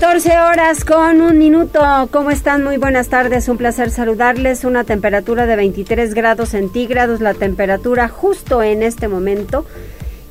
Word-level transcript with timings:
14 0.00 0.40
horas 0.40 0.84
con 0.84 1.20
un 1.20 1.38
minuto. 1.38 1.80
¿Cómo 2.10 2.32
están? 2.32 2.64
Muy 2.64 2.78
buenas 2.78 3.10
tardes. 3.10 3.48
Un 3.48 3.58
placer 3.58 3.90
saludarles. 3.90 4.64
Una 4.64 4.82
temperatura 4.82 5.46
de 5.46 5.54
23 5.54 6.14
grados 6.14 6.48
centígrados. 6.48 7.20
La 7.20 7.32
temperatura 7.32 8.08
justo 8.08 8.60
en 8.64 8.82
este 8.82 9.06
momento. 9.06 9.64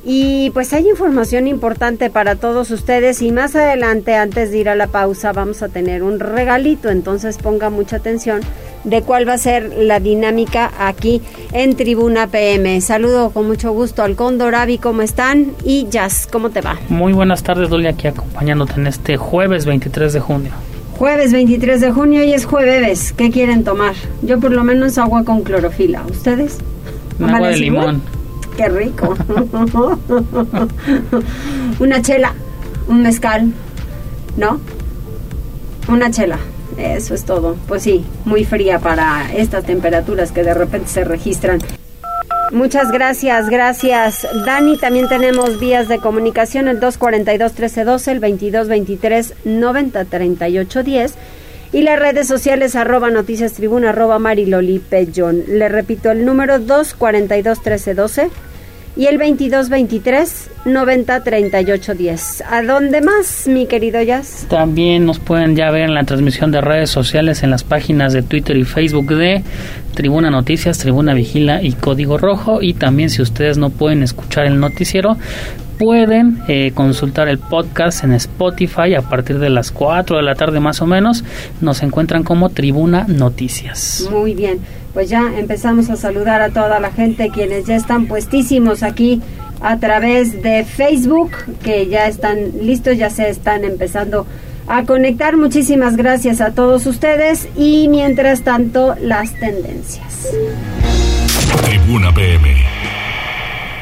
Y 0.06 0.50
pues 0.50 0.72
hay 0.74 0.88
información 0.88 1.46
importante 1.48 2.10
para 2.10 2.36
todos 2.36 2.70
ustedes 2.70 3.22
y 3.22 3.32
más 3.32 3.56
adelante, 3.56 4.14
antes 4.14 4.50
de 4.50 4.58
ir 4.58 4.68
a 4.68 4.74
la 4.74 4.88
pausa, 4.88 5.32
vamos 5.32 5.62
a 5.62 5.70
tener 5.70 6.02
un 6.02 6.20
regalito, 6.20 6.90
entonces 6.90 7.38
ponga 7.38 7.70
mucha 7.70 7.96
atención 7.96 8.42
de 8.84 9.00
cuál 9.00 9.26
va 9.26 9.32
a 9.32 9.38
ser 9.38 9.72
la 9.78 10.00
dinámica 10.00 10.70
aquí 10.78 11.22
en 11.52 11.74
Tribuna 11.74 12.26
PM. 12.26 12.82
Saludo 12.82 13.30
con 13.30 13.46
mucho 13.46 13.72
gusto 13.72 14.02
al 14.02 14.14
Cóndor, 14.14 14.54
Avi, 14.54 14.76
¿cómo 14.76 15.00
están? 15.00 15.52
Y 15.64 15.86
Jazz, 15.88 16.28
¿cómo 16.30 16.50
te 16.50 16.60
va? 16.60 16.78
Muy 16.90 17.14
buenas 17.14 17.42
tardes, 17.42 17.70
Dolly, 17.70 17.86
aquí 17.86 18.06
acompañándote 18.06 18.74
en 18.74 18.86
este 18.86 19.16
jueves 19.16 19.64
23 19.64 20.12
de 20.12 20.20
junio. 20.20 20.50
Jueves 20.98 21.32
23 21.32 21.80
de 21.80 21.90
junio 21.90 22.22
y 22.22 22.34
es 22.34 22.44
jueves. 22.44 23.14
¿Qué 23.16 23.30
quieren 23.30 23.64
tomar? 23.64 23.94
Yo 24.22 24.38
por 24.38 24.52
lo 24.52 24.62
menos 24.64 24.98
agua 24.98 25.24
con 25.24 25.42
clorofila. 25.42 26.04
¿Ustedes? 26.08 26.58
agua 27.20 27.48
de 27.48 27.56
limón. 27.56 28.02
Qué 28.56 28.68
rico. 28.68 29.16
Una 31.80 32.00
chela, 32.02 32.32
un 32.88 33.02
mezcal, 33.02 33.52
¿no? 34.36 34.60
Una 35.88 36.10
chela. 36.10 36.38
Eso 36.78 37.14
es 37.14 37.24
todo. 37.24 37.56
Pues 37.68 37.82
sí, 37.82 38.04
muy 38.24 38.44
fría 38.44 38.78
para 38.78 39.32
estas 39.34 39.64
temperaturas 39.64 40.32
que 40.32 40.42
de 40.42 40.54
repente 40.54 40.88
se 40.88 41.04
registran. 41.04 41.60
Muchas 42.52 42.92
gracias, 42.92 43.48
gracias. 43.48 44.26
Dani, 44.46 44.78
también 44.78 45.08
tenemos 45.08 45.58
vías 45.58 45.88
de 45.88 45.98
comunicación, 45.98 46.68
el 46.68 46.78
242-1312, 46.80 48.12
el 48.12 48.20
2223-903810 49.44 51.14
y 51.74 51.82
las 51.82 51.98
redes 51.98 52.28
sociales 52.28 52.76
arroba 52.76 53.10
noticias 53.10 53.54
tribuna 53.54 53.90
arroba 53.90 54.20
mariloli 54.20 54.80
Le 55.48 55.68
repito 55.68 56.12
el 56.12 56.24
número 56.24 56.58
242-1312 56.60 58.30
y 58.96 59.06
el 59.06 59.18
2223 59.18 60.50
90 60.66 61.24
38 61.24 61.94
10. 61.94 62.44
¿A 62.48 62.62
dónde 62.62 63.00
más, 63.00 63.48
mi 63.48 63.66
querido 63.66 64.00
Jazz? 64.00 64.46
También 64.48 65.04
nos 65.04 65.18
pueden 65.18 65.56
ya 65.56 65.72
ver 65.72 65.82
en 65.82 65.94
la 65.94 66.04
transmisión 66.04 66.52
de 66.52 66.60
redes 66.60 66.90
sociales 66.90 67.42
en 67.42 67.50
las 67.50 67.64
páginas 67.64 68.12
de 68.12 68.22
Twitter 68.22 68.56
y 68.56 68.62
Facebook 68.62 69.08
de 69.08 69.42
Tribuna 69.94 70.30
Noticias, 70.30 70.78
Tribuna 70.78 71.12
Vigila 71.12 71.60
y 71.60 71.72
Código 71.72 72.18
Rojo. 72.18 72.62
Y 72.62 72.74
también 72.74 73.10
si 73.10 73.20
ustedes 73.20 73.58
no 73.58 73.70
pueden 73.70 74.04
escuchar 74.04 74.46
el 74.46 74.60
noticiero, 74.60 75.16
pueden 75.78 76.42
eh, 76.48 76.72
consultar 76.74 77.28
el 77.28 77.38
podcast 77.38 78.04
en 78.04 78.12
Spotify 78.12 78.94
a 78.94 79.02
partir 79.02 79.38
de 79.38 79.50
las 79.50 79.70
4 79.70 80.16
de 80.16 80.22
la 80.22 80.34
tarde 80.34 80.60
más 80.60 80.80
o 80.82 80.86
menos. 80.86 81.24
Nos 81.60 81.82
encuentran 81.82 82.22
como 82.22 82.50
Tribuna 82.50 83.04
Noticias. 83.08 84.08
Muy 84.10 84.34
bien 84.34 84.60
pues 84.94 85.10
ya 85.10 85.32
empezamos 85.36 85.90
a 85.90 85.96
saludar 85.96 86.40
a 86.40 86.50
toda 86.50 86.78
la 86.78 86.92
gente 86.92 87.28
quienes 87.30 87.66
ya 87.66 87.74
están 87.74 88.06
puestísimos 88.06 88.84
aquí 88.84 89.20
a 89.60 89.78
través 89.78 90.42
de 90.42 90.64
Facebook, 90.64 91.32
que 91.62 91.88
ya 91.88 92.06
están 92.06 92.52
listos, 92.62 92.96
ya 92.96 93.10
se 93.10 93.28
están 93.28 93.64
empezando 93.64 94.26
a 94.68 94.84
conectar. 94.84 95.36
Muchísimas 95.36 95.96
gracias 95.96 96.40
a 96.40 96.52
todos 96.52 96.86
ustedes 96.86 97.48
y 97.56 97.88
mientras 97.88 98.42
tanto 98.42 98.94
las 99.00 99.32
tendencias. 99.34 100.28
Tribuna 101.64 102.14
PM. 102.14 102.73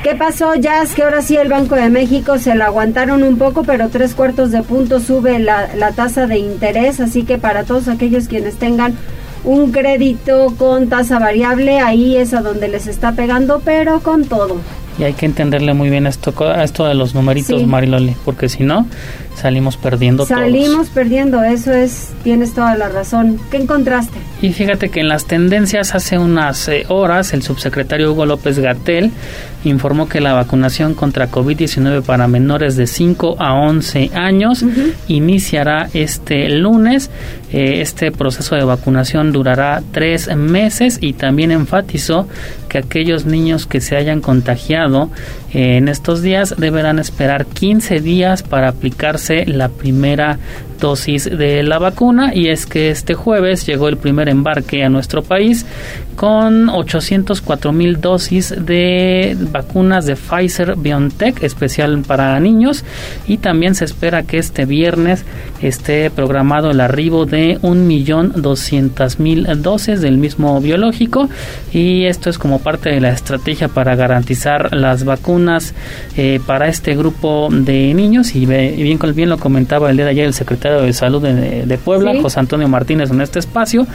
¿Qué 0.02 0.16
pasó, 0.16 0.56
Jazz? 0.56 0.94
Que 0.96 1.04
ahora 1.04 1.22
sí 1.22 1.36
el 1.36 1.48
Banco 1.48 1.76
de 1.76 1.88
México 1.88 2.36
se 2.38 2.56
lo 2.56 2.64
aguantaron 2.64 3.22
un 3.22 3.38
poco, 3.38 3.62
pero 3.62 3.88
tres 3.88 4.14
cuartos 4.14 4.50
de 4.50 4.62
punto 4.62 4.98
sube 4.98 5.38
la, 5.38 5.76
la 5.76 5.92
tasa 5.92 6.26
de 6.26 6.38
interés, 6.38 6.98
así 6.98 7.22
que 7.22 7.38
para 7.38 7.62
todos 7.62 7.86
aquellos 7.86 8.26
quienes 8.26 8.56
tengan 8.56 8.96
un 9.44 9.70
crédito 9.70 10.54
con 10.58 10.88
tasa 10.88 11.20
variable, 11.20 11.78
ahí 11.78 12.16
es 12.16 12.34
a 12.34 12.40
donde 12.40 12.66
les 12.66 12.88
está 12.88 13.12
pegando, 13.12 13.62
pero 13.64 14.00
con 14.00 14.24
todo. 14.24 14.56
Y 14.98 15.04
hay 15.04 15.14
que 15.14 15.24
entenderle 15.26 15.72
muy 15.72 15.88
bien 15.88 16.08
esto, 16.08 16.34
esto 16.60 16.84
de 16.84 16.94
los 16.94 17.14
numeritos, 17.14 17.64
Mariloli, 17.64 18.16
porque 18.24 18.48
si 18.48 18.64
no, 18.64 18.86
salimos 19.34 19.76
perdiendo 19.76 20.26
Salimos 20.26 20.88
perdiendo, 20.88 21.42
eso 21.42 21.72
es, 21.72 22.10
tienes 22.22 22.54
toda 22.54 22.76
la 22.76 22.88
razón. 22.88 23.40
¿Qué 23.50 23.56
encontraste? 23.56 24.18
Y 24.40 24.52
fíjate 24.52 24.88
que 24.88 25.00
en 25.00 25.08
las 25.08 25.26
tendencias 25.26 25.94
hace 25.94 26.18
unas 26.18 26.68
eh, 26.68 26.84
horas 26.88 27.32
el 27.32 27.42
subsecretario 27.42 28.12
Hugo 28.12 28.26
López 28.26 28.58
Gatel 28.58 29.12
informó 29.64 30.08
que 30.08 30.20
la 30.20 30.32
vacunación 30.32 30.94
contra 30.94 31.30
COVID-19 31.30 32.02
para 32.02 32.26
menores 32.26 32.76
de 32.76 32.86
5 32.86 33.36
a 33.38 33.54
11 33.54 34.10
años 34.14 34.64
iniciará 35.08 35.88
este 35.92 36.48
lunes. 36.48 37.10
Eh, 37.52 37.80
este 37.82 38.10
proceso 38.10 38.56
de 38.56 38.64
vacunación 38.64 39.30
durará 39.30 39.82
tres 39.92 40.34
meses 40.34 40.98
y 41.00 41.12
también 41.12 41.52
enfatizó 41.52 42.26
que 42.68 42.78
aquellos 42.78 43.26
niños 43.26 43.66
que 43.66 43.80
se 43.80 43.96
hayan 43.96 44.20
contagiado 44.20 45.10
eh, 45.52 45.76
en 45.76 45.88
estos 45.88 46.22
días 46.22 46.54
deberán 46.56 46.98
esperar 46.98 47.44
15 47.44 48.00
días 48.00 48.42
para 48.42 48.68
aplicarse 48.68 49.21
la 49.46 49.68
primera 49.68 50.38
dosis 50.82 51.24
de 51.24 51.62
la 51.62 51.78
vacuna. 51.78 52.34
Y 52.34 52.48
es 52.48 52.66
que 52.66 52.90
este 52.90 53.14
jueves 53.14 53.64
llegó 53.64 53.88
el 53.88 53.96
primer 53.96 54.28
embarque 54.28 54.84
a 54.84 54.90
nuestro 54.90 55.22
país 55.22 55.64
con 56.16 56.68
804 56.68 57.72
mil 57.72 58.00
dosis 58.00 58.54
de 58.58 59.34
vacunas 59.50 60.04
de 60.04 60.16
Pfizer 60.16 60.74
BioNTech 60.76 61.42
especial 61.42 62.02
para 62.06 62.38
niños. 62.40 62.84
Y 63.26 63.38
también 63.38 63.74
se 63.74 63.84
espera 63.84 64.24
que 64.24 64.38
este 64.38 64.66
viernes 64.66 65.24
esté 65.62 66.10
programado 66.10 66.70
el 66.72 66.80
arribo 66.80 67.24
de 67.24 67.58
un 67.62 67.86
millón 67.86 68.32
doscientas 68.36 69.20
mil 69.20 69.46
dosis 69.62 70.00
del 70.00 70.18
mismo 70.18 70.60
biológico. 70.60 71.30
Y 71.72 72.04
esto 72.04 72.28
es 72.28 72.38
como 72.38 72.58
parte 72.58 72.90
de 72.90 73.00
la 73.00 73.12
estrategia 73.12 73.68
para 73.68 73.94
garantizar 73.94 74.74
las 74.74 75.04
vacunas 75.04 75.74
eh, 76.16 76.40
para 76.46 76.68
este 76.68 76.96
grupo 76.96 77.48
de 77.50 77.94
niños. 77.94 78.34
Y, 78.34 78.46
bien, 78.46 78.98
bien 79.14 79.28
lo 79.28 79.38
comentaba 79.38 79.90
el 79.90 79.96
día 79.96 80.04
de 80.06 80.12
ayer 80.12 80.26
el 80.26 80.34
secretario 80.34 80.82
de 80.82 80.92
Salud 80.92 81.22
de, 81.22 81.78
Puebla, 81.78 82.14
José 82.20 82.40
Antonio 82.40 82.68
Martínez, 82.68 83.10
en 83.10 83.20
este 83.20 83.38
espacio, 83.38 83.86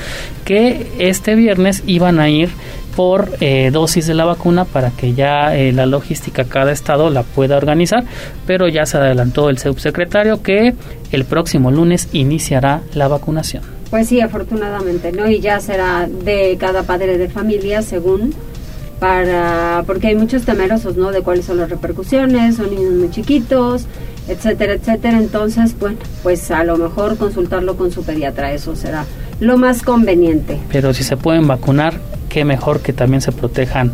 que 0.45 0.88
este 1.00 1.35
viernes 1.35 1.83
iban 1.85 2.19
a 2.19 2.29
ir 2.29 2.50
por 2.95 3.29
eh, 3.41 3.69
dosis 3.72 4.07
de 4.07 4.16
la 4.16 4.25
vacuna 4.25 4.66
para 4.66 4.89
que 4.89 5.13
ya 5.13 5.55
eh, 5.55 5.72
la 5.72 5.85
logística 5.85 6.45
cada 6.45 6.72
estado 6.72 7.11
la 7.11 7.22
pueda 7.22 7.55
organizar, 7.55 8.03
pero 8.47 8.67
ya 8.67 8.88
se 8.88 8.97
adelantó 8.97 9.50
el 9.50 9.59
subsecretario 9.59 10.41
que 10.41 10.73
el 11.11 11.25
próximo 11.25 11.69
lunes 11.69 12.09
iniciará 12.11 12.81
la 12.95 13.07
vacunación. 13.07 13.61
Pues 13.91 14.07
sí, 14.07 14.19
afortunadamente, 14.19 15.11
¿no? 15.11 15.29
Y 15.29 15.39
ya 15.39 15.59
será 15.59 16.07
de 16.07 16.57
cada 16.59 16.84
padre 16.84 17.17
de 17.17 17.29
familia 17.29 17.81
según 17.84 18.34
para 18.99 19.84
porque 19.85 20.07
hay 20.07 20.16
muchos 20.16 20.44
temerosos, 20.44 20.97
¿no? 20.97 21.11
De 21.11 21.22
cuáles 21.22 21.45
son 21.45 21.57
las 21.57 21.69
repercusiones, 21.69 22.55
son 22.55 22.72
niños 22.72 22.94
muy 22.94 23.11
chiquitos, 23.11 23.85
etcétera, 24.28 24.74
etcétera. 24.74 25.18
Entonces, 25.18 25.78
bueno, 25.80 25.98
pues 26.24 26.52
a 26.52 26.64
lo 26.64 26.78
mejor 26.78 27.18
consultarlo 27.18 27.78
con 27.78 27.92
su 27.92 28.04
pediatra, 28.04 28.52
eso 28.54 28.76
será 28.76 29.06
lo 29.40 29.58
más 29.58 29.84
conveniente. 29.84 30.59
Pero 30.72 30.94
si 30.94 31.03
se 31.03 31.18
pueden 31.18 31.47
vacunar, 31.47 32.00
qué 32.29 32.46
mejor 32.46 32.82
que 32.82 32.94
también 32.94 33.22
se 33.22 33.32
protejan 33.32 33.94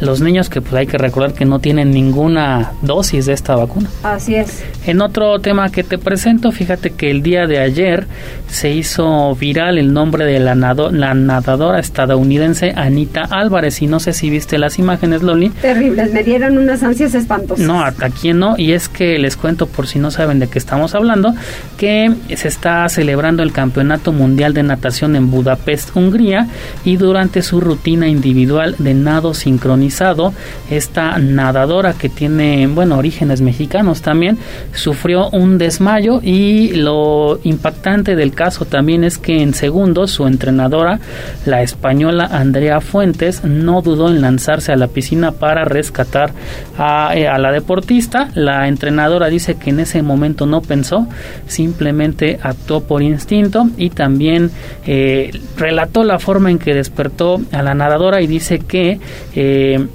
los 0.00 0.20
niños 0.20 0.50
que 0.50 0.60
pues 0.60 0.74
hay 0.74 0.86
que 0.86 0.98
recordar 0.98 1.34
que 1.34 1.44
no 1.44 1.58
tienen 1.58 1.90
ninguna 1.90 2.72
dosis 2.82 3.26
de 3.26 3.32
esta 3.32 3.56
vacuna. 3.56 3.88
Así 4.02 4.34
es. 4.34 4.64
En 4.86 5.00
otro 5.00 5.38
tema 5.38 5.70
que 5.70 5.84
te 5.84 5.98
presento, 5.98 6.52
fíjate 6.52 6.90
que 6.90 7.10
el 7.10 7.22
día 7.22 7.46
de 7.46 7.58
ayer 7.58 8.06
se 8.48 8.70
hizo 8.70 9.34
viral 9.34 9.78
el 9.78 9.92
nombre 9.92 10.24
de 10.24 10.40
la, 10.40 10.54
la 10.54 11.14
nadadora 11.14 11.78
estadounidense 11.78 12.72
Anita 12.76 13.22
Álvarez 13.22 13.82
y 13.82 13.86
no 13.86 14.00
sé 14.00 14.12
si 14.12 14.30
viste 14.30 14.58
las 14.58 14.78
imágenes, 14.78 15.22
Loli. 15.22 15.50
Terribles, 15.50 16.12
me 16.12 16.22
dieron 16.22 16.58
unas 16.58 16.82
ansias 16.82 17.14
espantosas. 17.14 17.64
No, 17.64 17.82
a 17.82 17.92
quién 17.92 18.38
no, 18.38 18.56
y 18.58 18.72
es 18.72 18.88
que 18.88 19.18
les 19.18 19.36
cuento 19.36 19.66
por 19.66 19.86
si 19.86 19.98
no 19.98 20.10
saben 20.10 20.38
de 20.38 20.48
qué 20.48 20.58
estamos 20.58 20.94
hablando, 20.94 21.34
que 21.78 22.12
se 22.34 22.48
está 22.48 22.88
celebrando 22.88 23.42
el 23.42 23.52
Campeonato 23.52 24.12
Mundial 24.12 24.54
de 24.54 24.62
Natación 24.62 25.16
en 25.16 25.30
Budapest, 25.30 25.96
Hungría, 25.96 26.48
y 26.84 26.96
durante 26.96 27.42
su 27.42 27.60
rutina 27.74 28.06
individual 28.06 28.76
de 28.78 28.94
nado 28.94 29.34
sincronizado. 29.34 30.32
Esta 30.70 31.18
nadadora 31.18 31.94
que 31.94 32.08
tiene, 32.08 32.68
bueno, 32.68 32.96
orígenes 32.96 33.40
mexicanos 33.40 34.00
también, 34.00 34.38
sufrió 34.72 35.28
un 35.30 35.58
desmayo 35.58 36.20
y 36.22 36.72
lo 36.74 37.40
impactante 37.42 38.14
del 38.14 38.32
caso 38.32 38.64
también 38.64 39.02
es 39.02 39.18
que 39.18 39.42
en 39.42 39.54
segundos 39.54 40.12
su 40.12 40.26
entrenadora, 40.26 41.00
la 41.46 41.62
española 41.62 42.28
Andrea 42.30 42.80
Fuentes, 42.80 43.44
no 43.44 43.82
dudó 43.82 44.08
en 44.08 44.20
lanzarse 44.20 44.72
a 44.72 44.76
la 44.76 44.86
piscina 44.86 45.32
para 45.32 45.64
rescatar 45.64 46.30
a, 46.78 47.12
eh, 47.16 47.26
la 47.38 47.50
deportista. 47.50 48.28
La 48.34 48.68
entrenadora 48.68 49.28
dice 49.28 49.56
que 49.56 49.70
en 49.70 49.80
ese 49.80 50.02
momento 50.02 50.46
no 50.46 50.62
pensó, 50.62 51.08
simplemente 51.48 52.38
actuó 52.40 52.84
por 52.84 53.02
instinto 53.02 53.68
y 53.76 53.90
también 53.90 54.50
eh, 54.86 55.32
relató 55.56 56.04
la 56.04 56.18
forma 56.20 56.50
en 56.50 56.58
que 56.58 56.74
despertó 56.74 57.40
a 57.52 57.63
la 57.64 57.74
nadadora 57.74 58.20
y 58.20 58.26
dice 58.26 58.58
que 58.60 59.00
eh, 59.34 59.86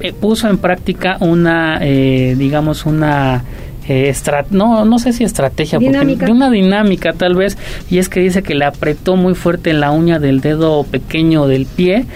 eh, 0.00 0.12
puso 0.12 0.48
en 0.48 0.58
práctica 0.58 1.16
una, 1.20 1.78
digamos, 1.80 2.86
una 2.86 3.44
eh, 3.88 4.12
no, 4.50 4.84
no 4.84 4.98
sé 4.98 5.12
si 5.12 5.22
estrategia, 5.22 5.78
de 5.78 6.32
una 6.32 6.50
dinámica 6.50 7.12
tal 7.12 7.36
vez, 7.36 7.56
y 7.88 7.98
es 7.98 8.08
que 8.08 8.20
dice 8.20 8.42
que 8.42 8.54
le 8.54 8.64
apretó 8.64 9.16
muy 9.16 9.34
fuerte 9.34 9.72
la 9.72 9.92
uña 9.92 10.18
del 10.18 10.40
dedo 10.40 10.82
pequeño 10.84 11.46
del 11.46 11.66
pie, 11.66 12.06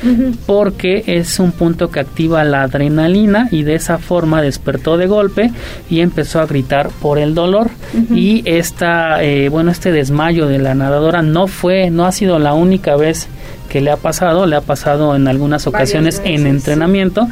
porque 0.46 1.04
es 1.06 1.38
un 1.38 1.52
punto 1.52 1.90
que 1.90 2.00
activa 2.00 2.42
la 2.44 2.62
adrenalina 2.62 3.48
y 3.52 3.62
de 3.62 3.74
esa 3.74 3.98
forma 3.98 4.42
despertó 4.42 4.96
de 4.96 5.06
golpe 5.06 5.52
y 5.88 6.00
empezó 6.00 6.40
a 6.40 6.46
gritar 6.46 6.90
por 7.00 7.18
el 7.18 7.34
dolor. 7.34 7.70
Y 8.12 8.42
esta, 8.46 9.22
eh, 9.22 9.48
bueno, 9.48 9.70
este 9.70 9.92
desmayo 9.92 10.46
de 10.46 10.58
la 10.58 10.74
nadadora 10.74 11.22
no 11.22 11.46
fue, 11.46 11.90
no 11.90 12.04
ha 12.04 12.12
sido 12.12 12.38
la 12.38 12.54
única 12.54 12.96
vez 12.96 13.28
que 13.70 13.80
le 13.80 13.90
ha 13.90 13.96
pasado, 13.96 14.44
le 14.46 14.56
ha 14.56 14.60
pasado 14.60 15.14
en 15.16 15.28
algunas 15.28 15.66
ocasiones 15.66 16.20
en 16.24 16.46
entrenamiento. 16.46 17.28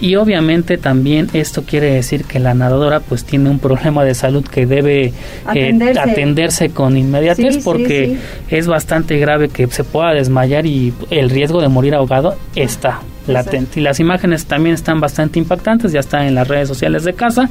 Y 0.00 0.16
obviamente 0.16 0.78
también 0.78 1.28
esto 1.34 1.62
quiere 1.62 1.92
decir 1.92 2.24
que 2.24 2.40
la 2.40 2.54
nadadora 2.54 3.00
pues 3.00 3.24
tiene 3.24 3.50
un 3.50 3.58
problema 3.60 4.02
de 4.02 4.14
salud 4.14 4.44
que 4.44 4.66
debe 4.66 5.12
eh, 5.54 5.94
atenderse, 6.00 6.70
con 6.70 6.96
inmediatez 6.96 7.58
porque 7.62 8.16
es 8.48 8.66
bastante 8.66 9.18
grave 9.18 9.50
que 9.50 9.66
se 9.68 9.84
pueda 9.84 10.14
desmayar 10.14 10.64
y 10.66 10.94
el 11.10 11.28
riesgo 11.28 11.60
de 11.60 11.68
morir 11.68 11.94
ahogado 11.94 12.36
está 12.56 13.00
latente. 13.26 13.80
Y 13.80 13.82
las 13.82 14.00
imágenes 14.00 14.46
también 14.46 14.74
están 14.74 15.00
bastante 15.00 15.38
impactantes, 15.38 15.92
ya 15.92 16.00
están 16.00 16.24
en 16.24 16.34
las 16.34 16.48
redes 16.48 16.68
sociales 16.68 17.04
de 17.04 17.14
casa. 17.14 17.48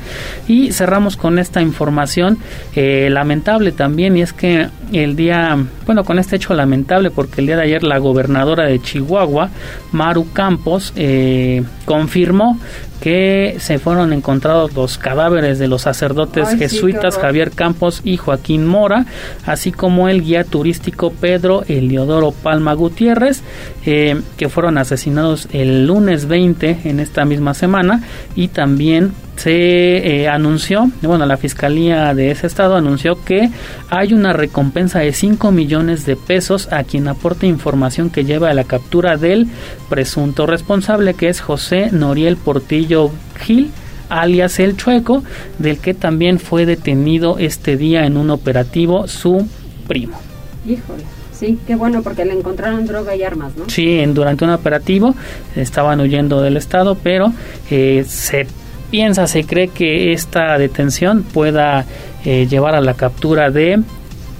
Y 0.47 0.71
cerramos 0.71 1.17
con 1.17 1.39
esta 1.39 1.61
información 1.61 2.37
eh, 2.75 3.09
lamentable 3.11 3.71
también, 3.71 4.17
y 4.17 4.21
es 4.21 4.33
que 4.33 4.69
el 4.91 5.15
día, 5.15 5.57
bueno, 5.85 6.03
con 6.03 6.19
este 6.19 6.35
hecho 6.35 6.53
lamentable, 6.53 7.11
porque 7.11 7.41
el 7.41 7.47
día 7.47 7.57
de 7.57 7.63
ayer 7.63 7.83
la 7.83 7.97
gobernadora 7.97 8.65
de 8.65 8.79
Chihuahua, 8.81 9.49
Maru 9.91 10.31
Campos, 10.33 10.93
eh, 10.95 11.63
confirmó 11.85 12.59
que 13.01 13.57
se 13.59 13.79
fueron 13.79 14.13
encontrados 14.13 14.73
los 14.73 14.99
cadáveres 14.99 15.57
de 15.57 15.67
los 15.67 15.81
sacerdotes 15.81 16.55
jesuitas 16.55 17.17
Javier 17.17 17.51
Campos 17.51 18.01
y 18.03 18.17
Joaquín 18.17 18.65
Mora, 18.65 19.07
así 19.45 19.71
como 19.71 20.07
el 20.07 20.23
guía 20.23 20.43
turístico 20.43 21.11
Pedro 21.11 21.63
Eliodoro 21.67 22.31
Palma 22.31 22.73
Gutiérrez, 22.73 23.41
eh, 23.85 24.21
que 24.37 24.49
fueron 24.49 24.77
asesinados 24.77 25.47
el 25.51 25.87
lunes 25.87 26.27
20 26.27 26.81
en 26.85 26.99
esta 26.99 27.25
misma 27.25 27.55
semana 27.55 28.03
y 28.35 28.49
también 28.49 29.13
se 29.35 30.21
eh, 30.21 30.27
anunció, 30.27 30.91
bueno, 31.01 31.25
la 31.25 31.37
fiscalía 31.37 32.13
de 32.13 32.31
ese 32.31 32.47
estado 32.47 32.75
anunció 32.75 33.23
que 33.23 33.49
hay 33.89 34.13
una 34.13 34.33
recompensa 34.33 34.99
de 34.99 35.13
5 35.13 35.51
millones 35.51 36.05
de 36.05 36.15
pesos 36.15 36.71
a 36.71 36.83
quien 36.83 37.07
aporte 37.07 37.47
información 37.47 38.09
que 38.09 38.23
lleva 38.23 38.49
a 38.49 38.53
la 38.53 38.65
captura 38.65 39.17
del 39.17 39.47
presunto 39.89 40.45
responsable, 40.45 41.15
que 41.15 41.29
es 41.29 41.41
José 41.41 41.89
Noriel 41.91 42.37
Portillo 42.37 43.11
Gil 43.39 43.71
alias 44.11 44.59
El 44.59 44.75
Chueco, 44.75 45.23
del 45.57 45.79
que 45.79 45.93
también 45.93 46.37
fue 46.37 46.65
detenido 46.65 47.37
este 47.39 47.77
día 47.77 48.05
en 48.05 48.17
un 48.17 48.29
operativo 48.29 49.07
su 49.07 49.47
primo. 49.87 50.19
Híjole. 50.67 51.03
Sí, 51.31 51.57
qué 51.65 51.75
bueno 51.75 52.03
porque 52.03 52.23
le 52.23 52.33
encontraron 52.33 52.85
droga 52.85 53.15
y 53.15 53.23
armas, 53.23 53.53
¿no? 53.57 53.67
Sí, 53.67 53.97
en, 53.99 54.13
durante 54.13 54.45
un 54.45 54.51
operativo 54.51 55.15
estaban 55.55 55.99
huyendo 55.99 56.39
del 56.41 56.55
estado, 56.55 56.95
pero 57.01 57.33
eh, 57.71 58.03
se 58.07 58.45
piensa, 58.91 59.25
se 59.25 59.45
cree 59.45 59.69
que 59.69 60.13
esta 60.13 60.57
detención 60.57 61.23
pueda 61.23 61.85
eh, 62.25 62.45
llevar 62.47 62.75
a 62.75 62.81
la 62.81 62.93
captura 62.93 63.49
de 63.49 63.81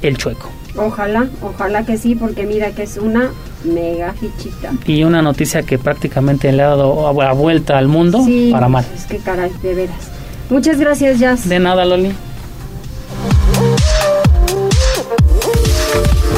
el 0.01 0.17
chueco. 0.17 0.51
Ojalá, 0.75 1.27
ojalá 1.41 1.85
que 1.85 1.97
sí, 1.97 2.15
porque 2.15 2.45
mira 2.45 2.71
que 2.71 2.83
es 2.83 2.97
una 2.97 3.31
mega 3.63 4.13
fichita. 4.13 4.73
Y 4.85 5.03
una 5.03 5.21
noticia 5.21 5.63
que 5.63 5.77
prácticamente 5.77 6.51
le 6.51 6.63
ha 6.63 6.67
dado 6.67 7.07
a 7.07 7.33
vuelta 7.33 7.77
al 7.77 7.87
mundo 7.87 8.25
para 8.51 8.67
mal. 8.67 8.85
Es 8.95 9.05
que 9.05 9.17
caray, 9.17 9.51
de 9.61 9.73
veras. 9.73 10.11
Muchas 10.49 10.79
gracias, 10.79 11.19
Jazz. 11.19 11.47
De 11.47 11.59
nada, 11.59 11.85
Loli. 11.85 12.11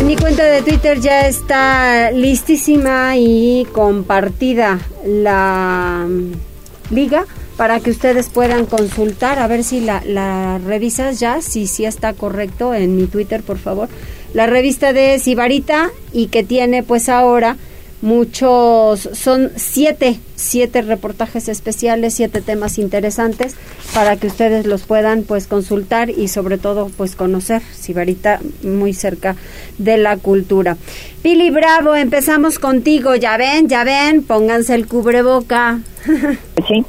Mi 0.06 0.15
cuenta 0.15 0.44
de 0.44 0.62
Twitter 0.62 1.00
ya 1.00 1.27
está 1.27 2.12
listísima 2.12 3.15
y 3.18 3.65
compartida 3.71 4.80
la 5.06 6.06
mm, 6.07 6.94
liga 6.94 7.25
para 7.63 7.80
que 7.80 7.92
ustedes 7.92 8.27
puedan 8.27 8.65
consultar, 8.65 9.39
a 9.39 9.48
ver 9.48 9.63
si 9.63 9.80
la, 9.80 10.04
la 10.06 10.57
revisas 10.57 11.21
ya, 11.21 11.42
si 11.42 11.65
sí 11.65 11.86
está 11.86 12.12
correcto 12.12 12.74
en 12.74 12.98
mi 12.98 13.07
Twitter, 13.07 13.42
por 13.42 13.57
favor. 13.57 13.88
La 14.33 14.48
revista 14.48 14.92
de 14.92 15.18
Sibarita 15.18 15.89
y 16.12 16.27
que 16.27 16.44
tiene 16.44 16.83
pues 16.83 17.07
ahora 17.07 17.56
muchos, 18.01 19.07
son 19.13 19.54
siete, 19.56 20.19
siete 20.36 20.81
reportajes 20.81 21.48
especiales, 21.48 22.15
siete 22.15 22.42
temas 22.42 22.77
interesantes 22.77 23.56
para 23.94 24.18
que 24.18 24.27
ustedes 24.27 24.65
los 24.65 24.81
puedan 24.81 25.24
pues 25.24 25.48
consultar 25.48 26.10
y 26.10 26.27
sobre 26.27 26.57
todo 26.57 26.92
pues 26.98 27.15
conocer 27.15 27.62
Sibarita 27.71 28.42
muy 28.62 28.92
cerca 28.92 29.38
de 29.77 29.95
la 29.95 30.18
cultura. 30.18 30.75
Pili 31.21 31.50
Bravo, 31.50 31.95
empezamos 31.95 32.60
contigo, 32.60 33.15
ya 33.15 33.38
ven, 33.38 33.69
ya 33.69 33.86
ven, 33.86 34.21
pónganse 34.21 34.75
el 34.75 34.86
cubreboca. 34.86 35.80
Sí. 36.68 36.86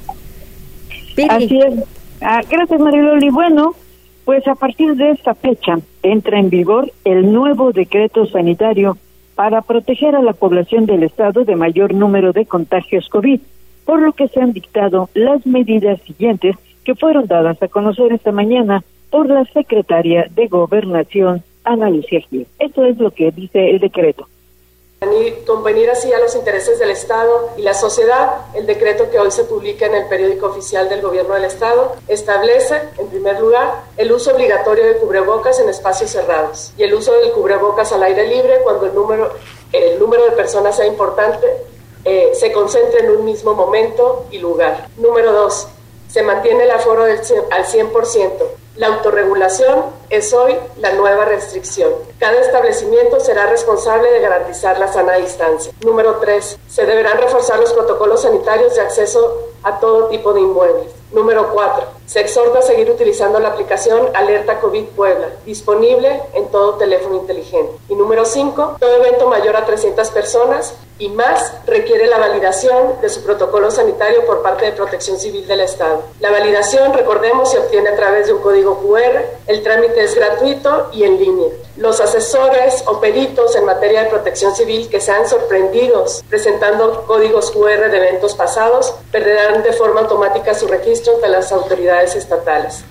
Así 1.29 1.61
es. 1.61 1.85
Ah, 2.21 2.41
gracias, 2.49 2.81
Mariloli. 2.81 3.31
Bueno, 3.31 3.75
pues 4.25 4.47
a 4.49 4.55
partir 4.55 4.95
de 4.97 5.11
esta 5.11 5.35
fecha 5.35 5.79
entra 6.03 6.39
en 6.39 6.51
vigor 6.51 6.91
el 7.05 7.33
nuevo 7.33 7.73
decreto 7.73 8.27
sanitario 8.27 8.97
para 9.35 9.63
proteger 9.63 10.15
a 10.15 10.23
la 10.23 10.33
población 10.33 10.87
del 10.87 11.03
Estado 11.03 11.45
de 11.45 11.57
mayor 11.57 11.93
número 11.93 12.33
de 12.33 12.47
contagios 12.47 13.09
COVID, 13.09 13.41
por 13.85 14.01
lo 14.01 14.13
que 14.13 14.29
se 14.29 14.41
han 14.41 14.53
dictado 14.53 15.09
las 15.15 15.45
medidas 15.47 16.01
siguientes 16.03 16.57
que 16.85 16.95
fueron 16.95 17.27
dadas 17.27 17.61
a 17.63 17.69
conocer 17.69 18.13
esta 18.13 18.33
mañana 18.33 18.85
por 19.11 19.29
la 19.29 19.45
secretaria 19.47 20.27
de 20.35 20.49
Gobernación, 20.49 21.43
Ana 21.65 21.91
Lucía 21.91 22.21
Gil. 22.21 22.47
Esto 22.59 22.85
es 22.85 22.99
lo 22.99 23.11
que 23.11 23.31
dice 23.31 23.71
el 23.71 23.81
decreto 23.81 24.29
convenir 25.47 25.91
así 25.91 26.13
a 26.13 26.19
los 26.19 26.35
intereses 26.35 26.79
del 26.79 26.91
Estado 26.91 27.51
y 27.57 27.63
la 27.63 27.75
sociedad, 27.75 28.47
el 28.55 28.67
decreto 28.67 29.11
que 29.11 29.19
hoy 29.19 29.31
se 29.31 29.45
publica 29.45 29.87
en 29.87 29.95
el 29.95 30.07
periódico 30.07 30.47
oficial 30.47 30.89
del 30.89 31.01
Gobierno 31.01 31.35
del 31.35 31.45
Estado 31.45 31.95
establece, 32.09 32.81
en 32.99 33.09
primer 33.09 33.41
lugar, 33.41 33.85
el 33.97 34.13
uso 34.13 34.33
obligatorio 34.33 34.85
de 34.85 34.97
cubrebocas 34.97 35.61
en 35.61 35.69
espacios 35.69 36.11
cerrados 36.11 36.73
y 36.77 36.83
el 36.83 36.95
uso 36.95 37.13
del 37.13 37.33
cubrebocas 37.33 37.93
al 37.93 38.03
aire 38.03 38.27
libre 38.27 38.61
cuando 38.63 38.87
el 38.87 38.95
número, 38.95 39.33
el 39.73 39.99
número 39.99 40.25
de 40.25 40.33
personas 40.33 40.77
sea 40.77 40.87
importante, 40.87 41.47
eh, 42.05 42.33
se 42.35 42.53
concentre 42.53 43.01
en 43.01 43.11
un 43.11 43.25
mismo 43.25 43.55
momento 43.55 44.27
y 44.31 44.39
lugar. 44.39 44.89
Número 44.97 45.33
dos, 45.33 45.69
se 46.09 46.23
mantiene 46.23 46.65
el 46.65 46.71
aforo 46.71 47.05
del, 47.05 47.21
al 47.51 47.65
100%. 47.65 48.31
La 48.77 48.89
autorregulación 48.89 49.85
es 50.11 50.33
hoy 50.33 50.57
la 50.79 50.93
nueva 50.95 51.27
restricción. 51.27 51.93
Cada 52.19 52.41
establecimiento 52.41 53.21
será 53.21 53.47
responsable 53.47 54.11
de 54.11 54.19
garantizar 54.19 54.81
la 54.81 54.93
sana 54.93 55.13
distancia. 55.15 55.73
Número 55.85 56.17
3. 56.17 56.59
Se 56.69 56.85
deberán 56.85 57.19
reforzar 57.19 57.61
los 57.61 57.73
protocolos 57.73 58.23
sanitarios 58.23 58.75
de 58.75 58.81
acceso 58.81 59.53
a 59.63 59.79
todo 59.79 60.09
tipo 60.09 60.33
de 60.33 60.41
inmuebles. 60.41 60.91
Número 61.13 61.53
4. 61.53 61.85
Se 62.07 62.21
exhorta 62.21 62.59
a 62.59 62.63
seguir 62.63 62.91
utilizando 62.91 63.39
la 63.39 63.51
aplicación 63.51 64.09
Alerta 64.13 64.59
COVID 64.59 64.87
Puebla, 64.87 65.29
disponible 65.47 66.23
en 66.33 66.49
todo 66.49 66.75
teléfono 66.75 67.15
inteligente. 67.15 67.73
Y 67.89 67.95
número 67.95 68.25
5. 68.25 68.79
Todo 68.81 68.97
evento 68.97 69.29
mayor 69.29 69.57
a 69.57 69.65
300 69.65 70.11
personas 70.11 70.75
y 70.99 71.09
más 71.09 71.53
requiere 71.67 72.07
la 72.07 72.19
validación 72.19 73.01
de 73.01 73.09
su 73.09 73.25
protocolo 73.25 73.71
sanitario 73.71 74.25
por 74.27 74.43
parte 74.43 74.65
de 74.65 74.73
Protección 74.73 75.19
Civil 75.19 75.47
del 75.47 75.61
Estado. 75.61 76.03
La 76.21 76.31
validación, 76.31 76.93
recordemos, 76.93 77.51
se 77.51 77.59
obtiene 77.59 77.89
a 77.89 77.97
través 77.97 78.27
de 78.27 78.33
un 78.33 78.41
código 78.41 78.64
QR. 78.73 79.25
El 79.47 79.63
trámite 79.63 80.03
es 80.03 80.15
gratuito 80.15 80.89
y 80.93 81.05
en 81.05 81.19
línea. 81.19 81.49
Los 81.77 82.01
asesores 82.01 82.85
o 82.87 83.01
peritos 83.01 83.55
en 83.57 83.65
materia 83.65 84.05
de 84.05 84.11
protección 84.11 84.55
civil 84.55 84.89
que 84.89 85.01
sean 85.01 85.29
sorprendidos 85.29 86.25
presentando 86.29 87.05
códigos 87.07 87.51
QR 87.51 87.91
de 87.91 87.97
eventos 87.97 88.35
pasados 88.35 88.95
perderán 89.13 89.63
de 89.63 89.73
forma 89.73 90.01
automática 90.01 90.55
su 90.55 90.67
registro 90.67 91.17
ante 91.17 91.29
las 91.29 91.53
autoridades 91.53 92.17
estatales. 92.17 92.85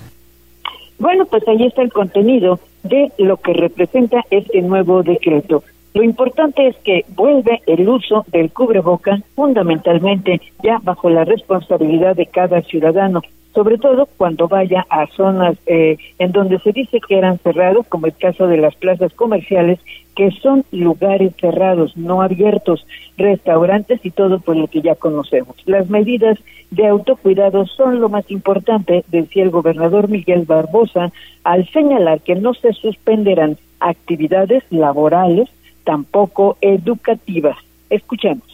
Bueno, 0.98 1.26
pues 1.26 1.46
ahí 1.48 1.66
está 1.66 1.82
el 1.82 1.92
contenido 1.92 2.60
de 2.84 3.10
lo 3.18 3.36
que 3.36 3.52
representa 3.52 4.24
este 4.30 4.62
nuevo 4.62 5.02
decreto. 5.02 5.64
Lo 5.94 6.02
importante 6.02 6.66
es 6.66 6.76
que 6.78 7.04
vuelve 7.08 7.62
el 7.66 7.88
uso 7.88 8.24
del 8.28 8.50
cubreboca 8.52 9.20
fundamentalmente 9.36 10.40
ya 10.62 10.78
bajo 10.82 11.08
la 11.08 11.24
responsabilidad 11.24 12.16
de 12.16 12.26
cada 12.26 12.62
ciudadano 12.62 13.22
sobre 13.54 13.78
todo 13.78 14.08
cuando 14.16 14.48
vaya 14.48 14.84
a 14.90 15.06
zonas 15.06 15.56
eh, 15.66 15.96
en 16.18 16.32
donde 16.32 16.58
se 16.58 16.72
dice 16.72 17.00
que 17.00 17.16
eran 17.16 17.38
cerrados, 17.38 17.86
como 17.88 18.06
el 18.06 18.16
caso 18.16 18.48
de 18.48 18.56
las 18.56 18.74
plazas 18.74 19.12
comerciales, 19.14 19.78
que 20.16 20.30
son 20.32 20.64
lugares 20.72 21.32
cerrados, 21.40 21.96
no 21.96 22.20
abiertos, 22.20 22.84
restaurantes 23.16 24.04
y 24.04 24.10
todo 24.10 24.40
por 24.40 24.56
lo 24.56 24.66
que 24.66 24.80
ya 24.80 24.96
conocemos. 24.96 25.56
Las 25.66 25.88
medidas 25.88 26.38
de 26.70 26.86
autocuidado 26.88 27.66
son 27.66 28.00
lo 28.00 28.08
más 28.08 28.28
importante, 28.30 29.04
decía 29.08 29.44
el 29.44 29.50
gobernador 29.50 30.08
Miguel 30.08 30.44
Barbosa, 30.46 31.12
al 31.44 31.68
señalar 31.68 32.20
que 32.20 32.34
no 32.34 32.54
se 32.54 32.72
suspenderán 32.72 33.56
actividades 33.78 34.64
laborales, 34.70 35.48
tampoco 35.84 36.56
educativas. 36.60 37.56
Escuchemos 37.90 38.53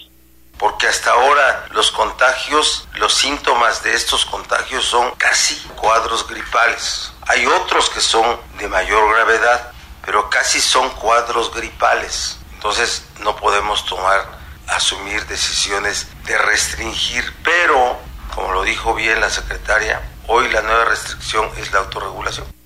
porque 0.60 0.86
hasta 0.86 1.12
ahora 1.12 1.64
los 1.70 1.90
contagios, 1.90 2.86
los 2.96 3.14
síntomas 3.14 3.82
de 3.82 3.94
estos 3.94 4.26
contagios 4.26 4.84
son 4.84 5.10
casi 5.12 5.56
cuadros 5.74 6.28
gripales. 6.28 7.12
Hay 7.22 7.46
otros 7.46 7.88
que 7.88 8.00
son 8.00 8.38
de 8.58 8.68
mayor 8.68 9.10
gravedad, 9.10 9.72
pero 10.04 10.28
casi 10.28 10.60
son 10.60 10.90
cuadros 10.90 11.50
gripales. 11.54 12.36
Entonces 12.52 13.04
no 13.20 13.36
podemos 13.36 13.86
tomar, 13.86 14.22
asumir 14.68 15.24
decisiones 15.26 16.08
de 16.26 16.36
restringir, 16.36 17.24
pero, 17.42 17.98
como 18.34 18.52
lo 18.52 18.62
dijo 18.62 18.94
bien 18.94 19.18
la 19.18 19.30
secretaria, 19.30 20.02
hoy 20.26 20.50
la 20.50 20.60
nueva 20.60 20.84
restricción 20.84 21.50
es 21.56 21.72
la 21.72 21.78
autorregulación. 21.78 22.59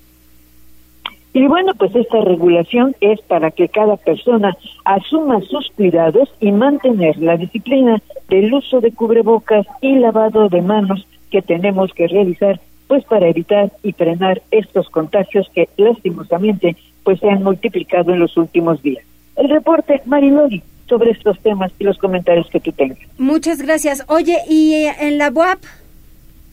Y 1.35 1.47
bueno, 1.47 1.73
pues 1.77 1.93
esta 1.93 2.21
regulación 2.21 2.95
es 3.01 3.19
para 3.19 3.51
que 3.51 3.67
cada 3.67 3.97
persona 3.97 4.55
asuma 4.85 5.41
sus 5.41 5.69
cuidados 5.75 6.33
y 6.39 6.53
mantener 6.53 7.17
la 7.17 7.35
disciplina 7.35 8.01
del 8.29 8.53
uso 8.53 8.79
de 8.79 8.93
cubrebocas 8.93 9.67
y 9.81 9.97
lavado 9.97 10.47
de 10.47 10.61
manos 10.61 11.05
que 11.29 11.41
tenemos 11.41 11.91
que 11.93 12.07
realizar 12.07 12.61
pues 12.87 13.03
para 13.03 13.27
evitar 13.27 13.69
y 13.83 13.91
frenar 13.91 14.43
estos 14.49 14.89
contagios 14.89 15.51
que 15.53 15.67
lastimosamente 15.75 16.77
pues 17.03 17.19
se 17.19 17.29
han 17.29 17.43
multiplicado 17.43 18.13
en 18.13 18.19
los 18.19 18.37
últimos 18.37 18.81
días. 18.81 19.03
El 19.35 19.49
reporte, 19.49 20.01
Marilori, 20.05 20.63
sobre 20.87 21.11
estos 21.11 21.37
temas 21.39 21.69
y 21.77 21.83
los 21.83 21.97
comentarios 21.97 22.49
que 22.49 22.61
tú 22.61 22.71
tengas. 22.71 22.99
Muchas 23.17 23.61
gracias. 23.61 24.05
Oye, 24.07 24.37
¿y 24.47 24.73
eh, 24.73 24.93
en 25.01 25.17
la 25.17 25.31
UAP? 25.31 25.59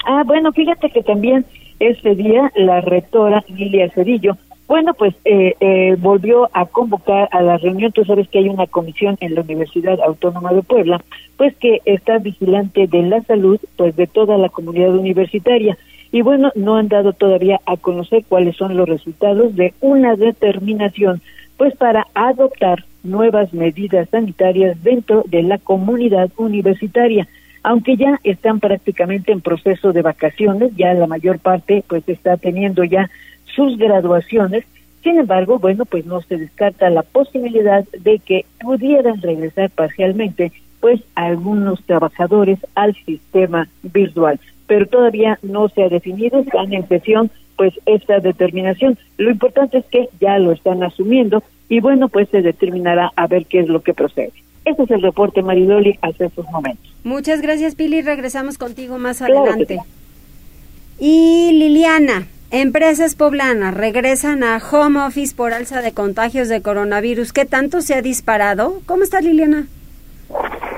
Ah, 0.06 0.24
bueno, 0.26 0.50
fíjate 0.50 0.90
que 0.90 1.04
también 1.04 1.44
este 1.78 2.16
día 2.16 2.50
la 2.56 2.80
rectora 2.80 3.44
Lilia 3.46 3.88
Cedillo 3.90 4.36
bueno, 4.68 4.94
pues 4.94 5.14
eh, 5.24 5.54
eh, 5.60 5.96
volvió 5.98 6.48
a 6.52 6.66
convocar 6.66 7.28
a 7.32 7.42
la 7.42 7.58
reunión. 7.58 7.92
Tú 7.92 8.04
sabes 8.04 8.28
que 8.28 8.38
hay 8.38 8.48
una 8.48 8.66
comisión 8.66 9.16
en 9.20 9.34
la 9.34 9.42
Universidad 9.42 10.00
Autónoma 10.00 10.52
de 10.52 10.62
Puebla, 10.62 11.02
pues 11.36 11.54
que 11.56 11.80
está 11.84 12.18
vigilante 12.18 12.86
de 12.86 13.02
la 13.02 13.20
salud, 13.22 13.60
pues 13.76 13.94
de 13.96 14.06
toda 14.06 14.38
la 14.38 14.48
comunidad 14.48 14.94
universitaria. 14.94 15.76
Y 16.10 16.22
bueno, 16.22 16.52
no 16.54 16.76
han 16.76 16.88
dado 16.88 17.12
todavía 17.12 17.60
a 17.66 17.76
conocer 17.76 18.24
cuáles 18.28 18.56
son 18.56 18.76
los 18.76 18.88
resultados 18.88 19.54
de 19.56 19.74
una 19.80 20.14
determinación, 20.16 21.20
pues 21.56 21.76
para 21.76 22.06
adoptar 22.14 22.84
nuevas 23.02 23.52
medidas 23.52 24.08
sanitarias 24.10 24.82
dentro 24.82 25.24
de 25.26 25.42
la 25.42 25.58
comunidad 25.58 26.30
universitaria 26.36 27.28
aunque 27.64 27.96
ya 27.96 28.18
están 28.24 28.60
prácticamente 28.60 29.32
en 29.32 29.40
proceso 29.40 29.92
de 29.92 30.02
vacaciones, 30.02 30.74
ya 30.76 30.94
la 30.94 31.06
mayor 31.06 31.38
parte 31.38 31.84
pues 31.86 32.02
está 32.08 32.36
teniendo 32.36 32.82
ya 32.84 33.08
sus 33.54 33.78
graduaciones. 33.78 34.64
Sin 35.02 35.18
embargo, 35.18 35.58
bueno, 35.58 35.84
pues 35.84 36.06
no 36.06 36.20
se 36.22 36.36
descarta 36.36 36.90
la 36.90 37.02
posibilidad 37.02 37.84
de 37.98 38.18
que 38.18 38.44
pudieran 38.60 39.20
regresar 39.20 39.70
parcialmente 39.70 40.52
pues 40.80 41.00
algunos 41.14 41.82
trabajadores 41.84 42.58
al 42.74 42.94
sistema 43.06 43.68
virtual, 43.82 44.40
pero 44.66 44.86
todavía 44.86 45.38
no 45.42 45.68
se 45.68 45.84
ha 45.84 45.88
definido, 45.88 46.40
están 46.40 46.72
en 46.72 46.88
sesión 46.88 47.30
pues 47.56 47.72
esta 47.86 48.18
determinación. 48.18 48.98
Lo 49.16 49.30
importante 49.30 49.78
es 49.78 49.84
que 49.86 50.08
ya 50.20 50.38
lo 50.38 50.50
están 50.50 50.82
asumiendo 50.82 51.42
y 51.68 51.80
bueno, 51.80 52.08
pues 52.08 52.28
se 52.30 52.42
determinará 52.42 53.12
a 53.14 53.26
ver 53.28 53.46
qué 53.46 53.60
es 53.60 53.68
lo 53.68 53.80
que 53.82 53.94
procede. 53.94 54.32
Ese 54.64 54.82
es 54.82 54.90
el 54.90 55.02
reporte, 55.02 55.42
Maridoli, 55.42 55.98
hasta 56.02 56.26
estos 56.26 56.48
momentos. 56.50 56.92
Muchas 57.04 57.40
gracias, 57.42 57.74
Pili. 57.74 58.02
Regresamos 58.02 58.58
contigo 58.58 58.98
más 58.98 59.22
adelante. 59.22 59.78
Y 60.98 61.50
Liliana, 61.52 62.26
Empresas 62.54 63.14
poblanas 63.14 63.72
regresan 63.72 64.44
a 64.44 64.58
home 64.58 65.00
office 65.00 65.34
por 65.34 65.54
alza 65.54 65.80
de 65.80 65.94
contagios 65.94 66.50
de 66.50 66.60
coronavirus. 66.60 67.32
¿Qué 67.32 67.46
tanto 67.46 67.80
se 67.80 67.94
ha 67.94 68.02
disparado? 68.02 68.82
¿Cómo 68.84 69.04
estás, 69.04 69.24
Liliana? 69.24 69.68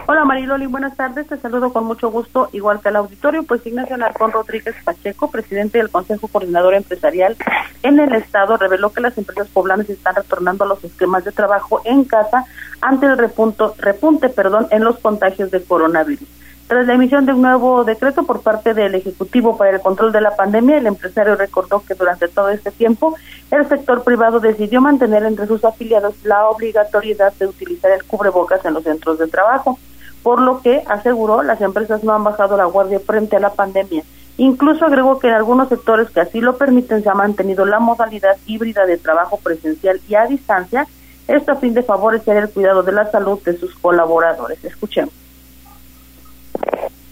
Hola 0.06 0.24
Mariloli, 0.24 0.66
buenas 0.66 0.96
tardes. 0.96 1.26
Te 1.26 1.36
saludo 1.36 1.72
con 1.72 1.84
mucho 1.84 2.12
gusto, 2.12 2.48
igual 2.52 2.80
que 2.80 2.90
al 2.90 2.96
auditorio. 2.96 3.42
Pues 3.42 3.66
Ignacio 3.66 3.96
Narcón 3.96 4.30
Rodríguez 4.30 4.76
Pacheco, 4.84 5.32
presidente 5.32 5.78
del 5.78 5.90
Consejo 5.90 6.28
Coordinador 6.28 6.74
Empresarial 6.74 7.36
en 7.82 7.98
el 7.98 8.14
Estado, 8.14 8.56
reveló 8.56 8.92
que 8.92 9.00
las 9.00 9.18
empresas 9.18 9.48
poblanas 9.48 9.90
están 9.90 10.14
retornando 10.14 10.62
a 10.62 10.68
los 10.68 10.84
esquemas 10.84 11.24
de 11.24 11.32
trabajo 11.32 11.82
en 11.84 12.04
casa 12.04 12.44
ante 12.82 13.06
el 13.06 13.18
repunto, 13.18 13.74
repunte 13.78 14.28
perdón, 14.28 14.68
en 14.70 14.84
los 14.84 15.00
contagios 15.00 15.50
de 15.50 15.60
coronavirus. 15.64 16.28
Tras 16.66 16.86
la 16.86 16.94
emisión 16.94 17.26
de 17.26 17.34
un 17.34 17.42
nuevo 17.42 17.84
decreto 17.84 18.22
por 18.22 18.40
parte 18.40 18.72
del 18.72 18.94
Ejecutivo 18.94 19.58
para 19.58 19.72
el 19.72 19.82
control 19.82 20.12
de 20.12 20.22
la 20.22 20.34
pandemia, 20.34 20.78
el 20.78 20.86
empresario 20.86 21.36
recordó 21.36 21.82
que 21.86 21.92
durante 21.92 22.26
todo 22.26 22.48
este 22.48 22.70
tiempo 22.70 23.14
el 23.50 23.68
sector 23.68 24.02
privado 24.02 24.40
decidió 24.40 24.80
mantener 24.80 25.24
entre 25.24 25.46
sus 25.46 25.62
afiliados 25.62 26.14
la 26.24 26.48
obligatoriedad 26.48 27.34
de 27.34 27.48
utilizar 27.48 27.90
el 27.90 28.04
cubrebocas 28.04 28.64
en 28.64 28.72
los 28.72 28.84
centros 28.84 29.18
de 29.18 29.26
trabajo, 29.26 29.78
por 30.22 30.40
lo 30.40 30.62
que 30.62 30.82
aseguró 30.86 31.42
las 31.42 31.60
empresas 31.60 32.02
no 32.02 32.14
han 32.14 32.24
bajado 32.24 32.56
la 32.56 32.64
guardia 32.64 32.98
frente 32.98 33.36
a 33.36 33.40
la 33.40 33.52
pandemia. 33.52 34.02
Incluso 34.38 34.86
agregó 34.86 35.18
que 35.18 35.28
en 35.28 35.34
algunos 35.34 35.68
sectores 35.68 36.08
que 36.10 36.20
así 36.20 36.40
lo 36.40 36.56
permiten 36.56 37.02
se 37.02 37.10
ha 37.10 37.14
mantenido 37.14 37.66
la 37.66 37.78
modalidad 37.78 38.38
híbrida 38.46 38.86
de 38.86 38.96
trabajo 38.96 39.36
presencial 39.36 40.00
y 40.08 40.14
a 40.14 40.24
distancia, 40.26 40.86
esto 41.28 41.52
a 41.52 41.56
fin 41.56 41.74
de 41.74 41.82
favorecer 41.82 42.38
el 42.38 42.48
cuidado 42.48 42.82
de 42.82 42.92
la 42.92 43.10
salud 43.10 43.38
de 43.44 43.58
sus 43.58 43.74
colaboradores. 43.74 44.64
Escuchemos 44.64 45.23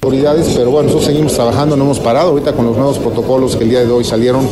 autoridades, 0.04 0.52
pero 0.56 0.72
bueno, 0.72 0.88
nosotros 0.88 1.06
seguimos 1.06 1.32
trabajando, 1.32 1.76
no 1.76 1.84
hemos 1.84 2.00
parado 2.00 2.30
ahorita 2.30 2.54
con 2.54 2.66
los 2.66 2.76
nuevos 2.76 2.98
protocolos 2.98 3.54
que 3.54 3.62
el 3.62 3.70
día 3.70 3.84
de 3.84 3.90
hoy 3.92 4.02
salieron. 4.02 4.48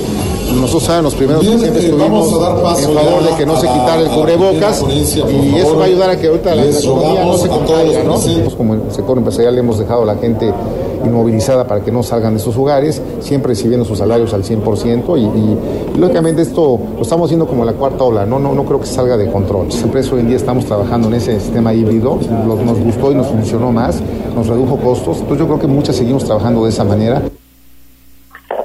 Nosotros 0.55 0.83
saben, 0.85 1.05
los 1.05 1.15
primeros 1.15 1.43
que 1.43 1.59
siempre 1.59 1.85
estuvimos 1.85 2.33
en 2.33 2.95
favor 2.95 3.23
de 3.23 3.37
que 3.37 3.47
no 3.47 3.57
se 3.57 3.69
quitara 3.69 4.03
el 4.03 4.09
cubrebocas 4.09 4.85
y 4.89 5.57
eso 5.57 5.77
va 5.77 5.85
a 5.85 5.87
ayudar 5.87 6.11
a 6.11 6.17
que 6.17 6.29
ahorita 6.29 6.55
la, 6.55 6.65
economía 6.65 7.25
no 7.25 7.39
se 7.39 7.49
contraiga, 7.49 8.03
¿no? 8.03 8.17
Como 8.57 8.75
el 8.75 8.83
sector 8.91 9.19
empresarial 9.19 9.59
hemos 9.59 9.79
dejado 9.79 10.03
a 10.03 10.07
la 10.07 10.17
gente 10.17 10.53
inmovilizada 11.05 11.67
para 11.67 11.83
que 11.83 11.91
no 11.91 12.03
salgan 12.03 12.35
de 12.35 12.41
sus 12.41 12.57
hogares, 12.57 13.01
siempre 13.21 13.51
recibiendo 13.51 13.85
sus 13.85 13.99
salarios 13.99 14.33
al 14.35 14.45
100% 14.45 15.19
y, 15.19 15.23
y, 15.23 15.99
lógicamente 15.99 16.43
esto 16.43 16.79
lo 16.97 17.03
estamos 17.03 17.27
haciendo 17.27 17.47
como 17.47 17.65
la 17.65 17.73
cuarta 17.73 18.05
ola, 18.05 18.27
no, 18.27 18.39
no, 18.39 18.55
no 18.55 18.65
creo 18.65 18.81
que 18.81 18.87
salga 18.87 19.17
de 19.17 19.31
control. 19.31 19.73
Siempre 19.73 20.03
hoy 20.13 20.21
en 20.21 20.29
día 20.29 20.37
estamos 20.37 20.65
trabajando 20.65 21.09
en 21.09 21.15
ese 21.15 21.41
sistema 21.41 21.73
híbrido, 21.73 22.19
nos 22.45 22.81
gustó 22.81 23.13
y 23.13 23.15
nos 23.15 23.29
funcionó 23.29 23.73
más, 23.73 24.01
nos 24.35 24.47
redujo 24.47 24.77
costos, 24.77 25.19
entonces 25.19 25.39
yo 25.39 25.47
creo 25.47 25.59
que 25.59 25.67
muchas 25.67 25.97
seguimos 25.97 26.25
trabajando 26.25 26.65
de 26.65 26.71
esa 26.71 26.85
manera. 26.85 27.23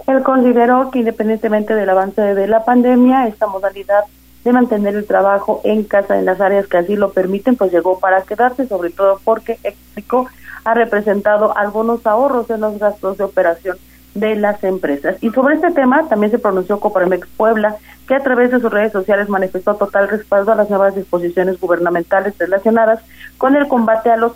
Él 0.07 0.23
consideró 0.23 0.91
que 0.91 0.99
independientemente 0.99 1.73
del 1.73 1.89
avance 1.89 2.21
de 2.21 2.47
la 2.47 2.63
pandemia, 2.63 3.27
esta 3.27 3.47
modalidad 3.47 4.03
de 4.43 4.53
mantener 4.53 4.95
el 4.95 5.07
trabajo 5.07 5.61
en 5.63 5.83
casa 5.83 6.19
en 6.19 6.25
las 6.25 6.39
áreas 6.39 6.67
que 6.67 6.77
así 6.77 6.95
lo 6.95 7.11
permiten, 7.11 7.55
pues 7.55 7.71
llegó 7.71 7.99
para 7.99 8.21
quedarse, 8.21 8.67
sobre 8.67 8.91
todo 8.91 9.19
porque 9.23 9.57
explicó 9.63 10.27
ha 10.63 10.73
representado 10.73 11.55
algunos 11.57 12.05
ahorros 12.05 12.49
en 12.49 12.61
los 12.61 12.77
gastos 12.77 13.17
de 13.17 13.23
operación 13.23 13.77
de 14.15 14.35
las 14.35 14.63
empresas. 14.63 15.17
Y 15.21 15.29
sobre 15.29 15.55
este 15.55 15.71
tema 15.71 16.07
también 16.09 16.31
se 16.31 16.39
pronunció 16.39 16.79
Coparmex 16.79 17.27
Puebla, 17.37 17.75
que 18.07 18.15
a 18.15 18.21
través 18.21 18.49
de 18.49 18.59
sus 18.59 18.71
redes 18.71 18.91
sociales 18.91 19.29
manifestó 19.29 19.75
total 19.75 20.07
respaldo 20.09 20.51
a 20.51 20.55
las 20.55 20.69
nuevas 20.69 20.95
disposiciones 20.95 21.59
gubernamentales 21.59 22.37
relacionadas 22.37 22.99
con 23.37 23.55
el 23.55 23.67
combate 23.67 24.09
a 24.09 24.17
los, 24.17 24.33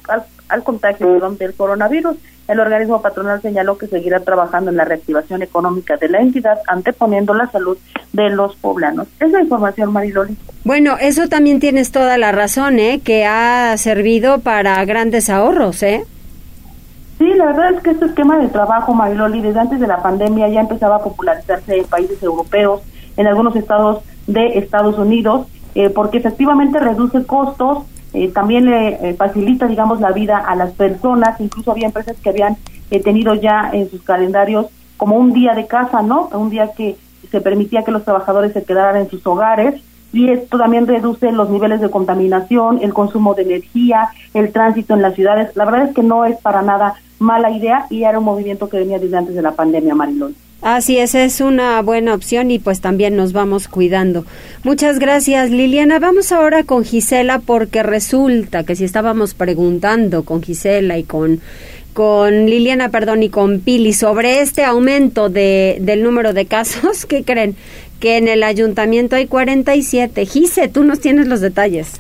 al, 0.50 0.64
contagio 0.64 1.20
del 1.38 1.54
coronavirus. 1.56 2.18
El 2.48 2.60
organismo 2.60 3.02
patronal 3.02 3.42
señaló 3.42 3.78
que 3.78 3.88
seguirá 3.88 4.22
trabajando 4.22 4.72
en 4.72 4.78
la 4.78 4.84
reactivación 4.84 5.44
económica 5.44 5.98
de 5.98 6.10
la 6.10 6.20
entidad, 6.20 6.58
anteponiendo 6.68 7.34
la 7.36 7.50
salud 7.52 7.78
de 8.12 8.30
los 8.32 8.56
poblanos. 8.56 9.08
Es 9.20 9.30
la 9.32 9.42
información, 9.42 9.94
Mariloli. 9.94 10.36
Bueno, 10.64 10.98
eso 11.00 11.28
también 11.30 11.60
tienes 11.60 11.92
toda 11.92 12.18
la 12.18 12.32
razón, 12.32 12.80
¿eh? 12.80 13.02
Que 13.04 13.26
ha 13.26 13.78
servido 13.78 14.40
para 14.40 14.84
grandes 14.86 15.30
ahorros, 15.30 15.84
¿eh? 15.84 16.06
Sí, 17.20 17.34
la 17.34 17.48
verdad 17.48 17.74
es 17.74 17.82
que 17.82 17.92
este 17.92 18.06
esquema 18.06 18.38
de 18.38 18.48
trabajo, 18.48 18.94
Mariloli, 18.94 19.42
desde 19.42 19.60
antes 19.60 19.82
de 19.82 19.88
la 19.88 20.02
pandemia 20.02 20.48
ya 20.48 20.62
empezaba 20.62 20.96
a 20.96 21.04
popularizarse 21.04 21.80
en 21.80 21.86
países 21.86 22.24
europeos, 22.24 22.82
en 23.18 23.28
algunos 23.28 23.58
estados 23.58 24.02
de 24.26 24.58
Estados 24.58 24.98
Unidos, 24.98 25.46
eh, 25.76 25.90
porque 25.90 26.20
efectivamente 26.20 26.80
reduce 26.80 27.26
costos, 27.26 27.80
eh, 28.14 28.30
también 28.30 28.68
le 28.68 29.10
eh, 29.10 29.14
facilita, 29.16 29.68
digamos, 29.68 30.00
la 30.00 30.14
vida 30.14 30.38
a 30.38 30.56
las 30.56 30.72
personas, 30.72 31.42
incluso 31.42 31.72
había 31.72 31.88
empresas 31.88 32.16
que 32.24 32.30
habían 32.30 32.56
tenido 33.04 33.36
ya 33.36 33.70
en 33.74 33.90
sus 33.90 34.02
calendarios 34.02 34.68
como 34.96 35.18
un 35.18 35.34
día 35.34 35.54
de 35.56 35.68
casa, 35.68 36.02
¿no? 36.02 36.30
Un 36.32 36.50
día 36.50 36.72
que 36.72 36.96
se 37.30 37.42
permitía 37.42 37.84
que 37.84 37.92
los 37.92 38.06
trabajadores 38.06 38.54
se 38.54 38.64
quedaran 38.64 38.96
en 38.96 39.10
sus 39.10 39.28
hogares 39.28 39.76
y 40.12 40.30
esto 40.30 40.58
también 40.58 40.88
reduce 40.88 41.32
los 41.32 41.50
niveles 41.50 41.82
de 41.82 41.92
contaminación, 41.92 42.80
el 42.82 42.94
consumo 42.94 43.36
de 43.36 43.44
energía, 43.44 44.10
el 44.34 44.52
tránsito 44.52 44.96
en 44.96 45.02
las 45.02 45.14
ciudades. 45.14 45.56
La 45.56 45.66
verdad 45.66 45.90
es 45.90 45.94
que 45.94 46.02
no 46.02 46.26
es 46.26 46.38
para 46.38 46.64
nada 46.64 46.96
mala 47.20 47.52
idea 47.52 47.86
y 47.90 48.04
era 48.04 48.20
un 48.20 48.26
movimiento 48.26 48.70
que 48.70 48.78
venía 48.78 49.00
desde 49.00 49.18
antes 49.18 49.36
de 49.36 49.42
la 49.42 49.52
pandemia, 49.52 49.94
Marilón. 49.94 50.36
Así 50.62 50.98
es, 50.98 51.16
es 51.16 51.40
una 51.40 51.82
buena 51.82 52.14
opción 52.14 52.52
y 52.52 52.60
pues 52.60 52.82
también 52.82 53.16
nos 53.16 53.32
vamos 53.32 53.70
cuidando. 53.70 54.26
Muchas 54.64 55.00
gracias, 55.00 55.52
Liliana. 55.52 56.00
Vamos 56.00 56.34
ahora 56.34 56.66
con 56.66 56.84
Gisela 56.84 57.40
porque 57.40 57.82
resulta 57.82 58.66
que 58.66 58.76
si 58.76 58.84
estábamos 58.84 59.34
preguntando 59.34 60.24
con 60.26 60.44
Gisela 60.44 60.98
y 60.98 61.04
con 61.04 61.40
con 61.94 62.46
Liliana, 62.46 62.92
perdón, 62.92 63.24
y 63.24 63.30
con 63.30 63.60
Pili 63.60 63.94
sobre 63.94 64.42
este 64.42 64.64
aumento 64.64 65.28
de, 65.28 65.80
del 65.82 66.04
número 66.04 66.34
de 66.34 66.46
casos, 66.46 67.06
¿qué 67.10 67.24
creen? 67.24 67.56
Que 68.00 68.18
en 68.18 68.28
el 68.28 68.44
ayuntamiento 68.44 69.16
hay 69.16 69.28
47. 69.28 70.26
Gise, 70.26 70.70
tú 70.70 70.84
nos 70.84 71.00
tienes 71.00 71.28
los 71.28 71.42
detalles. 71.42 72.00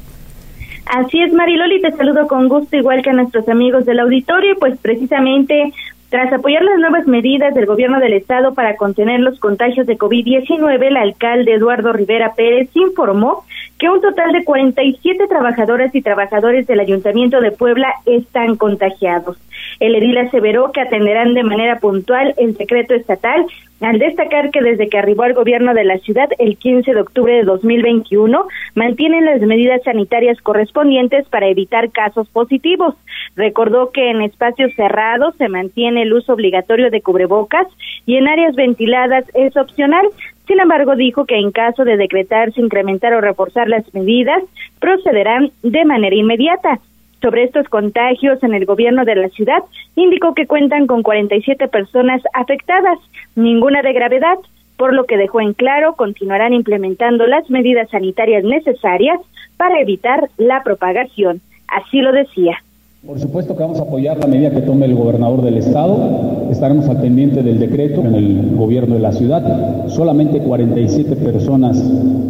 Así 0.90 1.22
es, 1.22 1.32
Mariloli, 1.32 1.82
te 1.82 1.92
saludo 1.92 2.28
con 2.28 2.50
gusto, 2.50 2.76
igual 2.76 3.04
que 3.04 3.12
a 3.12 3.14
nuestros 3.14 3.48
amigos 3.48 3.86
del 3.86 4.00
auditorio, 4.00 4.58
pues 4.58 4.76
precisamente 4.80 5.72
tras 6.10 6.34
apoyar 6.34 6.64
las 6.64 6.80
nuevas 6.80 7.08
medidas 7.08 7.54
del 7.54 7.68
gobierno 7.68 8.00
del 8.00 8.14
estado 8.14 8.56
para 8.56 8.76
contener 8.76 9.20
los 9.20 9.40
contagios 9.40 9.86
de 9.86 9.98
COVID-19, 9.98 10.88
el 10.88 10.98
alcalde 10.98 11.54
Eduardo 11.54 11.94
Rivera 11.94 12.34
Pérez 12.36 12.70
informó 12.74 13.44
que 13.78 13.90
un 13.90 14.02
total 14.02 14.32
de 14.32 14.44
47 14.44 15.28
trabajadoras 15.28 15.94
y 15.94 16.02
trabajadores 16.02 16.68
del 16.68 16.80
Ayuntamiento 16.80 17.40
de 17.42 17.52
Puebla 17.52 17.94
están 18.06 18.58
contagiados. 18.58 19.38
El 19.80 19.96
edil 19.96 20.18
aseveró 20.18 20.72
que 20.72 20.82
atenderán 20.82 21.34
de 21.34 21.44
manera 21.44 21.80
puntual 21.80 22.34
el 22.38 22.56
decreto 22.56 22.94
estatal, 22.94 23.46
al 23.82 23.98
destacar 23.98 24.52
que 24.52 24.62
desde 24.62 24.90
que 24.90 24.98
arribó 24.98 25.24
al 25.24 25.34
gobierno 25.34 25.74
de 25.74 25.86
la 25.86 25.98
ciudad 26.00 26.28
el 26.38 26.58
15 26.58 26.94
de 26.94 27.00
octubre 27.00 27.34
de 27.34 27.44
2021, 27.44 28.46
mantienen 28.76 29.26
las 29.26 29.40
medidas 29.40 29.82
sanitarias 29.84 30.42
correspondientes 30.42 31.28
para 31.30 31.48
evitar 31.48 31.90
casos 31.92 32.28
positivos. 32.30 32.96
Recordó 33.38 33.92
que 33.92 34.10
en 34.10 34.22
espacios 34.22 34.74
cerrados 34.76 35.34
se 35.38 35.48
mantiene 35.48 35.99
el 36.00 36.14
uso 36.14 36.34
obligatorio 36.34 36.90
de 36.90 37.02
cubrebocas 37.02 37.68
y 38.06 38.16
en 38.16 38.28
áreas 38.28 38.56
ventiladas 38.56 39.26
es 39.34 39.56
opcional. 39.56 40.08
Sin 40.48 40.60
embargo, 40.60 40.96
dijo 40.96 41.26
que 41.26 41.38
en 41.38 41.52
caso 41.52 41.86
de 41.86 41.98
decretarse 41.98 42.60
incrementar 42.60 43.14
o 43.14 43.22
reforzar 43.22 43.70
las 43.70 43.94
medidas, 43.94 44.42
procederán 44.80 45.52
de 45.62 45.86
manera 45.86 46.16
inmediata 46.16 46.80
sobre 47.22 47.44
estos 47.44 47.68
contagios 47.68 48.42
en 48.44 48.54
el 48.54 48.66
gobierno 48.66 49.06
de 49.06 49.16
la 49.16 49.30
ciudad, 49.30 49.62
indicó 49.96 50.34
que 50.34 50.48
cuentan 50.48 50.88
con 50.88 51.04
47 51.04 51.68
personas 51.68 52.22
afectadas, 52.34 52.98
ninguna 53.36 53.82
de 53.82 53.94
gravedad, 53.94 54.38
por 54.78 54.94
lo 54.94 55.04
que 55.04 55.18
dejó 55.18 55.42
en 55.42 55.54
claro 55.54 55.96
continuarán 55.96 56.54
implementando 56.54 57.28
las 57.28 57.50
medidas 57.50 57.90
sanitarias 57.90 58.46
necesarias 58.46 59.20
para 59.58 59.82
evitar 59.82 60.30
la 60.38 60.64
propagación. 60.64 61.42
Así 61.68 62.00
lo 62.00 62.14
decía. 62.14 62.64
Por 63.08 63.18
supuesto 63.18 63.56
que 63.56 63.64
vamos 63.64 63.80
a 63.80 63.84
apoyar 63.84 64.20
la 64.20 64.28
medida 64.28 64.52
que 64.52 64.60
tome 64.60 64.86
el 64.86 64.94
gobernador 64.94 65.42
del 65.42 65.56
estado. 65.56 66.50
Estaremos 66.52 66.90
al 66.90 67.00
pendiente 67.00 67.42
del 67.42 67.58
decreto 67.58 68.02
en 68.02 68.14
el 68.14 68.56
gobierno 68.58 68.96
de 68.96 69.00
la 69.00 69.14
ciudad. 69.14 69.88
Solamente 69.88 70.42
47 70.42 71.16
personas 71.16 71.82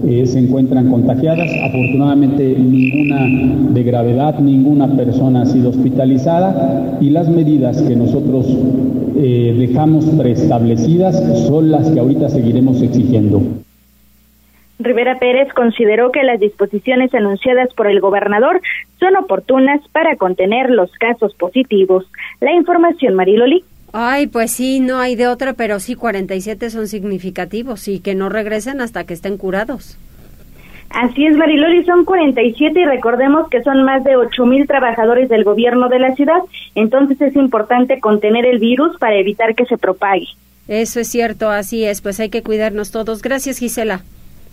eh, 0.07 0.27
se 0.27 0.37
encuentran 0.37 0.91
contagiadas. 0.91 1.49
Afortunadamente 1.63 2.55
ninguna 2.55 3.73
de 3.73 3.83
gravedad, 3.83 4.37
ninguna 4.37 4.95
persona 4.95 5.41
ha 5.41 5.45
sido 5.47 5.71
hospitalizada 5.71 6.99
y 7.01 7.09
las 7.09 7.27
medidas 7.29 7.81
que 7.81 7.95
nosotros 7.95 8.45
eh, 9.17 9.55
dejamos 9.57 10.05
preestablecidas 10.05 11.47
son 11.47 11.71
las 11.71 11.89
que 11.89 11.99
ahorita 11.99 12.29
seguiremos 12.29 12.79
exigiendo. 12.83 13.41
Rivera 14.79 15.19
Pérez 15.19 15.51
consideró 15.53 16.11
que 16.11 16.23
las 16.23 16.39
disposiciones 16.39 17.13
anunciadas 17.13 17.67
por 17.73 17.87
el 17.87 17.99
gobernador 17.99 18.61
son 18.97 19.17
oportunas 19.17 19.81
para 19.91 20.15
contener 20.15 20.69
los 20.69 20.89
casos 20.93 21.35
positivos. 21.35 22.05
La 22.39 22.53
información, 22.53 23.13
Mariloli. 23.13 23.63
Ay, 23.91 24.27
pues 24.27 24.51
sí, 24.51 24.79
no 24.79 24.99
hay 24.99 25.15
de 25.15 25.27
otra, 25.27 25.53
pero 25.53 25.81
sí 25.81 25.95
47 25.95 26.69
son 26.69 26.87
significativos 26.87 27.89
y 27.89 27.99
que 27.99 28.15
no 28.15 28.29
regresen 28.29 28.79
hasta 28.79 29.03
que 29.03 29.13
estén 29.13 29.37
curados. 29.37 29.97
Así 30.91 31.25
es, 31.25 31.35
Mariloli, 31.35 31.83
son 31.83 32.05
47 32.05 32.79
y 32.79 32.85
recordemos 32.85 33.49
que 33.49 33.61
son 33.61 33.83
más 33.83 34.03
de 34.03 34.15
8 34.15 34.45
mil 34.45 34.65
trabajadores 34.65 35.27
del 35.27 35.43
gobierno 35.43 35.87
de 35.89 35.99
la 35.99 36.15
ciudad, 36.15 36.39
entonces 36.73 37.21
es 37.21 37.35
importante 37.35 37.99
contener 37.99 38.45
el 38.45 38.59
virus 38.59 38.97
para 38.97 39.15
evitar 39.15 39.53
que 39.53 39.65
se 39.65 39.77
propague. 39.77 40.27
Eso 40.67 40.99
es 40.99 41.07
cierto, 41.07 41.49
así 41.49 41.83
es, 41.83 42.01
pues 42.01 42.19
hay 42.19 42.29
que 42.29 42.41
cuidarnos 42.41 42.91
todos. 42.91 43.21
Gracias, 43.21 43.59
Gisela. 43.59 44.01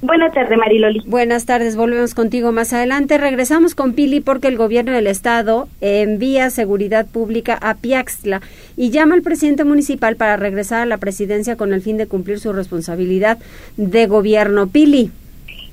Buenas 0.03 0.35
tardes, 0.35 0.59
Mariloli. 0.59 1.03
Buenas 1.07 1.47
tardes, 1.47 1.75
volvemos 1.75 2.15
contigo 2.15 2.53
más 2.53 2.75
adelante. 2.75 3.17
Regresamos 3.17 3.75
con 3.75 3.95
Pili 3.95 4.21
porque 4.21 4.49
el 4.49 4.59
gobierno 4.59 4.93
del 4.93 5.07
estado 5.07 5.69
envía 5.81 6.51
seguridad 6.51 7.07
pública 7.07 7.59
a 7.61 7.75
Piaxtla 7.77 8.43
y 8.77 8.91
llama 8.91 9.15
al 9.15 9.23
presidente 9.23 9.65
municipal 9.65 10.17
para 10.17 10.37
regresar 10.37 10.83
a 10.83 10.87
la 10.87 10.99
presidencia 10.99 11.57
con 11.57 11.73
el 11.73 11.81
fin 11.81 11.97
de 11.97 12.07
cumplir 12.07 12.41
su 12.41 12.53
responsabilidad 12.53 13.39
de 13.79 14.07
gobierno. 14.07 14.67
Pili. 14.67 15.11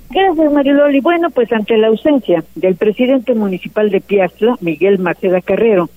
Gracias, 0.09 0.53
Mariloli. 0.53 1.01
Bueno, 1.01 1.29
pues 1.29 1.51
ante 1.51 1.75
la 1.77 1.87
ausencia 1.87 2.45
del 2.55 2.75
presidente 2.75 3.35
municipal 3.35 3.89
de 3.89 3.99
Piaxtla, 3.99 4.55
Miguel 4.61 4.99
Maceda 4.99 5.41
Carrero, 5.41 5.89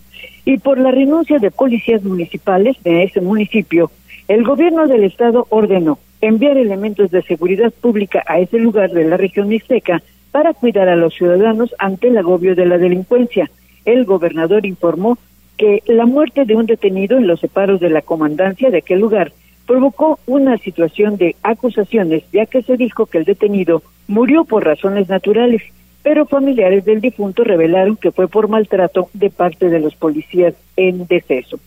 y 0.45 0.59
por 0.59 0.79
la 0.79 0.91
renuncia 0.91 1.39
de 1.39 1.53
policías 1.53 2.03
municipales 2.03 2.77
de 2.83 3.05
ese 3.05 3.21
municipio, 3.21 3.91
el 4.27 4.43
gobierno 4.43 4.89
del 4.89 5.05
estado 5.05 5.47
ordenó 5.51 5.99
enviar 6.21 6.57
elementos 6.57 7.11
de 7.11 7.23
seguridad 7.23 7.73
pública 7.73 8.23
a 8.27 8.39
ese 8.39 8.59
lugar 8.59 8.91
de 8.91 9.05
la 9.05 9.17
región 9.17 9.49
mixteca 9.49 10.03
para 10.31 10.55
cuidar 10.55 10.89
a 10.89 10.97
los 10.97 11.15
ciudadanos 11.15 11.75
ante 11.79 12.09
el 12.09 12.19
agobio 12.19 12.55
de 12.55 12.67
la 12.67 12.79
delincuencia. 12.79 13.51
El 13.85 14.05
gobernador 14.05 14.67
informó 14.67 15.19
que 15.57 15.83
la 15.87 16.07
muerte 16.07 16.45
de 16.45 16.57
un 16.57 16.67
detenido 16.67 17.17
en 17.17 17.27
los 17.27 17.41
separos 17.41 17.81
de 17.81 17.91
la 17.91 18.03
comandancia 18.03 18.71
de 18.71 18.79
aquel 18.79 19.01
lugar 19.01 19.33
provocó 19.67 20.19
una 20.27 20.59
situación 20.59 21.17
de 21.17 21.35
acusaciones, 21.43 22.25
ya 22.33 22.47
que 22.47 22.63
se 22.63 22.77
dijo 22.77 23.07
que 23.07 23.19
el 23.19 23.25
detenido 23.25 23.83
murió 24.07 24.45
por 24.45 24.65
razones 24.65 25.09
naturales 25.09 25.63
pero 26.07 26.25
familiares 26.25 26.85
del 26.85 27.01
difunto 27.01 27.43
revelaron 27.43 27.97
que 27.97 28.13
fue 28.13 28.29
por 28.29 28.47
maltrato 28.47 29.09
de 29.13 29.29
parte 29.29 29.71
de 29.71 29.81
los 29.81 29.97
policías 29.97 30.55
en 30.77 31.05
deceso. 31.09 31.59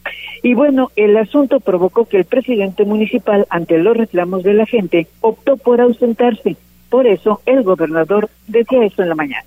Y 0.42 0.54
bueno, 0.54 0.92
el 0.96 1.18
asunto 1.18 1.60
provocó 1.60 2.06
que 2.06 2.16
el 2.16 2.24
presidente 2.24 2.86
municipal, 2.86 3.46
ante 3.50 3.78
los 3.80 3.98
reclamos 3.98 4.44
de 4.44 4.54
la 4.54 4.66
gente, 4.66 5.08
optó 5.20 5.58
por 5.58 5.82
ausentarse. 5.82 6.56
Por 6.90 7.06
eso, 7.06 7.42
el 7.46 7.64
gobernador 7.64 8.30
decía 8.48 8.86
eso 8.86 9.02
en 9.02 9.10
la 9.10 9.16
mañana. 9.16 9.44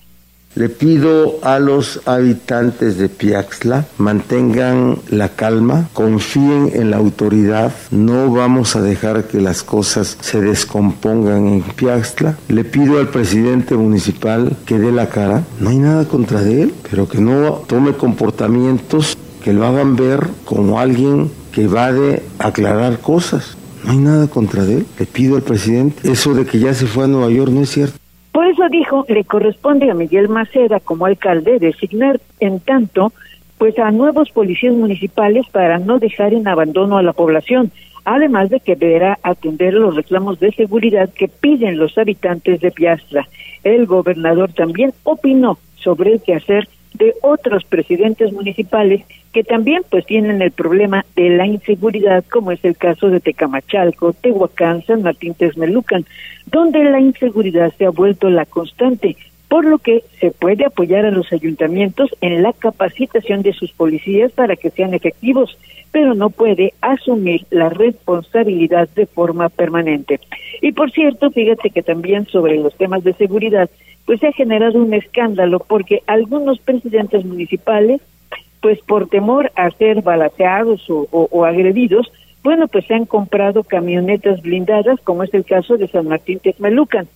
Le 0.55 0.69
pido 0.69 1.38
a 1.43 1.59
los 1.59 2.03
habitantes 2.05 2.99
de 2.99 3.09
Piaxla 3.09 3.87
mantengan 3.97 4.99
la 5.09 5.31
calma, 5.31 5.88
confíen 5.95 6.73
en 6.75 6.91
la 6.91 6.99
autoridad, 6.99 7.73
no 7.91 8.31
vamos 8.31 8.77
a 8.77 8.83
dejar 8.83 9.25
que 9.25 9.41
las 9.41 9.62
cosas 9.62 10.19
se 10.21 10.43
descompongan 10.43 11.49
en 11.49 11.62
Piaxla. 11.62 12.37
Le 12.49 12.65
pido 12.65 12.99
al 12.99 13.09
presidente 13.09 13.77
municipal 13.77 14.55
que 14.67 14.79
dé 14.79 14.93
la 14.93 15.09
cara, 15.09 15.43
no 15.59 15.71
hay 15.71 15.79
nada 15.79 16.05
contra 16.07 16.43
él, 16.43 16.75
pero 16.91 17.09
que 17.09 17.19
no 17.19 17.62
tome 17.67 17.95
comportamientos 17.95 19.17
que 19.43 19.55
lo 19.55 19.67
hagan 19.67 19.97
ver 19.97 20.29
como 20.45 20.79
alguien 20.79 21.31
que 21.51 21.67
va 21.67 21.93
de 21.93 22.23
aclarar 22.38 22.99
cosas. 22.99 23.57
No 23.85 23.93
hay 23.93 23.99
nada 23.99 24.27
contra 24.29 24.65
él. 24.65 24.87
Le 24.99 25.07
pido 25.07 25.37
al 25.37 25.43
presidente, 25.43 26.12
eso 26.12 26.35
de 26.35 26.45
que 26.45 26.59
ya 26.59 26.75
se 26.75 26.87
fue 26.87 27.05
a 27.05 27.09
Nueva 27.09 27.31
York 27.31 27.51
no 27.51 27.62
es 27.62 27.71
cierto. 27.71 28.02
Por 28.33 28.47
eso 28.47 28.68
dijo, 28.71 29.05
le 29.09 29.25
corresponde 29.25 29.90
a 29.90 29.95
Miguel 29.95 30.29
Maceda 30.29 30.81
como 30.81 31.07
alcalde 31.07 31.59
designar 31.59 32.18
en 32.40 32.61
tanto 32.61 33.12
pues 33.59 33.79
a 33.79 33.92
nuevos 33.92 34.31
policías 34.31 34.75
municipales 34.75 35.47
para 35.53 35.79
no 35.79 35.99
dejar 36.01 36.35
en 36.35 36.49
abandono 36.49 36.99
a 36.99 37.03
la 37.03 37.12
población, 37.12 37.71
además 38.05 38.51
de 38.51 38.59
que 38.59 38.75
deberá 38.75 39.18
atender 39.23 39.75
los 39.75 39.95
reclamos 39.95 40.40
de 40.40 40.51
seguridad 40.51 41.11
que 41.11 41.29
piden 41.29 41.79
los 41.79 41.97
habitantes 41.97 42.61
de 42.61 42.73
Piastra. 42.73 43.29
El 43.62 43.87
gobernador 43.87 44.53
también 44.53 44.92
opinó 45.05 45.59
sobre 45.77 46.14
el 46.14 46.23
quehacer 46.23 46.68
de 46.94 47.14
otros 47.22 47.64
presidentes 47.64 48.33
municipales 48.33 49.05
que 49.33 49.44
también 49.44 49.83
pues 49.88 50.05
tienen 50.05 50.42
el 50.42 50.50
problema 50.50 51.05
de 51.16 51.31
la 51.31 51.46
inseguridad, 51.46 52.24
como 52.31 52.52
es 52.52 52.64
el 52.64 52.76
caso 52.76 53.09
de 53.09 53.20
Tecamachalco, 53.20 54.12
Tehuacán, 54.12 54.85
San 54.85 55.02
Martín 55.02 55.35
Texmelucan, 55.35 56.05
donde 56.46 56.85
la 56.85 57.00
inseguridad 57.00 57.72
se 57.78 57.87
ha 57.87 57.90
vuelto 57.90 58.28
la 58.28 58.44
constante, 58.44 59.16
por 59.48 59.64
lo 59.64 59.78
que 59.78 60.02
se 60.18 60.31
puede 60.31 60.64
apoyar 60.64 61.05
a 61.05 61.11
los 61.11 61.33
ayuntamientos 61.33 62.11
en 62.20 62.42
la 62.42 62.52
capacitación 62.52 63.42
de 63.42 63.52
sus 63.52 63.70
policías 63.72 64.33
para 64.33 64.57
que 64.57 64.70
sean 64.70 64.94
efectivos, 64.94 65.59
pero 65.90 66.14
no 66.14 66.31
puede 66.31 66.72
asumir 66.81 67.44
la 67.50 67.68
responsabilidad 67.68 68.88
de 68.94 69.07
forma 69.07 69.50
permanente. 69.50 70.20
Y 70.62 70.72
por 70.72 70.90
cierto, 70.90 71.31
fíjate 71.31 71.70
que 71.70 71.83
también 71.83 72.26
sobre 72.26 72.57
los 72.57 72.74
temas 72.76 73.05
de 73.05 73.12
seguridad, 73.12 73.68
pues 74.07 74.21
se 74.21 74.29
ha 74.29 74.33
generado 74.33 74.83
un 74.83 74.95
escándalo 74.95 75.61
porque 75.61 76.03
algunos 76.07 76.59
presidentes 76.59 77.25
municipales, 77.25 78.01
pues 78.61 78.81
por 78.81 79.09
temor 79.09 79.51
a 79.57 79.71
ser 79.71 80.03
balaceados 80.03 80.85
o, 80.88 81.45
agredidos, 81.45 82.12
bueno, 82.43 82.67
pues 82.69 82.87
se 82.87 82.95
han 82.95 83.07
comprado 83.07 83.62
camionetas 83.62 84.43
blindadas, 84.43 85.01
como 85.01 85.23
es 85.23 85.33
el 85.35 85.45
caso 85.45 85.77
de 85.77 85.88
San 85.88 86.09
Martín 86.09 86.41
Texmelucan. 86.41 87.09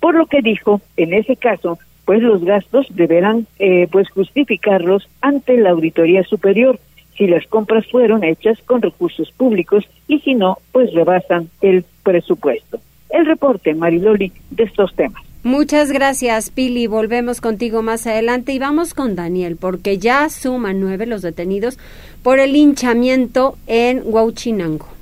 por 0.00 0.14
lo 0.14 0.26
que 0.26 0.42
dijo, 0.42 0.82
en 0.98 1.14
ese 1.14 1.36
caso, 1.36 1.78
pues 2.04 2.22
los 2.22 2.44
gastos 2.44 2.86
deberán 2.90 3.46
eh, 3.58 3.88
pues 3.90 4.10
justificarlos 4.10 5.08
ante 5.22 5.56
la 5.56 5.70
Auditoría 5.70 6.22
Superior 6.24 6.78
si 7.16 7.26
las 7.26 7.46
compras 7.46 7.86
fueron 7.90 8.24
hechas 8.24 8.58
con 8.62 8.82
recursos 8.82 9.30
públicos 9.32 9.84
y 10.08 10.18
si 10.20 10.34
no, 10.34 10.58
pues 10.72 10.92
rebasan 10.92 11.48
el 11.60 11.84
presupuesto. 12.02 12.80
El 13.08 13.26
reporte, 13.26 13.74
Mariloli, 13.74 14.32
de 14.50 14.64
estos 14.64 14.94
temas. 14.94 15.22
Muchas 15.44 15.92
gracias, 15.92 16.48
Pili. 16.48 16.86
Volvemos 16.86 17.42
contigo 17.42 17.82
más 17.82 18.06
adelante 18.06 18.54
y 18.54 18.58
vamos 18.58 18.94
con 18.94 19.14
Daniel, 19.14 19.56
porque 19.56 19.98
ya 19.98 20.30
suman 20.30 20.80
nueve 20.80 21.04
los 21.04 21.20
detenidos 21.20 21.78
por 22.22 22.38
el 22.38 22.56
hinchamiento 22.56 23.58
en 23.66 24.00
Huachinango. 24.06 24.93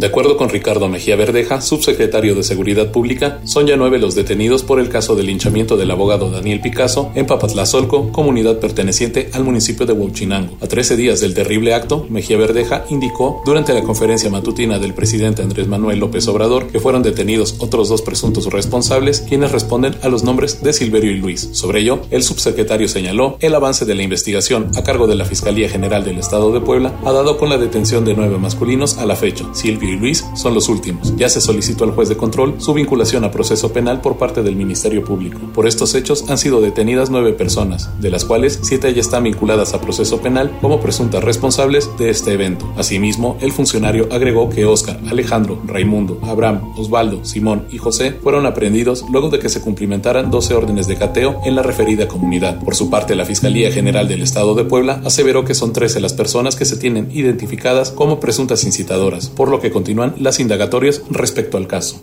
De 0.00 0.06
acuerdo 0.06 0.38
con 0.38 0.48
Ricardo 0.48 0.88
Mejía 0.88 1.14
Verdeja, 1.14 1.60
subsecretario 1.60 2.34
de 2.34 2.42
Seguridad 2.42 2.90
Pública, 2.90 3.38
son 3.44 3.66
ya 3.66 3.76
nueve 3.76 3.98
los 3.98 4.14
detenidos 4.14 4.62
por 4.62 4.80
el 4.80 4.88
caso 4.88 5.14
del 5.14 5.26
linchamiento 5.26 5.76
del 5.76 5.90
abogado 5.90 6.30
Daniel 6.30 6.62
Picasso 6.62 7.12
en 7.14 7.26
Papatlazolco, 7.26 8.10
comunidad 8.10 8.60
perteneciente 8.60 9.28
al 9.34 9.44
municipio 9.44 9.84
de 9.84 9.92
Huachinango. 9.92 10.56
A 10.62 10.68
13 10.68 10.96
días 10.96 11.20
del 11.20 11.34
terrible 11.34 11.74
acto, 11.74 12.06
Mejía 12.08 12.38
Verdeja 12.38 12.86
indicó 12.88 13.42
durante 13.44 13.74
la 13.74 13.82
conferencia 13.82 14.30
matutina 14.30 14.78
del 14.78 14.94
presidente 14.94 15.42
Andrés 15.42 15.68
Manuel 15.68 15.98
López 15.98 16.26
Obrador 16.28 16.68
que 16.68 16.80
fueron 16.80 17.02
detenidos 17.02 17.56
otros 17.58 17.90
dos 17.90 18.00
presuntos 18.00 18.46
responsables, 18.46 19.20
quienes 19.20 19.52
responden 19.52 19.96
a 20.00 20.08
los 20.08 20.24
nombres 20.24 20.62
de 20.62 20.72
Silverio 20.72 21.10
y 21.10 21.18
Luis. 21.18 21.50
Sobre 21.52 21.80
ello, 21.80 22.00
el 22.10 22.22
subsecretario 22.22 22.88
señaló 22.88 23.36
el 23.40 23.54
avance 23.54 23.84
de 23.84 23.94
la 23.94 24.02
investigación 24.02 24.70
a 24.76 24.82
cargo 24.82 25.06
de 25.06 25.16
la 25.16 25.26
Fiscalía 25.26 25.68
General 25.68 26.02
del 26.02 26.16
Estado 26.16 26.52
de 26.52 26.62
Puebla 26.62 26.98
ha 27.04 27.12
dado 27.12 27.36
con 27.36 27.50
la 27.50 27.58
detención 27.58 28.06
de 28.06 28.14
nueve 28.14 28.38
masculinos 28.38 28.96
a 28.96 29.04
la 29.04 29.14
fecha 29.14 29.44
y 29.90 29.96
Luis 29.96 30.24
son 30.34 30.54
los 30.54 30.68
últimos. 30.68 31.14
Ya 31.16 31.28
se 31.28 31.40
solicitó 31.40 31.84
al 31.84 31.92
juez 31.92 32.08
de 32.08 32.16
control 32.16 32.54
su 32.58 32.74
vinculación 32.74 33.24
a 33.24 33.30
proceso 33.30 33.72
penal 33.72 34.00
por 34.00 34.16
parte 34.16 34.42
del 34.42 34.56
Ministerio 34.56 35.04
Público. 35.04 35.40
Por 35.54 35.66
estos 35.66 35.94
hechos 35.94 36.24
han 36.28 36.38
sido 36.38 36.60
detenidas 36.60 37.10
nueve 37.10 37.32
personas, 37.32 37.90
de 38.00 38.10
las 38.10 38.24
cuales 38.24 38.60
siete 38.62 38.92
ya 38.94 39.00
están 39.00 39.24
vinculadas 39.24 39.74
a 39.74 39.80
proceso 39.80 40.20
penal 40.20 40.56
como 40.60 40.80
presuntas 40.80 41.22
responsables 41.24 41.90
de 41.98 42.10
este 42.10 42.32
evento. 42.32 42.72
Asimismo, 42.76 43.36
el 43.40 43.52
funcionario 43.52 44.08
agregó 44.10 44.48
que 44.50 44.64
Oscar, 44.64 45.00
Alejandro, 45.10 45.60
Raimundo, 45.66 46.18
Abraham, 46.22 46.72
Osvaldo, 46.76 47.24
Simón 47.24 47.66
y 47.70 47.78
José 47.78 48.12
fueron 48.22 48.46
aprendidos 48.46 49.04
luego 49.10 49.28
de 49.28 49.38
que 49.38 49.48
se 49.48 49.60
cumplimentaran 49.60 50.30
12 50.30 50.54
órdenes 50.54 50.86
de 50.86 50.96
cateo 50.96 51.40
en 51.44 51.56
la 51.56 51.62
referida 51.62 52.08
comunidad. 52.08 52.62
Por 52.62 52.74
su 52.74 52.90
parte, 52.90 53.14
la 53.14 53.24
Fiscalía 53.24 53.72
General 53.72 54.08
del 54.08 54.22
Estado 54.22 54.54
de 54.54 54.64
Puebla 54.64 55.00
aseveró 55.04 55.44
que 55.44 55.54
son 55.54 55.72
13 55.72 56.00
las 56.00 56.12
personas 56.12 56.56
que 56.56 56.64
se 56.64 56.76
tienen 56.76 57.10
identificadas 57.12 57.90
como 57.90 58.20
presuntas 58.20 58.64
incitadoras, 58.64 59.28
por 59.28 59.48
lo 59.48 59.60
que 59.60 59.69
continúan 59.70 60.14
las 60.18 60.40
indagatorias 60.40 61.02
respecto 61.10 61.56
al 61.56 61.66
caso. 61.66 62.02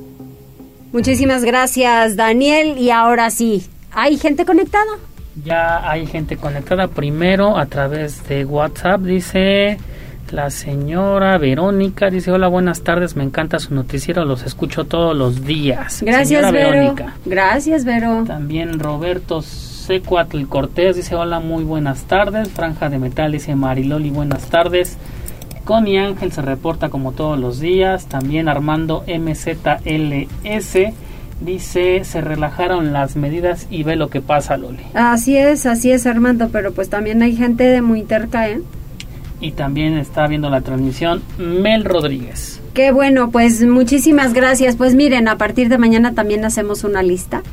Muchísimas 0.92 1.44
gracias, 1.44 2.16
Daniel. 2.16 2.78
Y 2.78 2.92
ahora 2.92 3.30
sí, 3.30 3.66
¿hay 3.92 4.18
gente 4.18 4.46
conectada? 4.46 4.86
Ya 5.44 5.90
hay 5.90 6.08
gente 6.08 6.38
conectada. 6.38 6.88
Primero 6.88 7.58
a 7.58 7.66
través 7.68 8.28
de 8.28 8.46
WhatsApp, 8.46 9.02
dice 9.02 9.78
la 10.32 10.50
señora 10.50 11.38
Verónica. 11.38 12.10
Dice: 12.10 12.32
Hola, 12.32 12.48
buenas 12.48 12.82
tardes. 12.82 13.16
Me 13.16 13.24
encanta 13.24 13.60
su 13.60 13.74
noticiero. 13.74 14.26
Los 14.26 14.44
escucho 14.44 14.86
todos 14.86 15.16
los 15.16 15.46
días. 15.46 16.02
Gracias, 16.02 16.52
Verónica. 16.52 17.16
Gracias, 17.26 17.86
Vero. 17.86 18.24
También 18.26 18.80
Roberto 18.80 19.42
Secuatl 19.42 20.46
Cortés 20.46 20.96
dice: 20.96 21.16
Hola, 21.16 21.40
muy 21.40 21.64
buenas 21.64 22.04
tardes. 22.04 22.50
Franja 22.50 22.90
de 22.90 22.98
Metal 22.98 23.32
dice: 23.32 23.56
Mariloli, 23.56 24.10
buenas 24.10 24.50
tardes. 24.50 24.98
Connie 25.68 25.98
Ángel 25.98 26.32
se 26.32 26.42
reporta 26.42 26.88
como 26.88 27.12
todos 27.12 27.38
los 27.38 27.60
días. 27.60 28.06
También 28.06 28.48
Armando 28.48 29.04
MZLS 29.06 30.78
dice, 31.42 32.06
se 32.06 32.22
relajaron 32.22 32.94
las 32.94 33.18
medidas 33.18 33.68
y 33.70 33.84
ve 33.84 33.98
lo 33.98 34.10
que 34.10 34.22
pasa, 34.22 34.56
Loli. 34.56 34.84
Así 34.94 35.36
es, 35.36 35.66
así 35.66 35.92
es, 35.92 36.08
Armando, 36.08 36.48
pero 36.54 36.72
pues 36.72 36.90
también 36.90 37.22
hay 37.22 37.36
gente 37.36 37.66
de 37.66 37.82
muy 37.82 38.04
terca, 38.04 38.48
¿eh? 38.48 38.62
Y 39.42 39.52
también 39.52 39.98
está 39.98 40.26
viendo 40.28 40.50
la 40.50 40.62
transmisión 40.62 41.22
Mel 41.38 41.84
Rodríguez. 41.84 42.62
Qué 42.74 42.92
bueno, 42.92 43.30
pues 43.30 43.62
muchísimas 43.66 44.34
gracias. 44.34 44.78
Pues 44.78 44.96
miren, 44.96 45.28
a 45.28 45.38
partir 45.38 45.68
de 45.68 45.78
mañana 45.78 46.14
también 46.14 46.46
hacemos 46.46 46.86
una 46.86 47.04
lista 47.04 47.44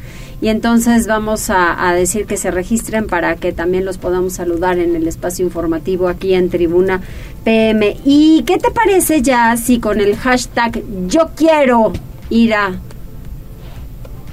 y 0.41 0.49
entonces 0.49 1.07
vamos 1.07 1.51
a, 1.51 1.93
decir 1.95 2.27
que 2.27 2.37
se 2.37 2.51
registren 2.51 3.07
para 3.07 3.37
que 3.37 3.53
también 3.53 3.85
los 3.85 3.99
podamos 3.99 4.35
saludar 4.35 4.79
en 4.79 4.97
el 4.97 5.07
espacio 5.07 5.45
informativo 5.45 6.09
aquí 6.09 6.35
en 6.35 6.51
Tribuna 6.51 7.01
PM. 7.45 7.97
¿Y 8.05 8.43
qué 8.45 8.59
te 8.59 8.71
parece 8.71 9.23
ya 9.23 9.57
si 9.57 9.79
con 9.79 10.01
el 10.01 10.17
hashtag 10.17 10.83
yo 11.07 11.31
quiero 11.37 11.93
ir 12.31 12.55
a... 12.55 12.73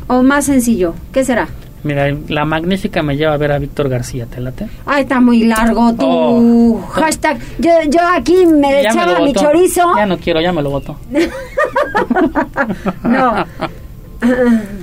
o 0.07 0.23
más 0.23 0.45
sencillo, 0.45 0.95
¿qué 1.11 1.23
será? 1.23 1.47
Mira, 1.83 2.15
la 2.27 2.45
magnífica 2.45 3.01
me 3.01 3.17
lleva 3.17 3.33
a 3.33 3.37
ver 3.37 3.51
a 3.51 3.57
Víctor 3.57 3.89
García, 3.89 4.27
¿te 4.27 4.39
late? 4.39 4.67
Ay, 4.85 5.03
está 5.03 5.19
muy 5.19 5.45
largo 5.45 5.93
tu 5.93 6.05
oh. 6.05 6.87
hashtag. 6.93 7.39
Yo, 7.57 7.71
yo 7.89 8.01
aquí 8.13 8.45
me 8.45 8.81
echaba 8.81 9.19
mi 9.19 9.33
chorizo. 9.33 9.95
Ya 9.97 10.05
no 10.05 10.17
quiero, 10.17 10.41
ya 10.41 10.53
me 10.53 10.61
lo 10.61 10.69
voto. 10.69 10.97
no. 13.03 13.45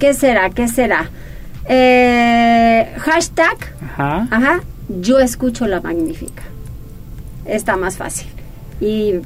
¿Qué 0.00 0.14
será? 0.14 0.48
¿Qué 0.48 0.66
será? 0.66 1.10
Eh, 1.66 2.90
hashtag. 2.96 3.56
Ajá. 3.84 4.26
Ajá. 4.30 4.60
Yo 4.88 5.20
escucho 5.20 5.66
la 5.66 5.82
magnífica. 5.82 6.42
Está 7.44 7.76
más 7.76 7.98
fácil. 7.98 8.26
Y 8.80 9.16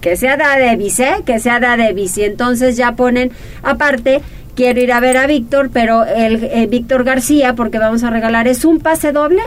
que 0.00 0.16
sea 0.16 0.36
de 0.36 0.42
Adebis, 0.42 0.98
¿eh? 0.98 1.14
Que 1.24 1.38
sea 1.38 1.60
de 1.60 1.66
Adebis. 1.66 2.18
Y 2.18 2.24
entonces 2.24 2.76
ya 2.76 2.96
ponen, 2.96 3.30
aparte, 3.62 4.22
quiero 4.56 4.80
ir 4.80 4.92
a 4.92 4.98
ver 4.98 5.18
a 5.18 5.28
Víctor, 5.28 5.70
pero 5.72 6.04
el 6.04 6.42
eh, 6.42 6.66
Víctor 6.66 7.04
García, 7.04 7.54
porque 7.54 7.78
vamos 7.78 8.02
a 8.02 8.10
regalar, 8.10 8.48
es 8.48 8.64
un 8.64 8.80
pase 8.80 9.12
doble 9.12 9.42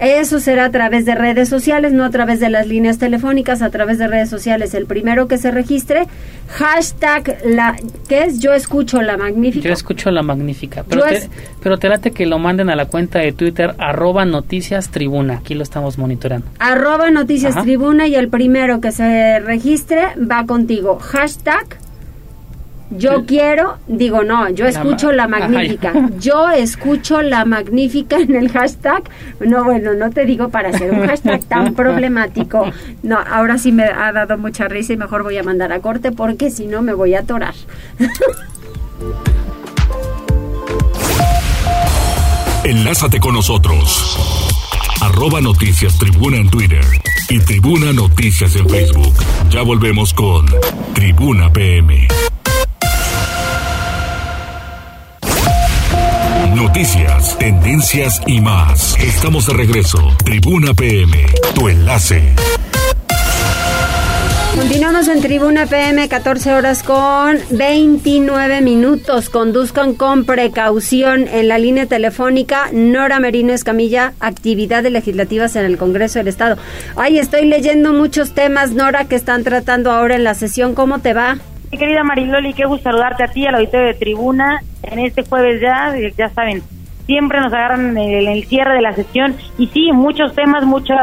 eso 0.00 0.40
será 0.40 0.64
a 0.64 0.70
través 0.70 1.04
de 1.04 1.14
redes 1.14 1.48
sociales, 1.48 1.92
no 1.92 2.04
a 2.04 2.10
través 2.10 2.40
de 2.40 2.48
las 2.48 2.66
líneas 2.66 2.98
telefónicas, 2.98 3.60
a 3.60 3.68
través 3.68 3.98
de 3.98 4.08
redes 4.08 4.30
sociales. 4.30 4.72
El 4.72 4.86
primero 4.86 5.28
que 5.28 5.36
se 5.36 5.50
registre, 5.50 6.06
hashtag, 6.48 7.38
la, 7.44 7.76
¿qué 8.08 8.24
es? 8.24 8.40
Yo 8.40 8.54
escucho 8.54 9.02
la 9.02 9.18
magnífica. 9.18 9.68
Yo 9.68 9.74
escucho 9.74 10.10
la 10.10 10.22
magnífica. 10.22 10.84
Pero, 10.88 11.02
te, 11.02 11.28
pero 11.62 11.78
te 11.78 11.88
late 11.88 12.12
que 12.12 12.24
lo 12.24 12.38
manden 12.38 12.70
a 12.70 12.76
la 12.76 12.86
cuenta 12.86 13.18
de 13.18 13.32
Twitter, 13.32 13.74
arroba 13.78 14.24
noticias 14.24 14.90
tribuna. 14.90 15.38
Aquí 15.38 15.54
lo 15.54 15.62
estamos 15.62 15.98
monitoreando. 15.98 16.46
Arroba 16.58 17.10
noticias 17.10 17.60
tribuna 17.62 18.06
y 18.06 18.14
el 18.14 18.28
primero 18.28 18.80
que 18.80 18.92
se 18.92 19.40
registre 19.40 20.14
va 20.16 20.46
contigo. 20.46 20.98
Hashtag 20.98 21.78
yo 22.90 23.24
quiero, 23.24 23.78
digo 23.86 24.24
no, 24.24 24.48
yo 24.50 24.66
escucho 24.66 25.12
la, 25.12 25.28
magnífica. 25.28 25.92
Yo 26.18 26.50
escucho 26.50 27.22
la 27.22 27.44
magnífica 27.44 28.16
en 28.16 28.34
el 28.34 28.50
hashtag. 28.50 29.04
No, 29.40 29.62
bueno, 29.64 29.94
no 29.94 30.10
te 30.10 30.24
digo 30.24 30.48
para 30.48 30.70
hacer 30.70 30.90
un 30.90 31.06
hashtag 31.06 31.44
tan 31.44 31.74
problemático. 31.76 32.70
No, 33.02 33.18
ahora 33.18 33.58
sí 33.58 33.70
me 33.72 33.84
ha 33.84 34.12
dado 34.12 34.36
mucha 34.38 34.66
risa 34.68 34.92
y 34.92 34.96
mejor 34.96 35.22
voy 35.22 35.38
a 35.38 35.42
mandar 35.42 35.72
a 35.72 35.80
corte 35.80 36.10
porque 36.12 36.50
si 36.50 36.66
no 36.66 36.82
me 36.82 36.92
voy 36.92 37.14
a 37.14 37.20
atorar. 37.20 37.54
Enlázate 42.64 43.20
con 43.20 43.34
nosotros. 43.34 44.18
Arroba 45.00 45.40
Noticias 45.40 45.96
Tribuna 45.98 46.36
en 46.36 46.50
Twitter 46.50 46.84
y 47.30 47.38
Tribuna 47.38 47.92
Noticias 47.92 48.54
en 48.56 48.68
Facebook. 48.68 49.14
Ya 49.48 49.62
volvemos 49.62 50.12
con 50.12 50.44
Tribuna 50.94 51.50
PM. 51.50 52.08
Noticias, 56.80 57.36
tendencias 57.36 58.22
y 58.26 58.40
más. 58.40 58.98
Estamos 58.98 59.46
de 59.46 59.52
regreso. 59.52 59.98
Tribuna 60.24 60.72
PM, 60.72 61.26
tu 61.54 61.68
enlace. 61.68 62.22
Continuamos 64.56 65.06
en 65.08 65.20
Tribuna 65.20 65.66
PM, 65.66 66.08
14 66.08 66.54
horas 66.54 66.82
con 66.82 67.36
29 67.50 68.62
minutos. 68.62 69.28
Conduzcan 69.28 69.92
con 69.92 70.24
precaución 70.24 71.28
en 71.28 71.48
la 71.48 71.58
línea 71.58 71.84
telefónica 71.84 72.70
Nora 72.72 73.20
Merino 73.20 73.52
Escamilla, 73.52 74.14
actividades 74.18 74.90
legislativas 74.90 75.56
en 75.56 75.66
el 75.66 75.76
Congreso 75.76 76.18
del 76.18 76.28
Estado. 76.28 76.56
Ay, 76.96 77.18
estoy 77.18 77.44
leyendo 77.44 77.92
muchos 77.92 78.32
temas, 78.32 78.70
Nora, 78.70 79.04
que 79.04 79.16
están 79.16 79.44
tratando 79.44 79.90
ahora 79.90 80.16
en 80.16 80.24
la 80.24 80.34
sesión. 80.34 80.74
¿Cómo 80.74 81.00
te 81.00 81.12
va? 81.12 81.36
Mi 81.70 81.78
querida 81.78 82.02
Mariloli, 82.02 82.52
qué 82.52 82.64
gusto 82.64 82.90
saludarte 82.90 83.22
a 83.22 83.28
ti, 83.28 83.46
al 83.46 83.54
auditorio 83.54 83.86
de 83.86 83.94
Tribuna, 83.94 84.60
en 84.82 84.98
este 84.98 85.22
jueves 85.22 85.60
ya, 85.60 85.94
ya 86.18 86.28
saben, 86.30 86.64
siempre 87.06 87.40
nos 87.40 87.52
agarran 87.52 87.96
en 87.96 88.26
el 88.28 88.44
cierre 88.44 88.74
de 88.74 88.80
la 88.82 88.92
sesión 88.92 89.36
y 89.56 89.68
sí, 89.68 89.92
muchos 89.92 90.34
temas, 90.34 90.64
mucha 90.64 90.94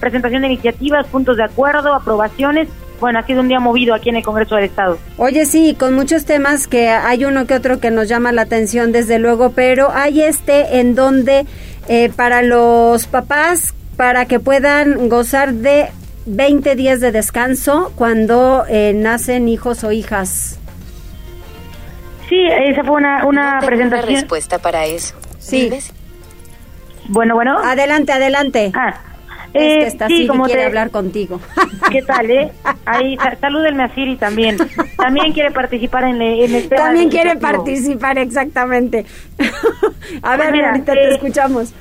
presentación 0.00 0.42
de 0.42 0.48
iniciativas, 0.48 1.06
puntos 1.06 1.36
de 1.36 1.44
acuerdo, 1.44 1.94
aprobaciones. 1.94 2.68
Bueno, 3.00 3.20
ha 3.20 3.22
sido 3.22 3.42
un 3.42 3.48
día 3.48 3.60
movido 3.60 3.94
aquí 3.94 4.08
en 4.08 4.16
el 4.16 4.24
Congreso 4.24 4.56
del 4.56 4.64
Estado. 4.64 4.98
Oye, 5.18 5.46
sí, 5.46 5.76
con 5.78 5.94
muchos 5.94 6.24
temas 6.24 6.66
que 6.66 6.88
hay 6.88 7.24
uno 7.24 7.46
que 7.46 7.54
otro 7.54 7.78
que 7.78 7.92
nos 7.92 8.08
llama 8.08 8.32
la 8.32 8.42
atención, 8.42 8.90
desde 8.90 9.20
luego, 9.20 9.50
pero 9.50 9.92
hay 9.92 10.22
este 10.22 10.80
en 10.80 10.96
donde 10.96 11.46
eh, 11.88 12.10
para 12.16 12.42
los 12.42 13.06
papás, 13.06 13.72
para 13.96 14.26
que 14.26 14.40
puedan 14.40 15.08
gozar 15.08 15.54
de 15.54 15.90
20 16.28 16.76
días 16.76 17.00
de 17.00 17.10
descanso 17.12 17.92
cuando 17.96 18.64
eh, 18.68 18.92
nacen 18.94 19.48
hijos 19.48 19.82
o 19.84 19.92
hijas. 19.92 20.58
Sí, 22.28 22.36
esa 22.66 22.84
fue 22.84 22.96
una, 22.96 23.24
una 23.24 23.58
presentación. 23.64 24.10
Una 24.10 24.20
respuesta 24.20 24.58
para 24.58 24.84
eso. 24.84 25.14
Sí. 25.38 25.70
Bueno, 27.08 27.34
bueno. 27.34 27.58
Adelante, 27.58 28.12
adelante. 28.12 28.70
Ah, 28.74 28.94
es 29.54 29.62
que 29.62 29.78
eh, 29.82 29.86
está 29.86 30.08
sí, 30.08 30.14
así 30.16 30.26
como 30.26 30.44
quiere 30.44 30.60
te- 30.60 30.66
hablar 30.66 30.90
contigo. 30.90 31.40
¿Qué 31.90 32.02
tal, 32.02 32.30
eh? 32.30 32.52
Ahí, 32.84 33.16
sa- 33.16 33.36
salúdenme 33.40 33.84
a 33.84 33.94
Siri 33.94 34.16
también. 34.16 34.58
También 34.98 35.32
quiere 35.32 35.50
participar 35.52 36.04
en, 36.04 36.20
el- 36.20 36.44
en 36.44 36.54
el 36.54 36.68
tema 36.68 36.82
También 36.84 37.08
quiere 37.08 37.36
participar, 37.36 38.18
exactamente. 38.18 39.06
A 40.22 40.36
Pues 40.36 40.38
ver, 40.38 40.52
mira, 40.52 40.68
ahorita 40.70 40.92
eh, 40.92 40.96
te 40.96 41.14
escuchamos. 41.14 41.72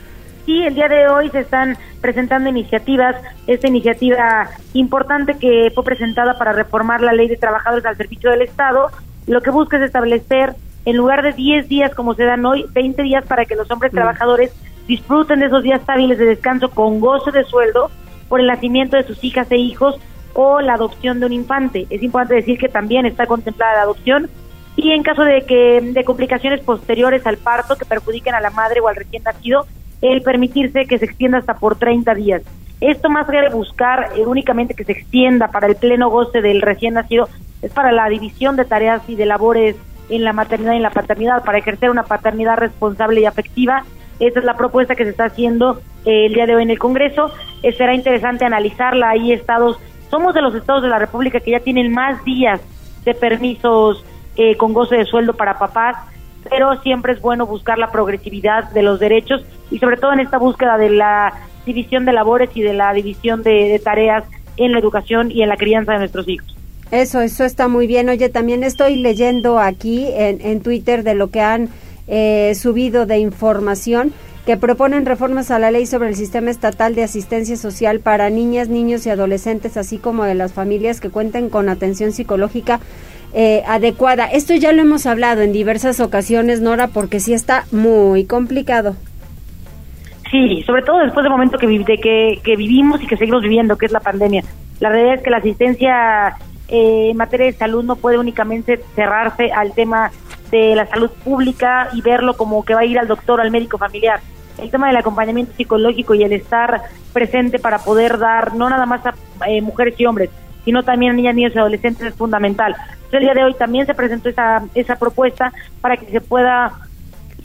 Sí, 0.47 0.63
el 0.63 0.75
día 0.75 0.87
de 0.87 1.09
hoy 1.09 1.29
se 1.29 1.41
están 1.41 1.77
presentando 1.99 2.47
iniciativas. 2.47 3.17
Esta 3.47 3.67
iniciativa 3.67 4.49
importante 4.71 5.37
que 5.37 5.73
fue 5.75 5.83
presentada 5.83 6.37
para 6.37 6.53
reformar 6.53 7.01
la 7.01 7.11
ley 7.11 7.27
de 7.27 7.35
trabajadores 7.35 7.85
al 7.85 7.97
servicio 7.97 8.31
del 8.31 8.43
Estado, 8.43 8.89
lo 9.25 9.41
que 9.41 9.49
busca 9.49 9.75
es 9.75 9.83
establecer, 9.83 10.55
en 10.85 10.95
lugar 10.95 11.21
de 11.21 11.33
10 11.33 11.67
días 11.67 11.93
como 11.93 12.13
se 12.13 12.23
dan 12.23 12.45
hoy, 12.45 12.65
20 12.69 13.03
días 13.03 13.25
para 13.25 13.43
que 13.43 13.57
los 13.57 13.69
hombres 13.69 13.91
trabajadores 13.91 14.53
disfruten 14.87 15.41
de 15.41 15.47
esos 15.47 15.63
días 15.63 15.81
hábiles 15.85 16.17
de 16.17 16.23
descanso 16.23 16.69
con 16.69 17.01
goce 17.01 17.31
de 17.31 17.43
sueldo 17.43 17.91
por 18.29 18.39
el 18.39 18.47
nacimiento 18.47 18.95
de 18.95 19.03
sus 19.03 19.21
hijas 19.25 19.51
e 19.51 19.57
hijos 19.57 19.99
o 20.33 20.61
la 20.61 20.75
adopción 20.75 21.19
de 21.19 21.25
un 21.25 21.33
infante. 21.33 21.87
Es 21.89 22.01
importante 22.01 22.35
decir 22.35 22.57
que 22.57 22.69
también 22.69 23.05
está 23.05 23.27
contemplada 23.27 23.75
la 23.75 23.81
adopción 23.81 24.29
y 24.77 24.91
en 24.91 25.03
caso 25.03 25.23
de 25.23 25.41
que 25.41 25.81
de 25.81 26.05
complicaciones 26.05 26.61
posteriores 26.61 27.27
al 27.27 27.35
parto 27.35 27.75
que 27.75 27.83
perjudiquen 27.83 28.33
a 28.33 28.39
la 28.39 28.51
madre 28.51 28.79
o 28.79 28.87
al 28.87 28.95
recién 28.95 29.23
nacido, 29.23 29.67
el 30.01 30.21
permitirse 30.21 30.85
que 30.85 30.97
se 30.97 31.05
extienda 31.05 31.39
hasta 31.39 31.55
por 31.55 31.77
30 31.77 32.13
días. 32.15 32.41
Esto 32.79 33.09
más 33.09 33.27
de 33.27 33.49
buscar 33.49 34.11
eh, 34.15 34.25
únicamente 34.25 34.75
que 34.75 34.83
se 34.83 34.91
extienda 34.91 35.47
para 35.47 35.67
el 35.67 35.75
pleno 35.75 36.09
goce 36.09 36.41
del 36.41 36.61
recién 36.61 36.93
nacido, 36.93 37.27
es 37.61 37.71
para 37.71 37.91
la 37.91 38.07
división 38.07 38.55
de 38.55 38.65
tareas 38.65 39.01
y 39.07 39.15
de 39.15 39.25
labores 39.25 39.75
en 40.09 40.23
la 40.23 40.33
maternidad 40.33 40.73
y 40.73 40.77
en 40.77 40.83
la 40.83 40.91
paternidad, 40.91 41.43
para 41.43 41.57
ejercer 41.57 41.89
una 41.89 42.03
paternidad 42.03 42.57
responsable 42.57 43.21
y 43.21 43.25
afectiva. 43.25 43.83
Esa 44.19 44.39
es 44.39 44.45
la 44.45 44.55
propuesta 44.55 44.95
que 44.95 45.03
se 45.03 45.11
está 45.11 45.25
haciendo 45.25 45.79
eh, 46.05 46.27
el 46.27 46.33
día 46.33 46.45
de 46.45 46.55
hoy 46.55 46.63
en 46.63 46.69
el 46.69 46.79
Congreso. 46.79 47.31
Eh, 47.63 47.71
será 47.73 47.93
interesante 47.93 48.45
analizarla. 48.45 49.09
Hay 49.09 49.31
estados, 49.31 49.77
somos 50.09 50.33
de 50.33 50.41
los 50.41 50.55
estados 50.55 50.83
de 50.83 50.89
la 50.89 50.99
República 50.99 51.39
que 51.39 51.51
ya 51.51 51.59
tienen 51.59 51.91
más 51.91 52.23
días 52.23 52.61
de 53.05 53.13
permisos 53.13 54.05
eh, 54.35 54.55
con 54.55 54.73
goce 54.73 54.97
de 54.97 55.05
sueldo 55.05 55.33
para 55.33 55.57
papás, 55.57 55.97
pero 56.49 56.81
siempre 56.81 57.13
es 57.13 57.21
bueno 57.21 57.45
buscar 57.45 57.77
la 57.77 57.91
progresividad 57.91 58.71
de 58.71 58.83
los 58.83 58.99
derechos 58.99 59.41
y 59.71 59.79
sobre 59.79 59.97
todo 59.97 60.13
en 60.13 60.19
esta 60.19 60.37
búsqueda 60.37 60.77
de 60.77 60.89
la 60.89 61.33
división 61.65 62.05
de 62.05 62.13
labores 62.13 62.49
y 62.53 62.61
de 62.61 62.73
la 62.73 62.93
división 62.93 63.43
de, 63.43 63.79
tareas 63.83 64.23
en 64.57 64.71
la 64.71 64.79
educación 64.79 65.31
y 65.31 65.43
en 65.43 65.49
la 65.49 65.57
crianza 65.57 65.93
de 65.93 65.99
nuestros 65.99 66.27
hijos. 66.27 66.55
Eso, 66.91 67.21
eso 67.21 67.43
está 67.43 67.67
muy 67.67 67.85
bien. 67.85 68.07
Oye, 68.09 68.29
también 68.29 68.63
estoy 68.63 68.95
leyendo 68.95 69.59
aquí 69.59 70.07
en, 70.13 70.39
en 70.41 70.61
Twitter 70.61 71.03
de 71.03 71.15
lo 71.15 71.29
que 71.29 71.41
han 71.41 71.69
eh, 72.07 72.53
subido 72.55 73.05
de 73.05 73.17
información 73.17 74.13
que 74.45 74.55
proponen 74.55 75.05
reformas 75.05 75.51
a 75.51 75.59
la 75.59 75.71
ley 75.71 75.85
sobre 75.85 76.07
el 76.07 76.15
sistema 76.15 76.49
estatal 76.49 76.95
de 76.95 77.03
asistencia 77.03 77.57
social 77.57 77.99
para 77.99 78.29
niñas, 78.29 78.69
niños 78.69 79.05
y 79.05 79.09
adolescentes, 79.09 79.75
así 79.75 79.97
como 79.97 80.23
de 80.23 80.35
las 80.35 80.53
familias 80.53 81.01
que 81.01 81.09
cuenten 81.09 81.49
con 81.49 81.67
atención 81.67 82.13
psicológica 82.13 82.79
eh, 83.33 83.63
adecuada. 83.67 84.25
Esto 84.25 84.55
ya 84.55 84.71
lo 84.71 84.81
hemos 84.81 85.05
hablado 85.05 85.41
en 85.41 85.53
diversas 85.53 85.99
ocasiones, 85.99 86.61
Nora, 86.61 86.87
porque 86.87 87.19
sí 87.19 87.33
está 87.33 87.65
muy 87.71 88.25
complicado. 88.25 88.95
Sí, 90.31 90.63
sobre 90.65 90.81
todo 90.81 90.99
después 90.99 91.23
del 91.23 91.31
momento 91.31 91.57
que, 91.57 91.67
de 91.67 91.97
que, 91.97 92.39
que 92.43 92.55
vivimos 92.55 93.01
y 93.01 93.07
que 93.07 93.17
seguimos 93.17 93.41
viviendo, 93.41 93.77
que 93.77 93.85
es 93.85 93.91
la 93.91 93.99
pandemia. 93.99 94.43
La 94.79 94.89
realidad 94.89 95.15
es 95.15 95.23
que 95.23 95.29
la 95.29 95.37
asistencia 95.37 96.35
eh, 96.67 97.09
en 97.11 97.17
materia 97.17 97.45
de 97.45 97.53
salud 97.53 97.83
no 97.83 97.95
puede 97.95 98.17
únicamente 98.17 98.79
cerrarse 98.95 99.51
al 99.51 99.73
tema 99.73 100.11
de 100.51 100.75
la 100.75 100.85
salud 100.85 101.09
pública 101.23 101.89
y 101.93 102.01
verlo 102.01 102.35
como 102.35 102.63
que 102.63 102.73
va 102.73 102.81
a 102.81 102.85
ir 102.85 102.99
al 102.99 103.07
doctor 103.07 103.39
o 103.39 103.43
al 103.43 103.51
médico 103.51 103.77
familiar. 103.77 104.19
El 104.57 104.69
tema 104.69 104.87
del 104.87 104.97
acompañamiento 104.97 105.53
psicológico 105.53 106.15
y 106.15 106.23
el 106.23 106.33
estar 106.33 106.81
presente 107.13 107.59
para 107.59 107.79
poder 107.79 108.17
dar 108.17 108.55
no 108.55 108.69
nada 108.69 108.85
más 108.85 109.05
a 109.05 109.13
eh, 109.47 109.61
mujeres 109.61 109.95
y 109.97 110.05
hombres, 110.05 110.29
sino 110.65 110.83
también 110.83 111.13
a 111.13 111.15
niñas, 111.15 111.35
niños 111.35 111.53
y 111.55 111.59
adolescentes 111.59 112.07
es 112.07 112.15
fundamental. 112.15 112.75
El 113.11 113.21
día 113.21 113.33
de 113.33 113.43
hoy 113.43 113.53
también 113.53 113.85
se 113.85 113.93
presentó 113.93 114.29
esa, 114.29 114.63
esa 114.75 114.95
propuesta 114.97 115.53
para 115.81 115.97
que 115.97 116.05
se 116.07 116.21
pueda 116.21 116.73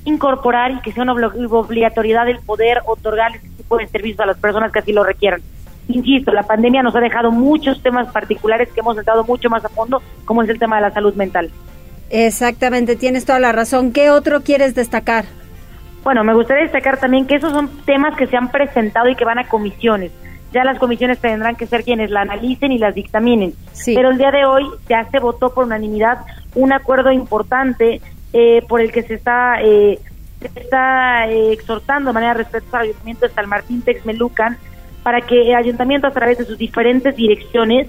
incorporar 0.05 0.72
y 0.72 0.81
que 0.81 0.92
sea 0.92 1.05
una 1.05 1.14
obli- 1.14 1.48
obligatoriedad 1.51 2.29
el 2.29 2.40
poder 2.40 2.81
otorgar 2.87 3.37
este 3.37 3.48
tipo 3.51 3.77
de 3.77 3.87
servicios 3.87 4.20
a 4.20 4.27
las 4.27 4.37
personas 4.38 4.72
que 4.72 4.81
así 4.81 4.92
lo 4.92 5.05
requieran. 5.05 5.40
Insisto, 5.88 6.33
la 6.33 6.42
pandemia 6.44 6.83
nos 6.83 6.94
ha 6.96 7.01
dejado 7.01 7.31
muchos 7.31 7.83
temas 7.83 8.09
particulares 8.12 8.68
que 8.72 8.81
hemos 8.81 8.96
entrado 8.98 9.25
mucho 9.25 9.48
más 9.51 9.64
a 9.64 9.68
fondo, 9.68 10.03
como 10.25 10.42
es 10.42 10.48
el 10.48 10.59
tema 10.59 10.77
de 10.77 10.83
la 10.83 10.90
salud 10.90 11.14
mental. 11.14 11.51
Exactamente, 12.11 12.96
tienes 12.96 13.25
toda 13.25 13.38
la 13.38 13.53
razón. 13.53 13.92
¿Qué 13.92 14.11
otro 14.11 14.42
quieres 14.42 14.75
destacar? 14.75 15.25
Bueno, 16.05 16.25
me 16.25 16.35
gustaría 16.35 16.64
destacar 16.64 16.98
también 16.98 17.27
que 17.27 17.37
esos 17.37 17.53
son 17.53 17.68
temas 17.85 18.16
que 18.16 18.27
se 18.27 18.37
han 18.37 18.51
presentado 18.51 19.09
y 19.09 19.14
que 19.14 19.25
van 19.25 19.38
a 19.38 19.48
comisiones. 19.48 20.11
Ya 20.52 20.64
las 20.64 20.78
comisiones 20.78 21.18
tendrán 21.18 21.56
que 21.56 21.66
ser 21.66 21.82
quienes 21.82 22.10
la 22.10 22.22
analicen 22.22 22.72
y 22.72 22.78
las 22.78 22.94
dictaminen. 22.94 23.54
Pero 23.86 24.10
el 24.10 24.18
día 24.18 24.30
de 24.30 24.44
hoy 24.44 24.64
ya 24.88 25.08
se 25.10 25.18
votó 25.18 25.54
por 25.54 25.64
unanimidad 25.64 26.18
un 26.54 26.72
acuerdo 26.72 27.10
importante 27.10 28.00
eh, 28.32 28.62
por 28.68 28.80
el 28.80 28.92
que 28.92 29.02
se 29.02 29.14
está 29.14 29.62
eh, 29.62 29.98
se 30.40 30.60
está 30.60 31.28
eh, 31.28 31.52
exhortando 31.52 32.10
de 32.10 32.14
manera 32.14 32.34
respetuosa 32.34 32.78
al 32.78 32.84
Ayuntamiento 32.84 33.28
de 33.28 33.34
San 33.34 33.48
Martín 33.48 33.82
Texmelucan 33.82 34.58
para 35.02 35.20
que 35.20 35.50
el 35.50 35.54
Ayuntamiento 35.54 36.06
a 36.06 36.10
través 36.10 36.38
de 36.38 36.44
sus 36.44 36.58
diferentes 36.58 37.14
direcciones 37.14 37.88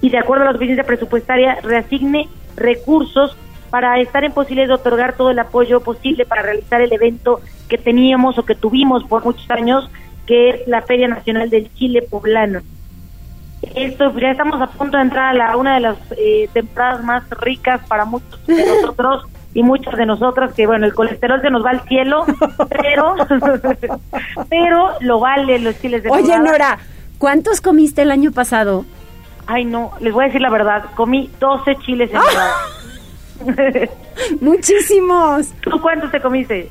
y 0.00 0.10
de 0.10 0.18
acuerdo 0.18 0.44
a 0.44 0.46
la 0.46 0.52
suficiencia 0.52 0.84
presupuestaria 0.84 1.58
reasigne 1.62 2.28
recursos 2.56 3.36
para 3.70 4.00
estar 4.00 4.24
en 4.24 4.32
posibilidad 4.32 4.68
de 4.68 4.74
otorgar 4.74 5.14
todo 5.14 5.30
el 5.30 5.38
apoyo 5.38 5.80
posible 5.80 6.24
para 6.26 6.42
realizar 6.42 6.80
el 6.80 6.92
evento 6.92 7.40
que 7.68 7.78
teníamos 7.78 8.38
o 8.38 8.44
que 8.44 8.54
tuvimos 8.54 9.04
por 9.04 9.24
muchos 9.24 9.48
años, 9.50 9.88
que 10.30 10.50
es 10.50 10.68
la 10.68 10.80
Feria 10.82 11.08
Nacional 11.08 11.50
del 11.50 11.74
Chile 11.74 12.06
Poblano. 12.08 12.60
Esto 13.74 14.16
ya 14.16 14.30
estamos 14.30 14.62
a 14.62 14.68
punto 14.68 14.96
de 14.96 15.02
entrar 15.02 15.30
a 15.30 15.34
la, 15.34 15.56
una 15.56 15.74
de 15.74 15.80
las 15.80 15.96
eh, 16.16 16.48
temporadas 16.52 17.02
más 17.02 17.28
ricas 17.30 17.80
para 17.88 18.04
muchos 18.04 18.46
de 18.46 18.64
nosotros 18.80 19.26
y 19.54 19.64
muchas 19.64 19.96
de 19.96 20.06
nosotras 20.06 20.54
que 20.54 20.68
bueno 20.68 20.86
el 20.86 20.94
colesterol 20.94 21.40
se 21.40 21.50
nos 21.50 21.64
va 21.64 21.70
al 21.70 21.80
cielo 21.88 22.24
pero 22.68 23.16
pero 24.48 24.90
lo 25.00 25.18
vale 25.18 25.58
los 25.58 25.76
chiles 25.80 26.04
de 26.04 26.10
Oye. 26.10 26.38
Nora, 26.38 26.78
¿cuántos 27.18 27.60
comiste 27.60 28.02
el 28.02 28.12
año 28.12 28.30
pasado? 28.30 28.84
Ay, 29.48 29.64
no, 29.64 29.90
les 29.98 30.12
voy 30.12 30.22
a 30.22 30.26
decir 30.28 30.42
la 30.42 30.50
verdad. 30.50 30.84
Comí 30.94 31.28
12 31.40 31.74
chiles 31.84 32.08
en 32.10 32.20
nogada. 32.20 32.54
Muchísimos. 34.40 35.52
¿Tú 35.60 35.80
cuántos 35.80 36.12
te 36.12 36.20
comiste? 36.20 36.70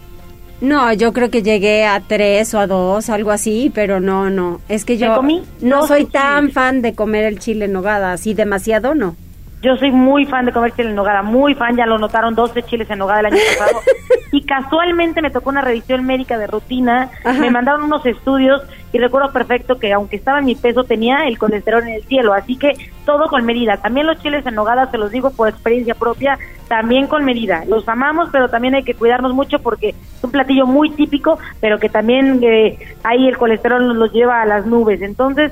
No, 0.62 0.91
yo 0.93 1.13
creo 1.13 1.30
que 1.30 1.41
llegué 1.41 1.86
a 1.86 2.02
tres 2.02 2.54
o 2.54 2.60
a 2.60 2.67
dos, 2.67 3.10
algo 3.10 3.32
así, 3.32 3.72
pero 3.74 4.00
no, 4.00 4.30
no. 4.30 4.60
Es 4.67 4.84
que 4.84 4.98
yo 4.98 5.15
comí 5.15 5.43
no 5.62 5.88
soy 5.88 6.06
tan 6.06 6.52
fan 6.52 6.82
de 6.82 6.93
comer 6.93 7.26
el 7.26 7.39
chile 7.39 7.65
en 7.65 7.74
nogada, 7.74 8.12
así 8.13 8.34
demasiado 8.34 8.93
no. 8.93 9.15
Yo 9.62 9.76
soy 9.76 9.91
muy 9.91 10.26
fan 10.26 10.45
de 10.45 10.54
comer 10.54 10.74
chile 10.74 10.89
en 10.89 10.95
nogada, 10.95 11.22
muy 11.22 11.54
fan, 11.54 11.76
ya 11.76 11.86
lo 11.86 11.98
notaron, 11.98 12.36
12 12.36 12.63
chiles 12.63 12.89
en 12.89 13.00
nogada 13.00 13.22
el 13.22 13.26
año 13.28 13.38
pasado. 13.58 13.82
y 14.32 14.45
casualmente 14.45 15.22
me 15.22 15.32
tocó 15.32 15.50
una 15.50 15.62
revisión 15.62 16.06
médica 16.06 16.38
de 16.38 16.48
rutina, 16.48 17.10
me 17.39 17.50
mandaron 17.50 17.84
unos 17.84 18.06
estudios 18.06 18.62
y 18.91 18.98
recuerdo 18.98 19.32
perfecto 19.32 19.80
que 19.80 19.93
aunque 19.93 20.15
estaba 20.15 20.39
en 20.39 20.45
mi 20.45 20.56
peso 20.56 20.84
tenía 20.84 21.28
el 21.28 21.38
colesterol 21.38 21.84
en 21.84 21.95
el 21.95 22.04
cielo, 22.04 22.34
así 22.34 22.58
que 22.58 22.74
todo 23.10 23.28
con 23.28 23.43
medida. 23.43 23.78
También 23.78 24.06
los 24.06 24.19
chiles 24.22 24.45
en 24.45 24.54
nogada, 24.54 24.91
se 24.91 25.00
los 25.00 25.10
digo 25.10 25.32
por 25.32 25.50
experiencia 25.50 25.95
propia, 25.95 26.38
también 26.67 27.08
con 27.08 27.26
medida. 27.26 27.63
Los 27.67 27.89
amamos, 27.89 28.30
pero 28.32 28.50
también 28.50 28.76
hay 28.76 28.84
que 28.84 28.93
cuidarnos 28.93 29.34
mucho 29.34 29.58
porque 29.58 29.89
es 29.89 30.24
un 30.24 30.30
platillo 30.30 30.67
muy 30.67 30.91
típico, 30.91 31.39
pero 31.60 31.80
que 31.80 31.89
también 31.89 32.39
eh, 32.43 32.78
ahí 33.04 33.28
el 33.28 33.36
colesterol 33.39 33.88
nos 33.88 33.95
los 33.98 34.13
lleva 34.13 34.43
a 34.43 34.45
las 34.45 34.67
nubes. 34.67 35.02
Entonces, 35.02 35.52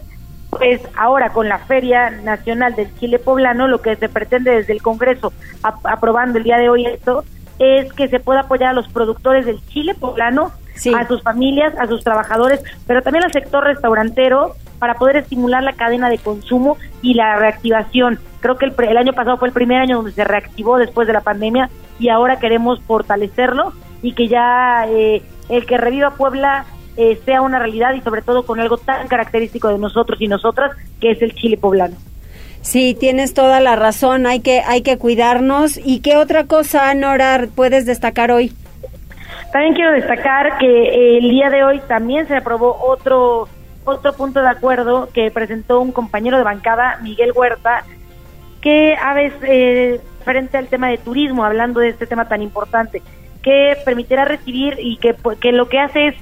pues 0.52 0.80
ahora 0.96 1.30
con 1.30 1.50
la 1.50 1.58
Feria 1.58 2.12
Nacional 2.12 2.76
del 2.76 2.94
Chile 3.00 3.18
Poblano, 3.18 3.68
lo 3.68 3.82
que 3.82 3.96
se 3.96 4.08
pretende 4.08 4.52
desde 4.52 4.74
el 4.74 4.84
Congreso, 4.84 5.34
ap- 5.64 5.84
aprobando 5.88 6.38
el 6.38 6.44
día 6.44 6.58
de 6.60 6.70
hoy 6.70 6.86
esto, 6.86 7.24
es 7.58 7.92
que 7.94 8.08
se 8.08 8.20
pueda 8.20 8.42
apoyar 8.42 8.70
a 8.70 8.74
los 8.74 8.88
productores 8.90 9.48
del 9.48 9.60
Chile 9.66 9.96
Poblano, 10.00 10.52
a 10.94 11.08
sus 11.08 11.24
familias, 11.24 11.74
a 11.80 11.88
sus 11.88 12.04
trabajadores, 12.04 12.64
pero 12.86 13.02
también 13.02 13.24
al 13.26 13.32
sector 13.32 13.64
restaurantero 13.64 14.54
para 14.80 14.96
poder 14.96 15.18
estimular 15.18 15.64
la 15.64 15.74
cadena 15.74 16.10
de 16.10 16.18
consumo 16.18 16.78
y 17.02 17.14
la 17.14 17.38
reactivación. 17.38 18.20
Creo 18.40 18.58
que 18.58 18.66
el, 18.66 18.74
el 18.78 18.98
año 18.98 19.14
pasado 19.14 19.38
fue 19.38 19.48
el 19.48 19.54
primer 19.54 19.82
año 19.82 19.98
donde 19.98 20.12
se 20.12 20.24
reactivó 20.24 20.78
después 20.78 21.08
de 21.08 21.14
la 21.14 21.22
pandemia 21.22 21.70
y 22.00 22.10
ahora 22.10 22.40
queremos 22.40 22.82
fortalecerlo 22.82 23.74
y 24.02 24.14
que 24.14 24.28
ya 24.28 24.86
eh, 24.88 25.22
el 25.50 25.66
que 25.66 25.78
reviva 25.78 26.12
Puebla 26.12 26.66
eh, 26.96 27.20
sea 27.26 27.42
una 27.42 27.60
realidad 27.60 27.94
y 27.94 28.02
sobre 28.02 28.22
todo 28.22 28.46
con 28.46 28.60
algo 28.60 28.78
tan 28.78 29.08
característico 29.08 29.70
de 29.70 29.78
nosotros 29.78 30.20
y 30.22 30.28
nosotras 30.28 30.72
que 31.00 31.12
es 31.12 31.22
el 31.22 31.34
chile 31.36 31.58
poblano. 31.58 31.96
Sí, 32.62 32.96
tienes 33.00 33.34
toda 33.34 33.60
la 33.60 33.76
razón, 33.76 34.26
hay 34.26 34.42
que, 34.42 34.62
hay 34.62 34.82
que 34.82 34.98
cuidarnos. 34.98 35.78
¿Y 35.78 36.02
qué 36.02 36.18
otra 36.18 36.46
cosa, 36.46 36.94
Nora, 36.96 37.48
puedes 37.56 37.86
destacar 37.86 38.32
hoy? 38.32 38.52
También 39.54 39.74
quiero 39.74 39.92
destacar 39.94 40.58
que 40.58 40.68
eh, 40.68 41.18
el 41.20 41.30
día 41.30 41.50
de 41.50 41.64
hoy 41.64 41.80
también 41.88 42.28
se 42.28 42.36
aprobó 42.36 42.78
otro 42.82 43.48
otro 43.88 44.14
punto 44.14 44.42
de 44.42 44.50
acuerdo 44.50 45.10
que 45.14 45.32
presentó 45.32 45.80
un 45.80 45.92
compañero 45.92 46.38
de 46.38 46.44
bancada, 46.44 47.00
Miguel 47.02 47.32
Huerta, 47.36 47.84
que 48.62 48.96
a 48.96 49.14
veces, 49.14 49.40
eh, 49.44 50.02
frente 50.24 50.58
al 50.58 50.68
tema 50.68 50.90
de 50.90 50.98
turismo, 50.98 51.46
hablando 51.46 51.80
de 51.80 51.90
este 51.90 52.08
tema 52.08 52.28
tan 52.28 52.42
importante, 52.42 53.02
que 53.42 53.78
permitirá 53.86 54.26
recibir 54.26 54.76
y 54.80 54.98
que, 54.98 55.16
que 55.40 55.52
lo 55.52 55.70
que 55.70 55.80
hace 55.80 56.08
es 56.08 56.16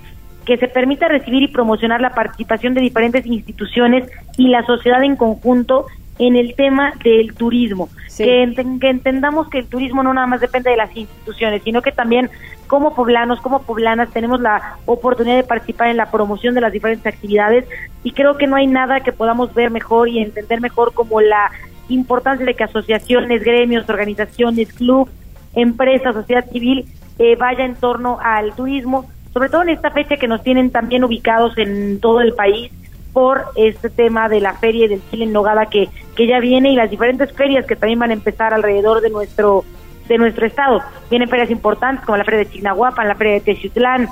que 0.45 0.57
se 0.57 0.67
permita 0.67 1.07
recibir 1.07 1.43
y 1.43 1.47
promocionar 1.47 2.01
la 2.01 2.11
participación 2.11 2.75
de 2.75 2.81
diferentes 2.81 3.25
instituciones 3.25 4.07
y 4.37 4.49
la 4.49 4.63
sociedad 4.63 5.03
en 5.03 5.15
conjunto 5.15 5.87
en 6.19 6.35
el 6.35 6.55
tema 6.55 6.93
del 7.03 7.33
turismo, 7.33 7.89
que, 8.17 8.43
entendamos 8.43 9.49
que 9.49 9.59
el 9.59 9.67
turismo 9.67 10.03
no 10.03 10.13
nada 10.13 10.27
más 10.27 10.41
depende 10.41 10.69
de 10.69 10.77
las 10.77 10.95
instituciones, 10.95 11.61
sino 11.63 11.81
que 11.81 11.91
también 11.91 12.29
como 12.67 12.95
poblanos, 12.95 13.41
como 13.41 13.61
poblanas, 13.61 14.11
tenemos 14.11 14.39
la 14.39 14.77
oportunidad 14.85 15.35
de 15.35 15.43
participar 15.43 15.89
en 15.89 15.97
la 15.97 16.09
promoción 16.09 16.55
de 16.55 16.61
las 16.61 16.71
diferentes 16.71 17.05
actividades 17.05 17.65
y 18.03 18.11
creo 18.11 18.37
que 18.37 18.47
no 18.47 18.55
hay 18.55 18.67
nada 18.67 19.01
que 19.01 19.11
podamos 19.11 19.53
ver 19.53 19.69
mejor 19.71 20.09
y 20.09 20.19
entender 20.19 20.61
mejor 20.61 20.93
como 20.93 21.21
la 21.21 21.51
importancia 21.89 22.45
de 22.45 22.55
que 22.55 22.63
asociaciones, 22.63 23.43
gremios, 23.43 23.87
organizaciones, 23.89 24.73
clubes, 24.73 25.13
empresas, 25.53 26.15
sociedad 26.15 26.49
civil 26.49 26.85
eh, 27.19 27.35
vaya 27.35 27.65
en 27.65 27.75
torno 27.75 28.19
al 28.21 28.55
turismo, 28.55 29.09
sobre 29.33 29.49
todo 29.49 29.61
en 29.63 29.69
esta 29.69 29.91
fecha 29.91 30.17
que 30.17 30.27
nos 30.27 30.41
tienen 30.43 30.71
también 30.71 31.03
ubicados 31.03 31.57
en 31.57 31.99
todo 31.99 32.21
el 32.21 32.33
país 32.33 32.71
por 33.15 33.45
este 33.55 33.89
tema 33.89 34.27
de 34.27 34.41
la 34.41 34.55
feria 34.55 34.89
del 34.89 35.01
chile 35.09 35.23
en 35.23 35.31
nogada 35.31 35.67
que, 35.67 35.87
que 36.17 36.27
ya 36.27 36.41
viene 36.41 36.73
y 36.73 36.75
las 36.75 36.91
diferentes 36.91 37.31
ferias 37.31 37.65
que 37.65 37.77
también 37.77 37.97
van 37.97 38.09
a 38.09 38.13
empezar 38.13 38.53
alrededor 38.53 38.99
de 38.99 39.09
nuestro 39.09 39.63
de 40.09 40.17
nuestro 40.17 40.45
estado. 40.45 40.81
Vienen 41.09 41.29
ferias 41.29 41.49
importantes 41.49 42.05
como 42.05 42.17
la 42.17 42.25
feria 42.25 42.41
de 42.41 42.49
Chignahuapan, 42.49 43.07
la 43.07 43.15
feria 43.15 43.35
de 43.35 43.39
Techiutlán, 43.39 44.09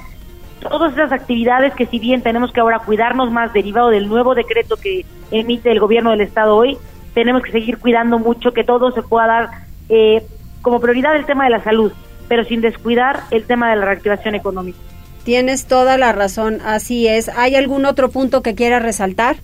todas 0.62 0.94
esas 0.94 1.12
actividades 1.12 1.74
que 1.74 1.86
si 1.86 2.00
bien 2.00 2.22
tenemos 2.22 2.54
que 2.54 2.62
ahora 2.62 2.80
cuidarnos 2.80 3.30
más 3.30 3.52
derivado 3.52 3.90
del 3.90 4.08
nuevo 4.08 4.36
decreto 4.36 4.78
que 4.78 5.06
emite 5.32 5.70
el 5.70 5.82
gobierno 5.82 6.12
del 6.12 6.22
estado 6.22 6.56
hoy, 6.56 6.78
tenemos 7.14 7.44
que 7.44 7.52
seguir 7.52 7.80
cuidando 7.80 8.20
mucho 8.20 8.54
que 8.54 8.64
todo 8.64 8.92
se 8.92 9.02
pueda 9.02 9.28
dar 9.28 9.50
eh, 9.90 10.24
como 10.62 10.80
prioridad 10.80 11.18
el 11.18 11.26
tema 11.26 11.44
de 11.44 11.50
la 11.50 11.62
salud, 11.62 11.92
pero 12.30 12.46
sin 12.46 12.62
descuidar 12.62 13.20
el 13.32 13.44
tema 13.44 13.70
de 13.70 13.76
la 13.76 13.86
reactivación 13.86 14.34
económica. 14.34 14.80
Tienes 15.24 15.68
toda 15.68 15.98
la 15.98 16.12
razón, 16.12 16.60
así 16.66 17.08
es. 17.08 17.30
¿Hay 17.30 17.56
algún 17.56 17.86
otro 17.86 18.10
punto 18.10 18.42
que 18.42 18.56
quiera 18.56 18.80
resaltar? 18.80 19.38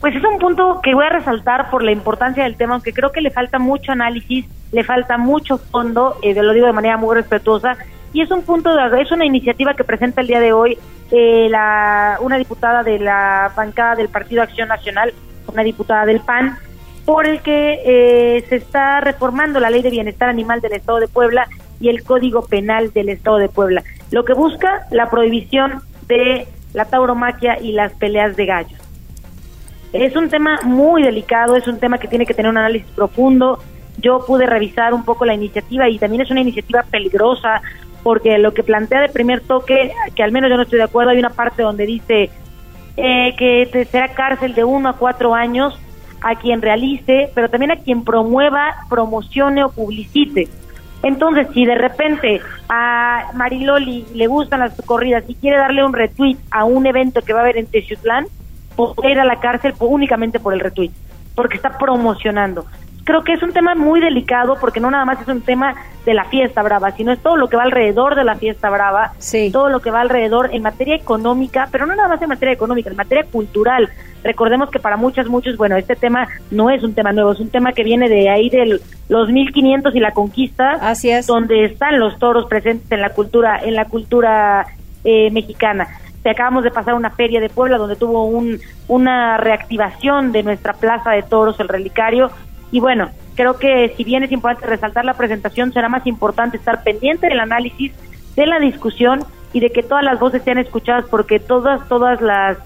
Pues 0.00 0.14
es 0.14 0.24
un 0.24 0.38
punto 0.38 0.80
que 0.82 0.94
voy 0.94 1.04
a 1.04 1.10
resaltar 1.10 1.68
por 1.68 1.82
la 1.82 1.92
importancia 1.92 2.44
del 2.44 2.56
tema, 2.56 2.74
aunque 2.74 2.92
creo 2.92 3.12
que 3.12 3.20
le 3.20 3.30
falta 3.30 3.58
mucho 3.58 3.92
análisis, 3.92 4.46
le 4.72 4.84
falta 4.84 5.18
mucho 5.18 5.58
fondo, 5.58 6.16
eh, 6.22 6.32
lo 6.34 6.54
digo 6.54 6.66
de 6.66 6.72
manera 6.72 6.96
muy 6.96 7.14
respetuosa, 7.14 7.76
y 8.12 8.22
es 8.22 8.30
un 8.30 8.42
punto, 8.42 8.74
de, 8.74 9.02
es 9.02 9.12
una 9.12 9.26
iniciativa 9.26 9.74
que 9.74 9.84
presenta 9.84 10.20
el 10.20 10.26
día 10.26 10.40
de 10.40 10.52
hoy 10.52 10.78
eh, 11.10 11.48
la, 11.50 12.18
una 12.20 12.38
diputada 12.38 12.82
de 12.82 12.98
la 12.98 13.52
bancada 13.54 13.96
del 13.96 14.08
Partido 14.08 14.42
Acción 14.42 14.68
Nacional, 14.68 15.12
una 15.52 15.62
diputada 15.62 16.06
del 16.06 16.20
PAN, 16.20 16.56
por 17.04 17.26
el 17.26 17.40
que 17.40 17.80
eh, 17.84 18.44
se 18.48 18.56
está 18.56 19.00
reformando 19.00 19.60
la 19.60 19.70
Ley 19.70 19.82
de 19.82 19.90
Bienestar 19.90 20.28
Animal 20.28 20.60
del 20.60 20.72
Estado 20.72 21.00
de 21.00 21.08
Puebla 21.08 21.48
y 21.80 21.88
el 21.88 22.04
Código 22.04 22.42
Penal 22.42 22.92
del 22.92 23.08
Estado 23.08 23.38
de 23.38 23.48
Puebla, 23.48 23.82
lo 24.10 24.24
que 24.24 24.34
busca 24.34 24.86
la 24.90 25.10
prohibición 25.10 25.80
de 26.06 26.46
la 26.74 26.84
tauromaquia 26.84 27.58
y 27.60 27.72
las 27.72 27.92
peleas 27.94 28.36
de 28.36 28.46
gallos. 28.46 28.80
Es 29.92 30.14
un 30.14 30.28
tema 30.28 30.60
muy 30.62 31.02
delicado, 31.02 31.56
es 31.56 31.66
un 31.66 31.80
tema 31.80 31.98
que 31.98 32.06
tiene 32.06 32.26
que 32.26 32.34
tener 32.34 32.50
un 32.50 32.58
análisis 32.58 32.88
profundo. 32.92 33.58
Yo 33.98 34.24
pude 34.24 34.46
revisar 34.46 34.94
un 34.94 35.04
poco 35.04 35.24
la 35.24 35.34
iniciativa 35.34 35.88
y 35.88 35.98
también 35.98 36.22
es 36.22 36.30
una 36.30 36.40
iniciativa 36.40 36.84
peligrosa 36.88 37.60
porque 38.02 38.38
lo 38.38 38.54
que 38.54 38.62
plantea 38.62 39.00
de 39.00 39.08
primer 39.08 39.40
toque, 39.40 39.92
que 40.14 40.22
al 40.22 40.32
menos 40.32 40.48
yo 40.48 40.56
no 40.56 40.62
estoy 40.62 40.78
de 40.78 40.84
acuerdo, 40.84 41.10
hay 41.10 41.18
una 41.18 41.30
parte 41.30 41.62
donde 41.62 41.86
dice 41.86 42.30
eh, 42.96 43.34
que 43.36 43.86
será 43.90 44.14
cárcel 44.14 44.54
de 44.54 44.64
uno 44.64 44.88
a 44.88 44.96
cuatro 44.96 45.34
años 45.34 45.78
a 46.22 46.36
quien 46.36 46.62
realice, 46.62 47.30
pero 47.34 47.48
también 47.48 47.72
a 47.72 47.76
quien 47.76 48.04
promueva, 48.04 48.74
promocione 48.88 49.64
o 49.64 49.70
publicite. 49.70 50.48
Entonces, 51.02 51.46
si 51.54 51.64
de 51.64 51.74
repente 51.74 52.40
a 52.68 53.30
Mariloli 53.34 54.06
le 54.14 54.26
gustan 54.26 54.60
las 54.60 54.74
corridas 54.84 55.24
y 55.28 55.34
quiere 55.34 55.56
darle 55.56 55.84
un 55.84 55.94
retweet 55.94 56.36
a 56.50 56.64
un 56.64 56.86
evento 56.86 57.22
que 57.22 57.32
va 57.32 57.40
a 57.40 57.42
haber 57.42 57.56
en 57.56 57.66
Texutlán, 57.66 58.26
puede 58.76 59.12
ir 59.12 59.18
a 59.18 59.24
la 59.24 59.40
cárcel 59.40 59.74
únicamente 59.80 60.40
por 60.40 60.52
el 60.52 60.60
retweet, 60.60 60.90
porque 61.34 61.56
está 61.56 61.78
promocionando 61.78 62.66
creo 63.10 63.24
que 63.24 63.32
es 63.32 63.42
un 63.42 63.52
tema 63.52 63.74
muy 63.74 63.98
delicado 63.98 64.56
porque 64.60 64.78
no 64.78 64.88
nada 64.88 65.04
más 65.04 65.20
es 65.20 65.26
un 65.26 65.40
tema 65.40 65.74
de 66.06 66.14
la 66.14 66.24
fiesta 66.26 66.62
brava, 66.62 66.92
sino 66.92 67.10
es 67.10 67.18
todo 67.18 67.36
lo 67.36 67.48
que 67.48 67.56
va 67.56 67.64
alrededor 67.64 68.14
de 68.14 68.22
la 68.22 68.36
fiesta 68.36 68.70
brava, 68.70 69.14
todo 69.50 69.68
lo 69.68 69.80
que 69.80 69.90
va 69.90 70.00
alrededor 70.00 70.50
en 70.52 70.62
materia 70.62 70.94
económica, 70.94 71.68
pero 71.72 71.86
no 71.86 71.96
nada 71.96 72.08
más 72.08 72.22
en 72.22 72.28
materia 72.28 72.54
económica, 72.54 72.88
en 72.88 72.94
materia 72.94 73.24
cultural. 73.24 73.90
Recordemos 74.22 74.70
que 74.70 74.78
para 74.78 74.96
muchos, 74.96 75.28
muchos, 75.28 75.56
bueno, 75.56 75.76
este 75.76 75.96
tema 75.96 76.28
no 76.52 76.70
es 76.70 76.84
un 76.84 76.94
tema 76.94 77.10
nuevo, 77.10 77.32
es 77.32 77.40
un 77.40 77.50
tema 77.50 77.72
que 77.72 77.82
viene 77.82 78.08
de 78.08 78.28
ahí 78.30 78.48
de 78.48 78.80
los 79.08 79.28
1500 79.28 79.92
y 79.96 79.98
la 79.98 80.12
conquista, 80.12 80.78
Así 80.80 81.10
es. 81.10 81.26
donde 81.26 81.64
están 81.64 81.98
los 81.98 82.16
toros 82.20 82.46
presentes 82.46 82.92
en 82.92 83.00
la 83.00 83.10
cultura, 83.10 83.58
en 83.60 83.74
la 83.74 83.86
cultura 83.86 84.66
eh, 85.02 85.32
mexicana. 85.32 85.88
Te 86.22 86.30
acabamos 86.30 86.62
de 86.62 86.70
pasar 86.70 86.94
una 86.94 87.10
feria 87.10 87.40
de 87.40 87.48
Puebla 87.48 87.76
donde 87.76 87.96
tuvo 87.96 88.24
un, 88.24 88.60
una 88.86 89.38
reactivación 89.38 90.30
de 90.30 90.42
nuestra 90.44 90.74
plaza 90.74 91.10
de 91.12 91.22
toros, 91.22 91.58
el 91.58 91.68
relicario, 91.68 92.30
y 92.72 92.80
bueno, 92.80 93.10
creo 93.34 93.58
que 93.58 93.94
si 93.96 94.04
bien 94.04 94.22
es 94.22 94.32
importante 94.32 94.66
resaltar 94.66 95.04
la 95.04 95.14
presentación, 95.14 95.72
será 95.72 95.88
más 95.88 96.06
importante 96.06 96.56
estar 96.56 96.82
pendiente 96.82 97.28
del 97.28 97.40
análisis, 97.40 97.92
de 98.36 98.46
la 98.46 98.58
discusión 98.58 99.24
y 99.52 99.60
de 99.60 99.70
que 99.70 99.82
todas 99.82 100.04
las 100.04 100.20
voces 100.20 100.42
sean 100.42 100.58
escuchadas 100.58 101.04
porque 101.10 101.40
todas, 101.40 101.86
todas 101.88 102.20
las 102.20 102.58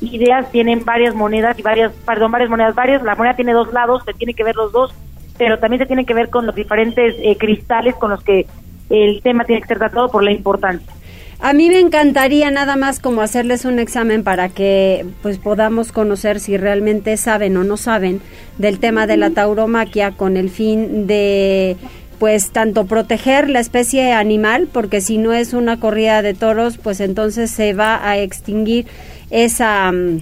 ideas 0.00 0.50
tienen 0.52 0.84
varias 0.84 1.14
monedas 1.14 1.58
y 1.58 1.62
varias, 1.62 1.92
perdón, 2.06 2.30
varias 2.30 2.50
monedas, 2.50 2.74
varias, 2.74 3.02
la 3.02 3.16
moneda 3.16 3.34
tiene 3.34 3.52
dos 3.52 3.72
lados, 3.72 4.02
se 4.04 4.14
tiene 4.14 4.34
que 4.34 4.44
ver 4.44 4.54
los 4.54 4.70
dos, 4.70 4.94
pero 5.36 5.58
también 5.58 5.80
se 5.80 5.86
tiene 5.86 6.04
que 6.04 6.14
ver 6.14 6.30
con 6.30 6.46
los 6.46 6.54
diferentes 6.54 7.14
eh, 7.18 7.36
cristales 7.36 7.94
con 7.96 8.10
los 8.10 8.22
que 8.22 8.46
el 8.90 9.20
tema 9.22 9.44
tiene 9.44 9.60
que 9.60 9.68
ser 9.68 9.78
tratado 9.78 10.08
por 10.08 10.22
la 10.22 10.30
importancia. 10.32 10.92
A 11.40 11.52
mí 11.52 11.68
me 11.68 11.78
encantaría 11.78 12.50
nada 12.50 12.76
más 12.76 12.98
como 12.98 13.22
hacerles 13.22 13.64
un 13.64 13.78
examen 13.78 14.24
para 14.24 14.48
que 14.48 15.06
pues 15.22 15.38
podamos 15.38 15.92
conocer 15.92 16.40
si 16.40 16.56
realmente 16.56 17.16
saben 17.16 17.56
o 17.56 17.62
no 17.62 17.76
saben 17.76 18.20
del 18.58 18.80
tema 18.80 19.06
de 19.06 19.16
la 19.16 19.30
tauromaquia 19.30 20.12
con 20.12 20.36
el 20.36 20.50
fin 20.50 21.06
de 21.06 21.76
pues 22.18 22.50
tanto 22.50 22.86
proteger 22.86 23.48
la 23.48 23.60
especie 23.60 24.12
animal, 24.12 24.68
porque 24.72 25.00
si 25.00 25.18
no 25.18 25.32
es 25.32 25.52
una 25.52 25.78
corrida 25.78 26.20
de 26.22 26.34
toros, 26.34 26.76
pues 26.76 26.98
entonces 26.98 27.52
se 27.52 27.74
va 27.74 28.08
a 28.08 28.18
extinguir 28.18 28.86
esa 29.30 29.92
mm, 29.92 30.20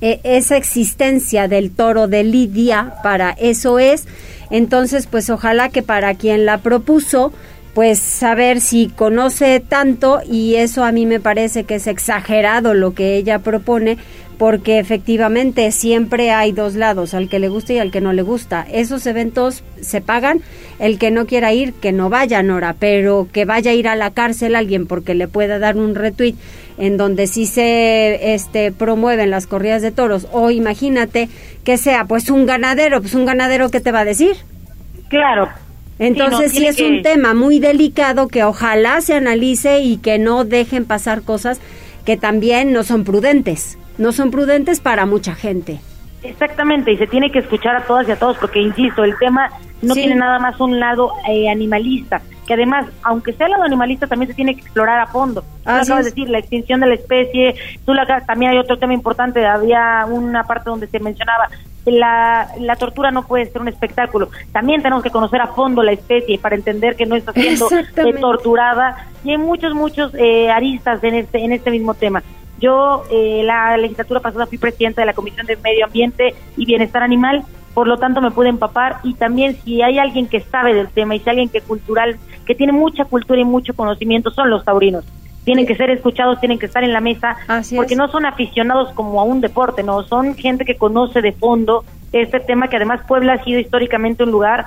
e, 0.00 0.20
esa 0.24 0.56
existencia 0.56 1.48
del 1.48 1.70
toro 1.70 2.08
de 2.08 2.24
Lidia, 2.24 2.94
para 3.02 3.30
eso 3.30 3.78
es. 3.78 4.06
Entonces, 4.50 5.06
pues 5.06 5.30
ojalá 5.30 5.70
que 5.70 5.82
para 5.82 6.14
quien 6.14 6.44
la 6.44 6.58
propuso 6.58 7.32
pues 7.76 7.98
saber 7.98 8.62
si 8.62 8.88
conoce 8.88 9.60
tanto 9.60 10.20
y 10.26 10.54
eso 10.54 10.82
a 10.82 10.92
mí 10.92 11.04
me 11.04 11.20
parece 11.20 11.64
que 11.64 11.74
es 11.74 11.86
exagerado 11.86 12.72
lo 12.72 12.94
que 12.94 13.16
ella 13.16 13.40
propone 13.40 13.98
porque 14.38 14.78
efectivamente 14.78 15.70
siempre 15.72 16.30
hay 16.30 16.52
dos 16.52 16.74
lados, 16.74 17.12
al 17.12 17.28
que 17.28 17.38
le 17.38 17.50
gusta 17.50 17.74
y 17.74 17.78
al 17.78 17.90
que 17.90 18.00
no 18.00 18.14
le 18.14 18.22
gusta. 18.22 18.66
Esos 18.72 19.06
eventos 19.06 19.62
se 19.78 20.00
pagan, 20.00 20.40
el 20.78 20.98
que 20.98 21.10
no 21.10 21.26
quiera 21.26 21.52
ir, 21.52 21.74
que 21.74 21.92
no 21.92 22.08
vaya, 22.08 22.42
Nora, 22.42 22.74
pero 22.78 23.28
que 23.30 23.44
vaya 23.44 23.72
a 23.72 23.74
ir 23.74 23.88
a 23.88 23.94
la 23.94 24.10
cárcel 24.10 24.56
alguien 24.56 24.86
porque 24.86 25.14
le 25.14 25.28
pueda 25.28 25.58
dar 25.58 25.76
un 25.76 25.94
retweet 25.94 26.36
en 26.78 26.96
donde 26.96 27.26
sí 27.26 27.44
se 27.44 28.32
este, 28.32 28.72
promueven 28.72 29.28
las 29.28 29.46
corridas 29.46 29.82
de 29.82 29.92
toros, 29.92 30.28
o 30.32 30.50
imagínate 30.50 31.28
que 31.62 31.76
sea 31.76 32.06
pues 32.06 32.30
un 32.30 32.46
ganadero, 32.46 33.02
pues 33.02 33.14
un 33.14 33.26
ganadero, 33.26 33.68
¿qué 33.68 33.80
te 33.82 33.92
va 33.92 34.00
a 34.00 34.06
decir? 34.06 34.34
Claro, 35.10 35.50
entonces 35.98 36.52
sí, 36.52 36.66
es 36.66 36.80
un 36.80 37.02
tema 37.02 37.34
muy 37.34 37.58
delicado 37.58 38.28
que 38.28 38.44
ojalá 38.44 39.00
se 39.00 39.14
analice 39.14 39.80
y 39.80 39.96
que 39.98 40.18
no 40.18 40.44
dejen 40.44 40.84
pasar 40.84 41.22
cosas 41.22 41.60
que 42.04 42.16
también 42.16 42.72
no 42.72 42.82
son 42.82 43.04
prudentes, 43.04 43.78
no 43.98 44.12
son 44.12 44.30
prudentes 44.30 44.80
para 44.80 45.06
mucha 45.06 45.34
gente. 45.34 45.80
Exactamente, 46.22 46.92
y 46.92 46.96
se 46.96 47.06
tiene 47.06 47.30
que 47.30 47.38
escuchar 47.40 47.76
a 47.76 47.82
todas 47.82 48.08
y 48.08 48.12
a 48.12 48.18
todos, 48.18 48.36
porque 48.38 48.60
insisto, 48.60 49.04
el 49.04 49.16
tema 49.18 49.50
no 49.82 49.94
tiene 49.94 50.14
nada 50.14 50.38
más 50.38 50.58
un 50.60 50.80
lado 50.80 51.12
eh, 51.28 51.48
animalista, 51.48 52.20
que 52.46 52.54
además, 52.54 52.86
aunque 53.02 53.32
sea 53.32 53.46
el 53.46 53.52
lado 53.52 53.64
animalista, 53.64 54.06
también 54.06 54.28
se 54.28 54.34
tiene 54.34 54.54
que 54.54 54.62
explorar 54.62 54.98
a 54.98 55.06
fondo. 55.06 55.42
Tú 55.42 55.70
acabas 55.70 56.04
de 56.04 56.10
decir, 56.10 56.28
la 56.28 56.38
extinción 56.38 56.80
de 56.80 56.86
la 56.88 56.94
especie, 56.94 57.54
tú 57.84 57.94
la, 57.94 58.06
también 58.26 58.52
hay 58.52 58.58
otro 58.58 58.78
tema 58.78 58.94
importante, 58.94 59.44
había 59.46 60.06
una 60.08 60.44
parte 60.44 60.70
donde 60.70 60.86
se 60.86 61.00
mencionaba 61.00 61.48
la, 61.86 62.48
la 62.58 62.76
tortura 62.76 63.10
no 63.10 63.26
puede 63.26 63.46
ser 63.46 63.60
un 63.60 63.68
espectáculo. 63.68 64.28
También 64.52 64.82
tenemos 64.82 65.02
que 65.02 65.10
conocer 65.10 65.40
a 65.40 65.48
fondo 65.48 65.82
la 65.82 65.92
especie 65.92 66.38
para 66.38 66.56
entender 66.56 66.96
que 66.96 67.06
no 67.06 67.14
está 67.14 67.32
siendo 67.32 67.68
eh, 67.70 68.12
torturada. 68.20 69.06
Y 69.24 69.30
hay 69.30 69.38
muchos, 69.38 69.74
muchos 69.74 70.12
eh, 70.14 70.50
aristas 70.50 71.02
en 71.04 71.14
este, 71.14 71.44
en 71.44 71.52
este 71.52 71.70
mismo 71.70 71.94
tema. 71.94 72.22
Yo, 72.58 73.04
eh, 73.10 73.42
la 73.44 73.76
legislatura 73.76 74.20
pasada, 74.20 74.46
fui 74.46 74.58
presidenta 74.58 75.02
de 75.02 75.06
la 75.06 75.12
Comisión 75.12 75.46
de 75.46 75.56
Medio 75.56 75.84
Ambiente 75.84 76.34
y 76.56 76.64
Bienestar 76.64 77.02
Animal, 77.02 77.44
por 77.74 77.86
lo 77.86 77.98
tanto 77.98 78.22
me 78.22 78.30
pude 78.30 78.48
empapar 78.48 78.96
y 79.02 79.12
también 79.12 79.56
si 79.62 79.82
hay 79.82 79.98
alguien 79.98 80.26
que 80.26 80.40
sabe 80.40 80.72
del 80.72 80.88
tema 80.88 81.14
y 81.14 81.18
si 81.18 81.28
hay 81.28 81.34
alguien 81.34 81.50
que 81.50 81.60
cultural, 81.60 82.16
que 82.46 82.54
tiene 82.54 82.72
mucha 82.72 83.04
cultura 83.04 83.38
y 83.38 83.44
mucho 83.44 83.74
conocimiento, 83.74 84.30
son 84.30 84.48
los 84.48 84.64
taurinos 84.64 85.04
tienen 85.46 85.64
que 85.64 85.76
ser 85.76 85.90
escuchados, 85.90 86.40
tienen 86.40 86.58
que 86.58 86.66
estar 86.66 86.82
en 86.82 86.92
la 86.92 87.00
mesa, 87.00 87.36
porque 87.76 87.94
no 87.94 88.08
son 88.08 88.26
aficionados 88.26 88.92
como 88.94 89.20
a 89.20 89.24
un 89.24 89.40
deporte, 89.40 89.84
no, 89.84 90.02
son 90.02 90.34
gente 90.34 90.64
que 90.64 90.76
conoce 90.76 91.22
de 91.22 91.30
fondo 91.32 91.84
este 92.12 92.40
tema 92.40 92.68
que 92.68 92.76
además 92.76 93.02
Puebla 93.06 93.34
ha 93.34 93.44
sido 93.44 93.60
históricamente 93.60 94.24
un 94.24 94.32
lugar 94.32 94.66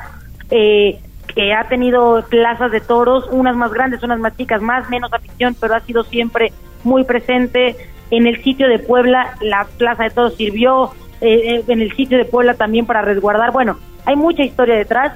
eh, 0.51 0.97
que 1.35 1.53
ha 1.53 1.67
tenido 1.67 2.23
plazas 2.29 2.71
de 2.71 2.79
toros, 2.79 3.27
unas 3.29 3.57
más 3.57 3.73
grandes, 3.73 4.01
unas 4.03 4.19
más 4.19 4.37
chicas, 4.37 4.61
más, 4.61 4.89
menos 4.89 5.11
afición, 5.11 5.53
pero 5.59 5.75
ha 5.75 5.81
sido 5.81 6.05
siempre 6.05 6.53
muy 6.85 7.03
presente. 7.03 7.75
En 8.09 8.25
el 8.25 8.41
sitio 8.41 8.69
de 8.69 8.79
Puebla, 8.79 9.35
la 9.41 9.67
plaza 9.77 10.03
de 10.03 10.11
toros 10.11 10.35
sirvió, 10.35 10.91
eh, 11.19 11.57
eh, 11.57 11.63
en 11.67 11.81
el 11.81 11.91
sitio 11.93 12.17
de 12.17 12.23
Puebla 12.23 12.53
también 12.53 12.85
para 12.85 13.01
resguardar. 13.01 13.51
Bueno, 13.51 13.77
hay 14.05 14.15
mucha 14.15 14.43
historia 14.43 14.75
detrás 14.75 15.11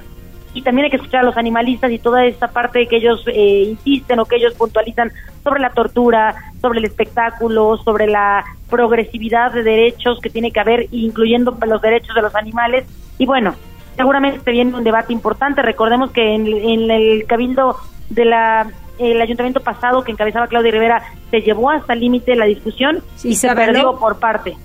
y 0.54 0.62
también 0.62 0.84
hay 0.84 0.90
que 0.90 0.96
escuchar 0.96 1.20
a 1.20 1.24
los 1.24 1.36
animalistas 1.36 1.90
y 1.90 1.98
toda 1.98 2.24
esta 2.24 2.48
parte 2.48 2.86
que 2.86 2.96
ellos 2.96 3.24
eh, 3.26 3.64
insisten 3.70 4.20
o 4.20 4.24
que 4.24 4.36
ellos 4.36 4.54
puntualizan 4.54 5.12
sobre 5.42 5.60
la 5.60 5.70
tortura, 5.70 6.52
sobre 6.60 6.78
el 6.78 6.84
espectáculo, 6.84 7.76
sobre 7.78 8.06
la 8.06 8.44
progresividad 8.70 9.52
de 9.52 9.64
derechos 9.64 10.20
que 10.20 10.30
tiene 10.30 10.52
que 10.52 10.60
haber, 10.60 10.86
incluyendo 10.92 11.56
los 11.66 11.82
derechos 11.82 12.14
de 12.14 12.22
los 12.22 12.34
animales. 12.36 12.86
Y 13.18 13.26
bueno, 13.26 13.54
seguramente 13.96 14.40
se 14.40 14.50
viene 14.52 14.76
un 14.76 14.84
debate 14.84 15.12
importante. 15.12 15.60
Recordemos 15.60 16.12
que 16.12 16.34
en, 16.34 16.90
el 16.90 17.26
cabildo 17.26 17.76
de 18.10 18.24
la 18.24 18.70
el 18.96 19.20
ayuntamiento 19.20 19.58
pasado 19.58 20.04
que 20.04 20.12
encabezaba 20.12 20.46
Claudia 20.46 20.70
Rivera 20.70 21.02
se 21.32 21.40
llevó 21.40 21.70
hasta 21.70 21.94
el 21.94 22.00
límite 22.00 22.36
la 22.36 22.44
discusión 22.44 23.02
y 23.24 23.34
se, 23.34 23.52
perdió 23.52 23.98
por 23.98 24.20
parte 24.20 24.56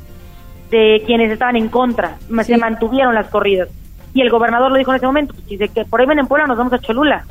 de 0.70 1.02
quienes 1.08 1.32
estaban 1.32 1.56
en 1.56 1.68
contra, 1.68 2.20
se 2.44 2.58
mantuvieron 2.58 3.16
las 3.16 3.28
corridas. 3.30 3.70
Y 4.14 4.22
el 4.22 4.30
gobernador 4.30 4.72
lo 4.72 4.78
dijo 4.78 4.92
en 4.92 4.98
ese 4.98 5.06
momento, 5.06 5.34
pues, 5.34 5.48
dice 5.48 5.70
que 5.70 5.86
por 5.86 6.00
ahí 6.00 6.08
ven 6.08 6.20
en 6.20 6.28
Puebla 6.28 6.48
nos 6.48 6.58
vamos 6.58 6.74
a 6.74 6.80
Cholula. 6.80 7.26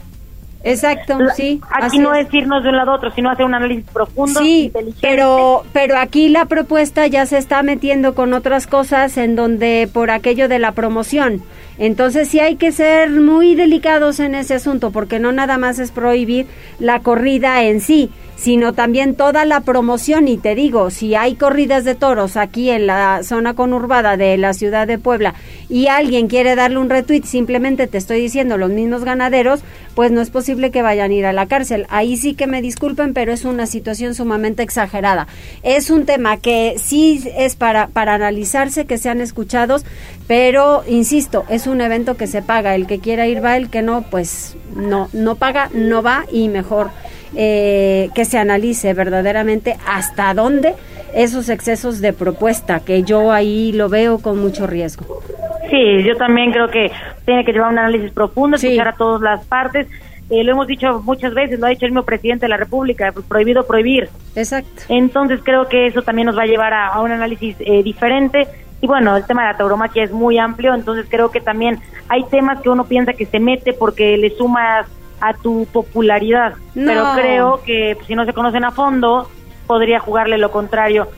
Exacto, 0.64 1.18
sí. 1.36 1.60
Aquí 1.70 1.98
no 1.98 2.14
es. 2.14 2.32
irnos 2.32 2.62
de 2.62 2.70
un 2.70 2.76
lado 2.76 2.92
a 2.92 2.94
otro, 2.96 3.10
sino 3.12 3.30
hacer 3.30 3.44
un 3.44 3.54
análisis 3.54 3.84
profundo. 3.92 4.40
Sí, 4.40 4.72
pero, 5.00 5.64
pero 5.72 5.96
aquí 5.96 6.28
la 6.28 6.46
propuesta 6.46 7.06
ya 7.06 7.26
se 7.26 7.38
está 7.38 7.62
metiendo 7.62 8.14
con 8.14 8.32
otras 8.34 8.66
cosas 8.66 9.16
en 9.16 9.36
donde 9.36 9.88
por 9.92 10.10
aquello 10.10 10.48
de 10.48 10.58
la 10.58 10.72
promoción. 10.72 11.42
Entonces 11.78 12.28
sí 12.28 12.40
hay 12.40 12.56
que 12.56 12.72
ser 12.72 13.10
muy 13.10 13.54
delicados 13.54 14.18
en 14.18 14.34
ese 14.34 14.54
asunto, 14.54 14.90
porque 14.90 15.20
no 15.20 15.30
nada 15.30 15.58
más 15.58 15.78
es 15.78 15.92
prohibir 15.92 16.46
la 16.80 17.00
corrida 17.00 17.62
en 17.62 17.80
sí, 17.80 18.10
sino 18.34 18.72
también 18.72 19.14
toda 19.14 19.44
la 19.44 19.60
promoción. 19.60 20.26
Y 20.26 20.38
te 20.38 20.56
digo, 20.56 20.90
si 20.90 21.14
hay 21.14 21.36
corridas 21.36 21.84
de 21.84 21.94
toros 21.94 22.36
aquí 22.36 22.70
en 22.70 22.88
la 22.88 23.22
zona 23.22 23.54
conurbada 23.54 24.16
de 24.16 24.36
la 24.38 24.54
ciudad 24.54 24.88
de 24.88 24.98
Puebla 24.98 25.34
y 25.68 25.86
alguien 25.86 26.26
quiere 26.26 26.56
darle 26.56 26.78
un 26.78 26.90
retweet, 26.90 27.22
simplemente 27.22 27.86
te 27.86 27.98
estoy 27.98 28.20
diciendo 28.20 28.56
los 28.56 28.70
mismos 28.70 29.04
ganaderos, 29.04 29.62
pues 29.98 30.12
no 30.12 30.20
es 30.20 30.30
posible 30.30 30.70
que 30.70 30.80
vayan 30.80 31.10
a 31.10 31.14
ir 31.14 31.26
a 31.26 31.32
la 31.32 31.46
cárcel. 31.46 31.84
Ahí 31.88 32.16
sí 32.16 32.34
que 32.34 32.46
me 32.46 32.62
disculpen, 32.62 33.14
pero 33.14 33.32
es 33.32 33.44
una 33.44 33.66
situación 33.66 34.14
sumamente 34.14 34.62
exagerada. 34.62 35.26
Es 35.64 35.90
un 35.90 36.06
tema 36.06 36.36
que 36.36 36.76
sí 36.78 37.28
es 37.36 37.56
para, 37.56 37.88
para 37.88 38.14
analizarse, 38.14 38.84
que 38.84 38.96
sean 38.96 39.20
escuchados, 39.20 39.84
pero 40.28 40.84
insisto, 40.86 41.44
es 41.48 41.66
un 41.66 41.80
evento 41.80 42.16
que 42.16 42.28
se 42.28 42.42
paga. 42.42 42.76
El 42.76 42.86
que 42.86 43.00
quiera 43.00 43.26
ir 43.26 43.44
va, 43.44 43.56
el 43.56 43.70
que 43.70 43.82
no, 43.82 44.02
pues 44.02 44.56
no, 44.76 45.08
no 45.12 45.34
paga, 45.34 45.68
no 45.74 46.00
va 46.00 46.26
y 46.30 46.46
mejor 46.46 46.90
eh, 47.34 48.10
que 48.14 48.24
se 48.24 48.38
analice 48.38 48.94
verdaderamente 48.94 49.78
hasta 49.84 50.32
dónde 50.32 50.76
esos 51.12 51.48
excesos 51.48 52.00
de 52.00 52.12
propuesta, 52.12 52.78
que 52.78 53.02
yo 53.02 53.32
ahí 53.32 53.72
lo 53.72 53.88
veo 53.88 54.20
con 54.20 54.38
mucho 54.38 54.68
riesgo. 54.68 55.20
Sí, 55.68 56.02
yo 56.02 56.16
también 56.16 56.52
creo 56.52 56.68
que 56.68 56.90
tiene 57.24 57.44
que 57.44 57.52
llevar 57.52 57.72
un 57.72 57.78
análisis 57.78 58.10
profundo, 58.10 58.56
escuchar 58.56 58.88
a 58.88 58.92
todas 58.92 59.20
las 59.20 59.44
partes. 59.46 59.86
Eh, 60.30 60.44
lo 60.44 60.52
hemos 60.52 60.66
dicho 60.66 61.00
muchas 61.04 61.32
veces, 61.32 61.58
lo 61.58 61.66
ha 61.66 61.70
dicho 61.70 61.86
el 61.86 61.92
mismo 61.92 62.04
presidente 62.04 62.44
de 62.44 62.50
la 62.50 62.58
República, 62.58 63.12
pues, 63.12 63.24
prohibido 63.26 63.66
prohibir. 63.66 64.10
Exacto. 64.34 64.82
Entonces 64.88 65.40
creo 65.42 65.68
que 65.68 65.86
eso 65.86 66.02
también 66.02 66.26
nos 66.26 66.36
va 66.36 66.42
a 66.42 66.46
llevar 66.46 66.74
a, 66.74 67.00
un 67.00 67.12
análisis 67.12 67.56
eh, 67.60 67.82
diferente. 67.82 68.46
Y 68.80 68.86
bueno, 68.86 69.16
el 69.16 69.24
tema 69.24 69.42
de 69.42 69.52
la 69.52 69.58
tauromaquia 69.58 70.04
es 70.04 70.12
muy 70.12 70.38
amplio, 70.38 70.74
entonces 70.74 71.06
creo 71.08 71.30
que 71.30 71.40
también 71.40 71.80
hay 72.08 72.24
temas 72.24 72.60
que 72.60 72.68
uno 72.68 72.84
piensa 72.84 73.12
que 73.12 73.26
se 73.26 73.40
mete 73.40 73.72
porque 73.72 74.16
le 74.16 74.30
sumas 74.30 74.86
a 75.20 75.34
tu 75.34 75.66
popularidad. 75.72 76.54
Pero 76.74 77.06
creo 77.14 77.60
que 77.64 77.96
si 78.06 78.14
no 78.14 78.24
se 78.24 78.32
conocen 78.32 78.64
a 78.64 78.70
fondo, 78.70 79.28
podría 79.66 79.98
jugarle 79.98 80.38
lo 80.38 80.50
contrario. 80.50 81.08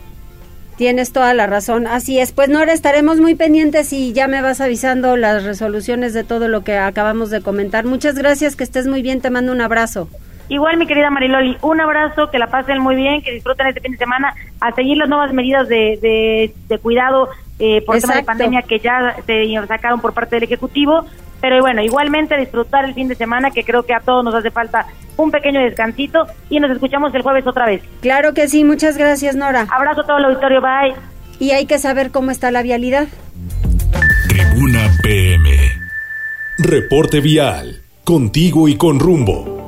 Tienes 0.80 1.12
toda 1.12 1.34
la 1.34 1.46
razón, 1.46 1.86
así 1.86 2.18
es. 2.20 2.32
Pues 2.32 2.48
Nora, 2.48 2.72
estaremos 2.72 3.20
muy 3.20 3.34
pendientes 3.34 3.92
y 3.92 4.14
ya 4.14 4.28
me 4.28 4.40
vas 4.40 4.62
avisando 4.62 5.14
las 5.18 5.44
resoluciones 5.44 6.14
de 6.14 6.24
todo 6.24 6.48
lo 6.48 6.64
que 6.64 6.78
acabamos 6.78 7.28
de 7.28 7.42
comentar. 7.42 7.84
Muchas 7.84 8.14
gracias, 8.14 8.56
que 8.56 8.64
estés 8.64 8.86
muy 8.86 9.02
bien, 9.02 9.20
te 9.20 9.28
mando 9.28 9.52
un 9.52 9.60
abrazo. 9.60 10.08
Igual, 10.48 10.78
mi 10.78 10.86
querida 10.86 11.10
Mariloli, 11.10 11.58
un 11.60 11.82
abrazo, 11.82 12.30
que 12.30 12.38
la 12.38 12.46
pasen 12.46 12.80
muy 12.80 12.96
bien, 12.96 13.20
que 13.20 13.30
disfruten 13.30 13.66
este 13.66 13.82
fin 13.82 13.92
de 13.92 13.98
semana, 13.98 14.32
a 14.58 14.72
seguir 14.72 14.96
las 14.96 15.10
nuevas 15.10 15.34
medidas 15.34 15.68
de, 15.68 16.50
de, 16.66 16.78
cuidado 16.78 17.28
eh, 17.58 17.82
por 17.82 17.96
el 17.96 18.00
tema 18.00 18.14
de 18.14 18.22
pandemia 18.22 18.62
que 18.62 18.78
ya 18.78 19.16
se 19.26 19.54
sacaron 19.68 20.00
por 20.00 20.14
parte 20.14 20.36
del 20.36 20.44
Ejecutivo 20.44 21.04
pero 21.40 21.60
bueno, 21.60 21.82
igualmente 21.82 22.36
disfrutar 22.36 22.84
el 22.84 22.94
fin 22.94 23.08
de 23.08 23.14
semana, 23.14 23.50
que 23.50 23.64
creo 23.64 23.82
que 23.84 23.94
a 23.94 24.00
todos 24.00 24.24
nos 24.24 24.34
hace 24.34 24.50
falta 24.50 24.86
un 25.16 25.30
pequeño 25.30 25.60
descansito 25.60 26.26
y 26.48 26.60
nos 26.60 26.70
escuchamos 26.70 27.14
el 27.14 27.22
jueves 27.22 27.46
otra 27.46 27.66
vez. 27.66 27.82
Claro 28.00 28.34
que 28.34 28.48
sí, 28.48 28.64
muchas 28.64 28.96
gracias 28.96 29.36
Nora. 29.36 29.66
Abrazo 29.70 30.02
a 30.02 30.06
todo 30.06 30.18
el 30.18 30.24
auditorio, 30.26 30.60
bye. 30.60 30.94
Y 31.38 31.52
hay 31.52 31.66
que 31.66 31.78
saber 31.78 32.10
cómo 32.10 32.30
está 32.30 32.50
la 32.50 32.62
vialidad. 32.62 33.08
Tribuna 34.28 34.90
PM. 35.02 35.50
Reporte 36.58 37.20
vial. 37.20 37.80
Contigo 38.04 38.68
y 38.68 38.76
con 38.76 38.98
rumbo. 38.98 39.59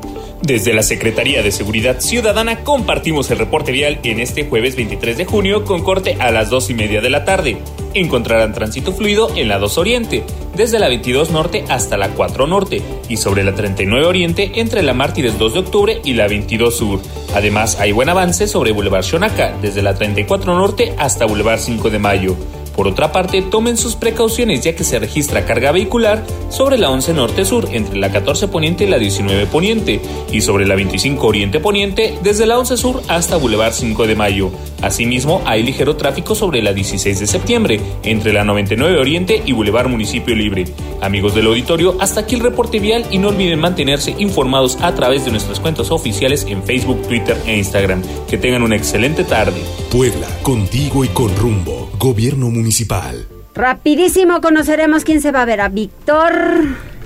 Desde 0.42 0.74
la 0.74 0.82
Secretaría 0.82 1.40
de 1.40 1.52
Seguridad 1.52 2.00
Ciudadana 2.00 2.64
compartimos 2.64 3.30
el 3.30 3.38
reporte 3.38 3.70
vial 3.70 4.00
en 4.02 4.18
este 4.18 4.44
jueves 4.44 4.74
23 4.74 5.16
de 5.16 5.24
junio 5.24 5.64
con 5.64 5.84
corte 5.84 6.16
a 6.18 6.32
las 6.32 6.50
2 6.50 6.70
y 6.70 6.74
media 6.74 7.00
de 7.00 7.10
la 7.10 7.24
tarde. 7.24 7.58
Encontrarán 7.94 8.52
tránsito 8.52 8.92
fluido 8.92 9.30
en 9.36 9.46
la 9.46 9.60
2 9.60 9.78
Oriente, 9.78 10.24
desde 10.56 10.80
la 10.80 10.88
22 10.88 11.30
Norte 11.30 11.64
hasta 11.68 11.96
la 11.96 12.08
4 12.08 12.48
Norte, 12.48 12.82
y 13.08 13.18
sobre 13.18 13.44
la 13.44 13.54
39 13.54 14.04
Oriente 14.04 14.50
entre 14.56 14.82
la 14.82 14.94
Mártires 14.94 15.38
2 15.38 15.54
de 15.54 15.60
Octubre 15.60 16.00
y 16.04 16.14
la 16.14 16.26
22 16.26 16.76
Sur. 16.76 17.00
Además, 17.34 17.78
hay 17.78 17.92
buen 17.92 18.08
avance 18.08 18.48
sobre 18.48 18.72
Boulevard 18.72 19.04
Xonaca, 19.04 19.56
desde 19.62 19.80
la 19.80 19.94
34 19.94 20.56
Norte 20.56 20.92
hasta 20.98 21.24
Boulevard 21.24 21.60
5 21.60 21.88
de 21.88 21.98
Mayo. 22.00 22.36
Por 22.74 22.88
otra 22.88 23.12
parte, 23.12 23.42
tomen 23.42 23.76
sus 23.76 23.96
precauciones 23.96 24.62
ya 24.62 24.74
que 24.74 24.84
se 24.84 24.98
registra 24.98 25.44
carga 25.44 25.72
vehicular 25.72 26.24
sobre 26.50 26.78
la 26.78 26.90
11 26.90 27.14
Norte 27.14 27.44
Sur 27.44 27.68
entre 27.72 27.98
la 27.98 28.10
14 28.10 28.48
Poniente 28.48 28.84
y 28.84 28.88
la 28.88 28.98
19 28.98 29.46
Poniente 29.46 30.00
y 30.30 30.40
sobre 30.40 30.66
la 30.66 30.74
25 30.74 31.26
Oriente 31.26 31.60
Poniente 31.60 32.18
desde 32.22 32.46
la 32.46 32.58
11 32.58 32.76
Sur 32.76 33.02
hasta 33.08 33.36
Boulevard 33.36 33.72
5 33.72 34.06
de 34.06 34.16
Mayo. 34.16 34.50
Asimismo, 34.80 35.42
hay 35.44 35.62
ligero 35.62 35.96
tráfico 35.96 36.34
sobre 36.34 36.62
la 36.62 36.72
16 36.72 37.20
de 37.20 37.26
septiembre 37.26 37.80
entre 38.02 38.32
la 38.32 38.44
99 38.44 38.98
Oriente 38.98 39.42
y 39.44 39.52
Boulevard 39.52 39.88
Municipio 39.88 40.34
Libre. 40.34 40.64
Amigos 41.00 41.34
del 41.34 41.46
auditorio, 41.46 41.96
hasta 42.00 42.20
aquí 42.20 42.34
el 42.34 42.40
reporte 42.40 42.78
vial 42.80 43.06
y 43.10 43.18
no 43.18 43.28
olviden 43.28 43.60
mantenerse 43.60 44.14
informados 44.18 44.78
a 44.80 44.94
través 44.94 45.24
de 45.24 45.30
nuestras 45.30 45.60
cuentas 45.60 45.90
oficiales 45.90 46.46
en 46.48 46.62
Facebook, 46.62 47.02
Twitter 47.06 47.36
e 47.46 47.56
Instagram. 47.56 48.02
Que 48.28 48.38
tengan 48.38 48.62
una 48.62 48.76
excelente 48.76 49.24
tarde. 49.24 49.60
Puebla, 49.90 50.26
contigo 50.42 51.04
y 51.04 51.08
con 51.08 51.34
rumbo. 51.36 51.81
Gobierno 52.02 52.50
Municipal. 52.50 53.28
Rapidísimo 53.54 54.40
conoceremos 54.40 55.04
quién 55.04 55.22
se 55.22 55.30
va 55.30 55.42
a 55.42 55.44
ver 55.44 55.60
a 55.60 55.68
Víctor. 55.68 56.32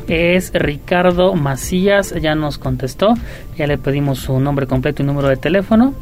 Es 0.09 0.53
Ricardo 0.55 1.35
Macías, 1.35 2.15
ya 2.19 2.35
nos 2.35 2.57
contestó, 2.57 3.13
ya 3.59 3.67
le 3.67 3.77
pedimos 3.77 4.21
su 4.21 4.41
nombre 4.41 4.67
completo 4.67 5.03
y 5.03 5.05
número 5.05 5.29
de 5.29 5.37
teléfono 5.37 5.93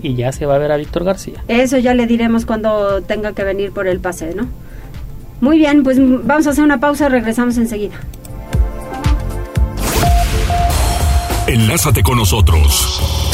y 0.00 0.14
ya 0.14 0.30
se 0.30 0.46
va 0.46 0.54
a 0.54 0.58
ver 0.58 0.70
a 0.70 0.76
Víctor 0.76 1.02
García. 1.02 1.42
Eso 1.48 1.78
ya 1.78 1.94
le 1.94 2.06
diremos 2.06 2.46
cuando 2.46 3.02
tenga 3.02 3.32
que 3.32 3.42
venir 3.42 3.72
por 3.72 3.88
el 3.88 3.98
pase, 3.98 4.36
¿no? 4.36 4.46
Muy 5.40 5.58
bien, 5.58 5.82
pues 5.82 5.98
vamos 5.98 6.46
a 6.46 6.50
hacer 6.50 6.62
una 6.62 6.78
pausa, 6.78 7.08
regresamos 7.08 7.56
enseguida. 7.56 7.96
Enlázate 11.48 12.04
con 12.04 12.18
nosotros. 12.18 13.33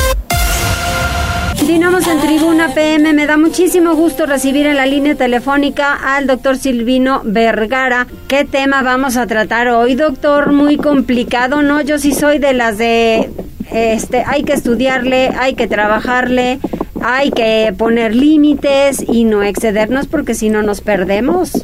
Continuamos 1.61 2.07
en 2.07 2.19
Tribuna 2.19 2.73
PM. 2.73 3.13
Me 3.13 3.27
da 3.27 3.37
muchísimo 3.37 3.93
gusto 3.93 4.25
recibir 4.25 4.65
en 4.65 4.77
la 4.77 4.87
línea 4.87 5.13
telefónica 5.13 5.93
al 5.93 6.25
doctor 6.25 6.57
Silvino 6.57 7.21
Vergara. 7.23 8.07
¿Qué 8.27 8.45
tema 8.45 8.81
vamos 8.81 9.15
a 9.15 9.27
tratar 9.27 9.67
hoy, 9.67 9.93
doctor? 9.93 10.51
Muy 10.51 10.77
complicado, 10.77 11.61
¿no? 11.61 11.79
Yo 11.81 11.99
sí 11.99 12.13
soy 12.13 12.39
de 12.39 12.53
las 12.53 12.79
de 12.79 13.29
este, 13.71 14.23
hay 14.25 14.41
que 14.41 14.53
estudiarle, 14.53 15.29
hay 15.39 15.53
que 15.53 15.67
trabajarle, 15.67 16.57
hay 16.99 17.29
que 17.29 17.71
poner 17.77 18.15
límites 18.15 19.05
y 19.07 19.23
no 19.23 19.43
excedernos 19.43 20.07
porque 20.07 20.33
si 20.33 20.49
no 20.49 20.63
nos 20.63 20.81
perdemos. 20.81 21.63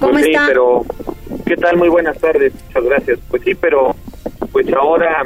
¿Cómo 0.00 0.12
pues 0.12 0.26
sí, 0.26 0.32
pero 0.46 0.84
¿qué 1.46 1.56
tal? 1.56 1.78
Muy 1.78 1.88
buenas 1.88 2.18
tardes, 2.18 2.52
muchas 2.66 2.84
gracias. 2.84 3.18
Pues 3.30 3.42
sí, 3.42 3.54
pero 3.54 3.96
pues 4.52 4.70
ahora 4.74 5.24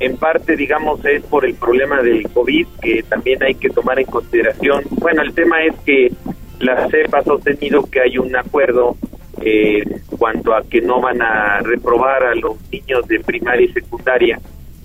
en 0.00 0.16
parte, 0.16 0.56
digamos, 0.56 1.04
es 1.04 1.22
por 1.24 1.44
el 1.44 1.54
problema 1.54 2.02
del 2.02 2.26
COVID 2.30 2.66
que 2.80 3.02
también 3.02 3.42
hay 3.42 3.54
que 3.54 3.68
tomar 3.68 4.00
en 4.00 4.06
consideración. 4.06 4.82
Bueno, 4.92 5.22
el 5.22 5.34
tema 5.34 5.62
es 5.62 5.74
que 5.84 6.10
la 6.58 6.88
CEP 6.88 7.14
ha 7.14 7.22
sostenido 7.22 7.84
que 7.84 8.00
hay 8.00 8.16
un 8.16 8.34
acuerdo 8.34 8.96
eh, 9.42 9.84
cuanto 10.18 10.54
a 10.54 10.62
que 10.62 10.80
no 10.80 11.00
van 11.00 11.20
a 11.20 11.60
reprobar 11.60 12.24
a 12.24 12.34
los 12.34 12.56
niños 12.70 13.06
de 13.08 13.20
primaria 13.20 13.66
y 13.66 13.72
secundaria 13.72 14.40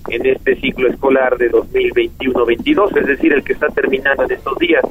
en 0.08 0.26
este 0.26 0.56
ciclo 0.56 0.88
escolar 0.88 1.36
de 1.38 1.50
2021-22, 1.50 2.96
es 2.98 3.06
decir, 3.06 3.32
el 3.32 3.42
que 3.42 3.54
está 3.54 3.68
terminando 3.68 4.24
en 4.24 4.32
estos 4.32 4.58
días. 4.58 4.84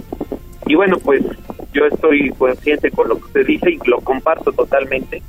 Y 0.66 0.74
bueno, 0.76 0.98
pues 0.98 1.24
yo 1.72 1.86
estoy 1.86 2.32
consciente 2.32 2.90
con 2.90 3.10
lo 3.10 3.18
que 3.18 3.26
usted 3.26 3.46
dice 3.46 3.72
y 3.72 3.80
lo 3.88 4.02
comparto 4.02 4.52
totalmente, 4.52 5.22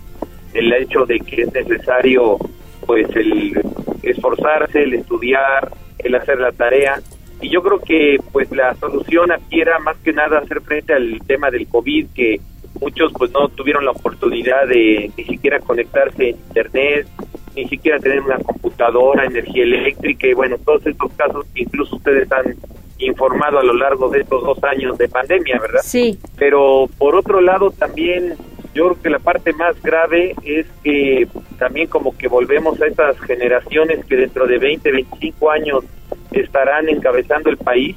el 0.54 0.72
hecho 0.72 1.04
de 1.04 1.20
que 1.20 1.42
es 1.42 1.52
necesario 1.52 2.38
pues 2.86 3.08
el 3.16 3.60
esforzarse, 4.02 4.82
el 4.82 4.94
estudiar, 4.94 5.70
el 5.98 6.14
hacer 6.14 6.38
la 6.38 6.52
tarea. 6.52 7.00
Y 7.40 7.50
yo 7.50 7.62
creo 7.62 7.80
que 7.80 8.18
pues 8.32 8.50
la 8.52 8.74
solución 8.76 9.30
aquí 9.32 9.60
era 9.60 9.78
más 9.78 9.96
que 9.98 10.12
nada 10.12 10.38
hacer 10.38 10.60
frente 10.62 10.94
al 10.94 11.20
tema 11.26 11.50
del 11.50 11.66
COVID, 11.66 12.06
que 12.14 12.40
muchos 12.80 13.12
pues 13.12 13.30
no 13.32 13.48
tuvieron 13.48 13.84
la 13.84 13.90
oportunidad 13.90 14.66
de 14.68 15.10
ni 15.16 15.24
siquiera 15.24 15.60
conectarse 15.60 16.30
en 16.30 16.36
internet, 16.36 17.06
ni 17.54 17.66
siquiera 17.68 17.98
tener 17.98 18.20
una 18.20 18.38
computadora, 18.38 19.24
energía 19.24 19.64
eléctrica 19.64 20.26
y 20.26 20.34
bueno, 20.34 20.56
todos 20.64 20.86
estos 20.86 21.12
casos 21.14 21.46
que 21.54 21.62
incluso 21.62 21.96
ustedes 21.96 22.30
han 22.32 22.54
informado 22.98 23.58
a 23.58 23.64
lo 23.64 23.74
largo 23.74 24.08
de 24.08 24.20
estos 24.20 24.42
dos 24.42 24.62
años 24.64 24.96
de 24.98 25.08
pandemia, 25.08 25.58
¿verdad? 25.60 25.80
Sí. 25.82 26.18
Pero 26.38 26.88
por 26.98 27.14
otro 27.14 27.40
lado 27.40 27.70
también 27.70 28.34
yo 28.76 28.84
creo 28.84 29.02
que 29.02 29.10
la 29.10 29.18
parte 29.18 29.52
más 29.54 29.80
grave 29.82 30.34
es 30.44 30.66
que 30.84 31.26
también 31.58 31.88
como 31.88 32.16
que 32.16 32.28
volvemos 32.28 32.80
a 32.80 32.86
estas 32.86 33.18
generaciones 33.20 34.04
que 34.04 34.16
dentro 34.16 34.46
de 34.46 34.58
20, 34.58 34.92
25 34.92 35.50
años 35.50 35.84
estarán 36.30 36.88
encabezando 36.88 37.50
el 37.50 37.56
país 37.56 37.96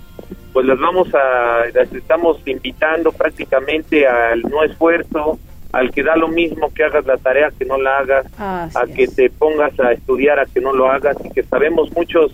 pues 0.53 0.65
las 0.65 0.79
vamos 0.79 1.07
a, 1.13 1.65
las 1.73 1.93
estamos 1.93 2.41
invitando 2.45 3.11
prácticamente 3.11 4.07
al 4.07 4.41
no 4.41 4.63
esfuerzo, 4.63 5.37
al 5.71 5.91
que 5.91 6.03
da 6.03 6.15
lo 6.15 6.27
mismo 6.27 6.73
que 6.73 6.83
hagas 6.83 7.05
la 7.05 7.17
tarea 7.17 7.51
que 7.57 7.65
no 7.65 7.77
la 7.77 7.99
hagas, 7.99 8.25
a 8.39 8.85
que 8.87 9.07
te 9.07 9.29
pongas 9.29 9.79
a 9.79 9.91
estudiar 9.91 10.39
a 10.39 10.45
que 10.45 10.59
no 10.59 10.73
lo 10.73 10.89
hagas 10.89 11.17
y 11.23 11.29
que 11.29 11.43
sabemos 11.43 11.91
muchos 11.95 12.33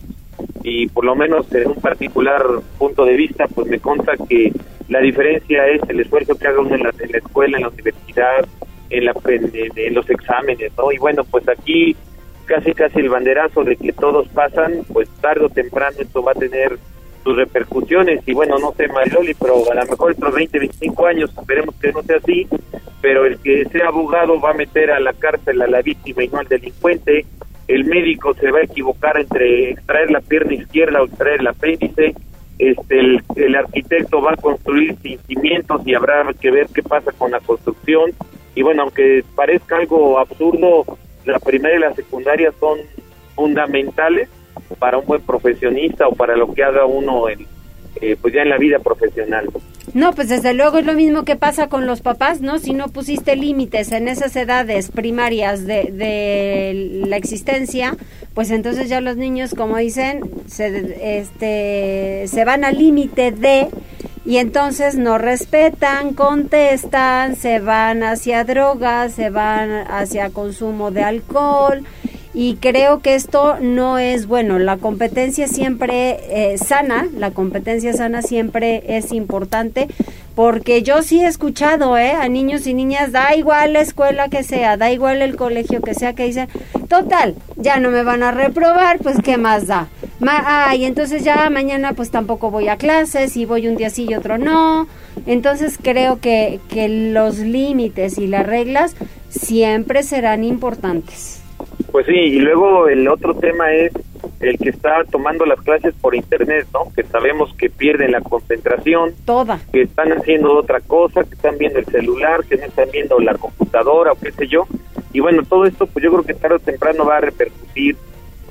y 0.64 0.88
por 0.88 1.06
lo 1.06 1.16
menos 1.16 1.52
en 1.54 1.68
un 1.68 1.76
particular 1.76 2.44
punto 2.78 3.06
de 3.06 3.16
vista 3.16 3.48
pues 3.48 3.68
me 3.68 3.80
consta 3.80 4.14
que 4.28 4.52
la 4.90 5.00
diferencia 5.00 5.68
es 5.68 5.82
el 5.90 6.00
esfuerzo 6.00 6.36
que 6.36 6.48
haga 6.48 6.60
uno 6.60 6.76
en 6.76 6.84
la, 6.84 7.18
escuela, 7.18 7.58
en 7.58 7.64
la 7.64 7.70
universidad, 7.70 8.46
en, 8.90 9.06
la, 9.06 9.14
en 9.26 9.94
los 9.94 10.10
exámenes, 10.10 10.72
¿no? 10.78 10.92
Y 10.92 10.98
bueno, 10.98 11.24
pues 11.24 11.48
aquí 11.50 11.96
casi 12.46 12.74
casi 12.74 13.00
el 13.00 13.10
banderazo 13.10 13.64
de 13.64 13.76
que 13.76 13.92
todos 13.94 14.28
pasan, 14.30 14.86
pues 14.94 15.10
tarde 15.22 15.46
o 15.46 15.50
temprano 15.50 15.98
esto 16.00 16.24
va 16.24 16.32
a 16.32 16.36
tener 16.36 16.78
sus 17.24 17.36
repercusiones 17.36 18.22
y 18.28 18.34
bueno, 18.34 18.60
no 18.60 18.72
sé 18.74 18.88
Mariloli, 18.88 19.34
pero 19.34 19.56
a 19.72 19.76
lo 19.76 19.86
mejor 19.86 20.12
estos 20.12 20.34
20, 20.34 20.60
25 20.60 21.06
años 21.08 21.32
esperemos 21.36 21.74
que 21.82 21.92
no 21.92 22.04
sea 22.04 22.18
así, 22.18 22.48
pero 23.02 23.26
el 23.26 23.40
que 23.40 23.66
sea 23.66 23.88
abogado 23.88 24.40
va 24.40 24.52
a 24.52 24.54
meter 24.54 24.92
a 24.92 25.00
la 25.00 25.14
cárcel 25.14 25.62
a 25.64 25.68
la 25.68 25.82
víctima 25.82 26.24
y 26.24 26.28
no 26.28 26.38
al 26.38 26.48
delincuente, 26.48 27.26
el 27.68 27.86
médico 27.86 28.34
se 28.36 28.52
va 28.52 28.60
a 28.60 28.64
equivocar 28.64 29.20
entre 29.20 29.72
extraer 29.72 30.12
la 30.12 30.22
pierna 30.22 30.54
izquierda 30.54 31.02
o 31.02 31.06
extraer 31.06 31.42
el 31.42 31.48
apéndice, 31.48 32.16
este, 32.58 33.00
el, 33.00 33.24
el 33.36 33.56
arquitecto 33.56 34.22
va 34.22 34.34
a 34.34 34.38
construir 34.38 34.96
sin 35.02 35.20
cimientos 35.20 35.82
y 35.86 35.94
habrá 35.94 36.26
que 36.40 36.52
ver 36.52 36.68
qué 36.74 36.82
pasa 36.84 37.12
con 37.12 37.32
la 37.32 37.40
construcción 37.42 38.12
y 38.56 38.64
bueno, 38.64 38.84
aunque 38.84 39.24
parezca 39.36 39.78
algo 39.78 40.18
absurdo, 40.18 40.86
la 41.26 41.40
primaria 41.40 41.78
y 41.78 41.82
la 41.82 41.94
secundaria 41.94 42.54
son 42.60 42.80
fundamentales 43.36 44.30
para 44.80 44.98
un 44.98 45.06
buen 45.06 45.22
profesionista 45.22 46.08
o 46.08 46.16
para 46.16 46.38
lo 46.38 46.54
que 46.54 46.64
haga 46.64 46.86
uno 46.86 47.28
en, 47.28 47.46
eh, 48.02 48.16
pues 48.20 48.34
ya 48.34 48.44
en 48.44 48.50
la 48.50 48.58
vida 48.58 48.80
profesional. 48.80 49.50
No, 49.96 50.12
pues 50.12 50.28
desde 50.28 50.54
luego 50.54 50.78
es 50.78 50.86
lo 50.86 50.92
mismo 50.92 51.24
que 51.24 51.38
pasa 51.38 51.68
con 51.68 51.88
los 51.88 52.02
papás, 52.02 52.42
¿no? 52.42 52.60
Si 52.60 52.74
no 52.74 52.90
pusiste 52.90 53.38
límites 53.38 53.94
en 53.94 54.10
esas 54.10 54.36
edades 54.36 54.92
primarias 54.92 55.66
de, 55.66 55.86
de 55.86 57.06
la 57.08 57.16
existencia, 57.16 57.96
pues 58.34 58.52
entonces 58.52 58.90
ya 58.90 59.00
los 59.00 59.16
niños, 59.16 59.56
como 59.56 59.78
dicen, 59.78 60.20
se, 60.48 61.22
este, 61.22 62.28
se 62.28 62.44
van 62.44 62.66
al 62.66 62.78
límite 62.78 63.32
de 63.32 63.70
y 64.26 64.36
entonces 64.36 64.98
no 64.98 65.18
respetan, 65.18 66.14
contestan, 66.14 67.38
se 67.38 67.60
van 67.60 68.04
hacia 68.04 68.44
drogas, 68.44 69.14
se 69.14 69.30
van 69.30 69.72
hacia 69.90 70.30
consumo 70.30 70.92
de 70.92 71.04
alcohol 71.04 71.86
y 72.36 72.58
creo 72.58 73.00
que 73.00 73.16
esto 73.16 73.56
no 73.62 73.98
es 73.98 74.28
bueno. 74.28 74.60
La 74.60 74.76
competencia 74.76 75.48
siempre 75.48 76.20
eh, 76.30 76.58
sana, 76.58 77.08
la 77.16 77.32
competencia 77.32 77.94
sana 77.94 78.22
siempre 78.22 78.84
es 78.98 79.14
importante 79.14 79.88
porque 80.36 80.84
yo 80.84 81.02
sí 81.02 81.22
he 81.22 81.28
escuchado 81.28 81.98
eh, 81.98 82.12
a 82.12 82.28
niños 82.28 82.68
y 82.68 82.74
niñas, 82.74 83.14
da 83.14 83.34
igual 83.38 83.72
la 83.72 83.80
escuela 83.80 84.28
que 84.28 84.44
sea, 84.44 84.76
da 84.76 84.92
igual 84.92 85.22
el 85.22 85.38
colegio 85.38 85.82
que 85.82 85.94
sea, 85.94 86.12
que 86.12 86.26
dicen, 86.26 86.50
total, 86.90 87.36
ya 87.56 87.80
no 87.80 87.90
me 87.90 88.04
van 88.04 88.22
a 88.22 88.32
reprobar, 88.32 89.00
pues 89.00 89.16
qué 89.24 89.38
más 89.38 89.68
da. 89.68 89.88
Ma 90.20 90.76
y 90.76 90.84
entonces 90.84 91.24
ya 91.24 91.50
mañana 91.50 91.94
pues 91.94 92.12
tampoco 92.12 92.52
voy 92.52 92.68
a 92.68 92.76
clases 92.76 93.38
y 93.38 93.46
voy 93.46 93.70
un 93.70 93.78
día 93.78 93.90
sí 93.90 94.08
y 94.10 94.14
otro 94.14 94.38
no. 94.38 94.88
Entonces 95.26 95.80
creo 95.82 96.20
que, 96.20 96.60
que 96.68 96.90
los 96.90 97.38
límites 97.38 98.18
y 98.18 98.28
las 98.28 98.46
reglas 98.46 98.94
siempre 99.30 100.04
serán 100.04 100.44
importantes. 100.44 101.45
Pues 101.92 102.06
sí, 102.08 102.14
y 102.14 102.40
luego 102.40 102.88
el 102.88 103.08
otro 103.08 103.36
tema 103.36 103.72
es 103.72 103.94
el 104.40 104.58
que 104.58 104.70
está 104.70 105.04
tomando 105.06 105.46
las 105.46 105.62
clases 105.62 105.94
por 106.02 106.16
internet, 106.16 106.68
¿no? 106.74 106.92
Que 106.94 107.04
sabemos 107.04 107.54
que 107.56 107.70
pierden 107.70 108.12
la 108.12 108.22
concentración. 108.22 109.14
Toda. 109.26 109.60
Que 109.72 109.84
están 109.84 110.12
haciendo 110.12 110.54
otra 110.58 110.82
cosa, 110.82 111.24
que 111.24 111.36
están 111.36 111.58
viendo 111.58 111.80
el 111.80 111.86
celular, 111.86 112.44
que 112.46 112.58
no 112.58 112.66
están 112.66 112.90
viendo 112.92 113.20
la 113.20 113.36
computadora 113.36 114.12
o 114.12 114.20
qué 114.20 114.32
sé 114.32 114.48
yo. 114.48 114.68
Y 115.14 115.22
bueno, 115.22 115.44
todo 115.44 115.66
esto 115.66 115.88
pues 115.88 116.04
yo 116.04 116.12
creo 116.12 116.24
que 116.24 116.34
tarde 116.34 116.56
o 116.56 116.60
temprano 116.60 117.06
va 117.06 117.18
a 117.18 117.22
repercutir. 117.22 117.96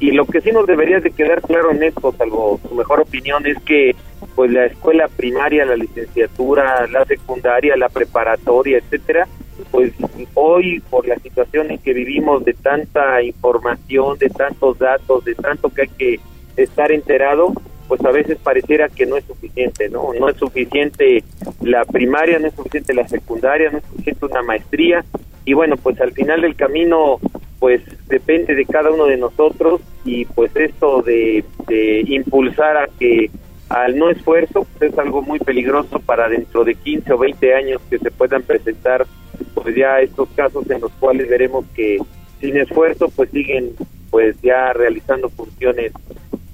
Y 0.01 0.11
lo 0.11 0.27
que 0.27 0.41
sí 0.41 0.51
nos 0.51 0.67
debería 0.67 1.01
de 1.01 1.11
quedar 1.11 1.41
claro 1.43 1.71
en 1.71 1.83
esto, 1.83 2.13
salvo 2.17 2.59
su 2.67 2.75
mejor 2.75 3.01
opinión, 3.01 3.47
es 3.47 3.59
que 3.61 3.95
pues 4.35 4.51
la 4.51 4.67
escuela 4.67 5.09
primaria, 5.09 5.65
la 5.65 5.77
licenciatura, 5.77 6.87
la 6.89 7.05
secundaria, 7.05 7.77
la 7.77 7.89
preparatoria, 7.89 8.79
etcétera, 8.79 9.29
pues 9.71 9.93
hoy 10.35 10.81
por 10.91 11.07
la 11.07 11.17
situación 11.17 11.71
en 11.71 11.79
que 11.79 11.93
vivimos 11.93 12.45
de 12.45 12.55
tanta 12.55 13.23
información, 13.23 14.19
de 14.19 14.29
tantos 14.31 14.79
datos, 14.79 15.25
de 15.25 15.35
tanto 15.35 15.69
que 15.71 15.83
hay 15.83 15.89
que 15.89 16.21
estar 16.57 16.93
enterado, 16.93 17.53
pues 17.89 18.05
a 18.05 18.11
veces 18.11 18.39
pareciera 18.43 18.89
que 18.89 19.07
no 19.07 19.17
es 19.17 19.25
suficiente, 19.25 19.89
¿no? 19.89 20.13
No 20.19 20.29
es 20.29 20.37
suficiente 20.37 21.23
la 21.61 21.85
primaria, 21.85 22.39
no 22.39 22.49
es 22.49 22.55
suficiente 22.55 22.95
la 22.95 23.07
secundaria, 23.09 23.71
no 23.71 23.79
es 23.79 23.85
suficiente 23.85 24.27
una 24.27 24.43
maestría 24.43 25.05
y 25.45 25.53
bueno, 25.53 25.77
pues 25.77 26.01
al 26.01 26.13
final 26.13 26.41
del 26.41 26.57
camino 26.57 27.19
pues 27.59 27.83
depende 28.09 28.55
de 28.55 28.67
cada 28.67 28.91
uno 28.91 29.07
de 29.07 29.17
nosotros 29.17 29.81
y 30.05 30.25
pues 30.27 30.55
esto 30.55 31.03
de, 31.03 31.45
de 31.67 32.05
impulsar 32.07 32.77
a 32.77 32.89
que 32.99 33.31
al 33.75 33.99
no 33.99 34.09
esfuerzo 34.09 34.67
pues 34.79 34.93
es 34.93 34.99
algo 35.01 35.21
muy 35.21 35.41
peligroso 35.41 35.99
para 35.99 36.29
dentro 36.29 36.63
de 36.63 36.77
15 36.77 37.13
o 37.13 37.19
20 37.19 37.55
años 37.55 37.83
que 37.91 37.99
se 37.99 38.13
puedan 38.13 38.45
presentar 38.45 39.05
pues 39.53 39.75
ya 39.75 39.99
estos 40.01 40.29
casos 40.37 40.71
en 40.71 40.81
los 40.81 40.93
cuales 40.93 41.29
veremos 41.29 41.65
que 41.75 41.99
sin 42.41 42.57
esfuerzo 42.57 43.09
pues 43.09 43.31
siguen 43.31 43.73
pues 44.11 44.41
ya 44.43 44.73
realizando 44.73 45.29
funciones 45.29 45.93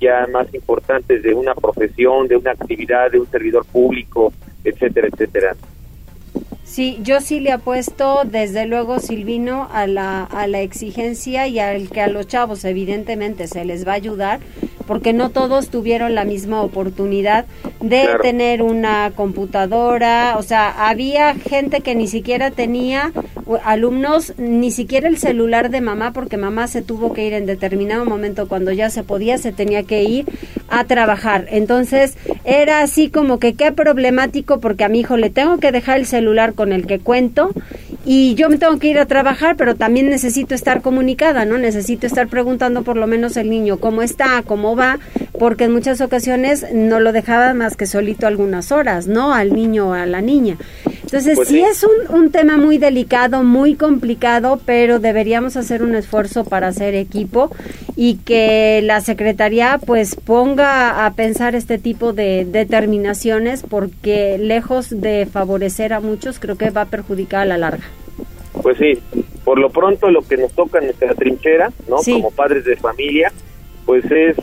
ya 0.01 0.27
más 0.33 0.53
importantes 0.55 1.23
de 1.23 1.35
una 1.35 1.55
profesión, 1.55 2.27
de 2.27 2.37
una 2.37 2.53
actividad, 2.53 3.11
de 3.11 3.21
un 3.21 3.31
servidor 3.31 3.67
público, 3.67 4.33
etcétera, 4.65 5.09
etcétera. 5.13 5.57
Sí, 6.71 7.01
yo 7.03 7.21
sí 7.21 7.41
le 7.41 7.51
apuesto 7.51 8.21
desde 8.25 8.65
luego, 8.65 9.01
Silvino, 9.01 9.69
a 9.73 9.89
la, 9.89 10.23
a 10.23 10.47
la 10.47 10.61
exigencia 10.61 11.49
y 11.49 11.59
al 11.59 11.91
que 11.91 12.01
a 12.01 12.07
los 12.07 12.29
chavos 12.29 12.65
evidentemente 12.65 13.49
se 13.49 13.65
les 13.65 13.85
va 13.85 13.91
a 13.91 13.97
ayudar, 13.97 14.39
porque 14.87 15.13
no 15.13 15.31
todos 15.31 15.69
tuvieron 15.69 16.15
la 16.15 16.25
misma 16.25 16.63
oportunidad 16.63 17.47
de 17.81 18.09
tener 18.23 18.63
una 18.63 19.11
computadora, 19.17 20.37
o 20.39 20.45
sea, 20.45 20.89
había 20.89 21.35
gente 21.35 21.81
que 21.81 21.97
ni 21.97 22.07
siquiera 22.07 22.53
tenía, 22.53 23.11
alumnos, 23.65 24.35
ni 24.39 24.71
siquiera 24.71 25.09
el 25.09 25.19
celular 25.19 25.71
de 25.71 25.81
mamá, 25.81 26.13
porque 26.13 26.37
mamá 26.37 26.69
se 26.69 26.83
tuvo 26.83 27.13
que 27.13 27.27
ir 27.27 27.33
en 27.33 27.47
determinado 27.47 28.05
momento. 28.05 28.49
Cuando 28.49 28.71
ya 28.73 28.91
se 28.91 29.03
podía, 29.03 29.39
se 29.39 29.53
tenía 29.53 29.83
que 29.83 30.05
ir 30.05 30.27
a 30.69 30.85
trabajar. 30.85 31.47
Entonces, 31.51 32.17
era 32.45 32.81
así 32.81 33.11
como 33.11 33.39
que 33.39 33.55
qué 33.55 33.73
problemático, 33.73 34.61
porque 34.61 34.85
a 34.85 34.89
mi 34.89 35.01
hijo 35.01 35.17
le 35.17 35.31
tengo 35.31 35.59
que 35.59 35.73
dejar 35.73 35.99
el 35.99 36.07
celular 36.07 36.55
con 36.61 36.75
el 36.75 36.87
que 36.87 36.99
cuento 36.99 37.53
y 38.05 38.35
yo 38.35 38.51
me 38.51 38.59
tengo 38.59 38.79
que 38.79 38.89
ir 38.89 38.99
a 38.99 39.07
trabajar, 39.07 39.57
pero 39.57 39.77
también 39.77 40.11
necesito 40.11 40.55
estar 40.55 40.83
comunicada, 40.83 41.47
¿no? 41.47 41.57
Necesito 41.57 42.07
estar 42.07 42.29
preguntando 42.29 42.83
por 42.83 42.99
lo 42.99 43.07
menos 43.07 43.39
el 43.39 43.49
niño 43.49 43.79
cómo 43.79 44.03
está, 44.03 44.43
cómo 44.43 44.77
va, 44.77 44.99
porque 45.39 45.65
en 45.65 45.73
muchas 45.73 46.03
ocasiones 46.03 46.67
no 46.75 47.01
lo 47.01 47.13
dejaba 47.13 47.55
más 47.55 47.79
que 47.79 47.87
solito 47.87 48.27
algunas 48.27 48.73
horas, 48.73 49.07
¿no? 49.07 49.33
Al 49.33 49.55
niño 49.55 49.89
o 49.89 49.93
a 49.95 50.05
la 50.05 50.21
niña. 50.21 50.59
Entonces 51.11 51.35
pues 51.35 51.49
sí, 51.49 51.61
es 51.61 51.83
un, 51.83 52.15
un, 52.17 52.31
tema 52.31 52.57
muy 52.57 52.79
delicado, 52.79 53.43
muy 53.43 53.75
complicado, 53.75 54.61
pero 54.65 55.01
deberíamos 55.01 55.57
hacer 55.57 55.83
un 55.83 55.97
esfuerzo 55.97 56.45
para 56.45 56.69
hacer 56.69 56.95
equipo 56.95 57.51
y 57.97 58.19
que 58.19 58.81
la 58.85 59.01
Secretaría 59.01 59.81
pues 59.85 60.15
ponga 60.15 61.05
a 61.05 61.15
pensar 61.15 61.57
este 61.57 61.79
tipo 61.79 62.13
de 62.13 62.45
determinaciones 62.45 63.65
porque 63.69 64.39
lejos 64.39 65.01
de 65.01 65.27
favorecer 65.27 65.93
a 65.95 65.99
muchos 65.99 66.39
creo 66.39 66.57
que 66.57 66.71
va 66.71 66.83
a 66.83 66.87
perjudicar 66.87 67.43
a 67.43 67.47
la 67.47 67.59
larga. 67.59 67.85
Pues 68.63 68.79
sí, 68.79 69.03
por 69.45 69.59
lo 69.59 69.71
pronto 69.71 70.13
lo 70.13 70.23
que 70.23 70.37
nos 70.37 70.53
toca 70.53 70.79
en 70.79 70.85
nuestra 70.85 71.13
trinchera, 71.15 71.73
¿no? 71.89 71.97
Como 71.97 72.31
padres 72.31 72.65
de 72.65 72.77
familia, 72.77 73.33
pues 73.85 74.05
es 74.13 74.37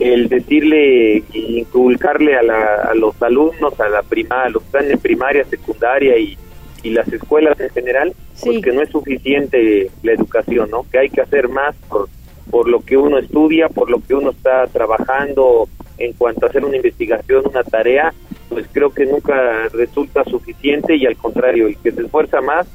el 0.00 0.28
decirle, 0.28 1.22
inculcarle 1.32 2.36
a, 2.36 2.90
a 2.90 2.94
los 2.94 3.20
alumnos, 3.22 3.78
a 3.80 3.88
la 3.88 4.02
prima, 4.02 4.44
a 4.44 4.48
los 4.50 4.62
en 4.74 4.98
primaria, 4.98 5.44
secundaria 5.44 6.18
y, 6.18 6.36
y 6.82 6.90
las 6.90 7.10
escuelas 7.12 7.58
en 7.60 7.70
general, 7.70 8.12
pues 8.42 8.62
que 8.62 8.72
no 8.72 8.82
es 8.82 8.90
suficiente 8.90 9.90
la 10.02 10.12
educación, 10.12 10.70
¿no? 10.70 10.86
Que 10.90 10.98
hay 10.98 11.10
que 11.10 11.20
hacer 11.20 11.48
más 11.48 11.74
por, 11.88 12.08
por 12.50 12.68
lo 12.68 12.80
que 12.80 12.96
uno 12.96 13.18
estudia, 13.18 13.68
por 13.68 13.90
lo 13.90 14.00
que 14.00 14.14
uno 14.14 14.30
está 14.30 14.66
trabajando 14.66 15.68
en 15.98 16.12
cuanto 16.12 16.46
a 16.46 16.48
hacer 16.48 16.64
una 16.64 16.76
investigación, 16.76 17.44
una 17.48 17.64
tarea, 17.64 18.12
pues 18.48 18.66
creo 18.70 18.90
que 18.90 19.06
nunca 19.06 19.68
resulta 19.72 20.24
suficiente 20.24 20.94
y 20.94 21.06
al 21.06 21.16
contrario, 21.16 21.66
el 21.66 21.76
que 21.78 21.92
se 21.92 22.02
esfuerza 22.02 22.40
más, 22.40 22.66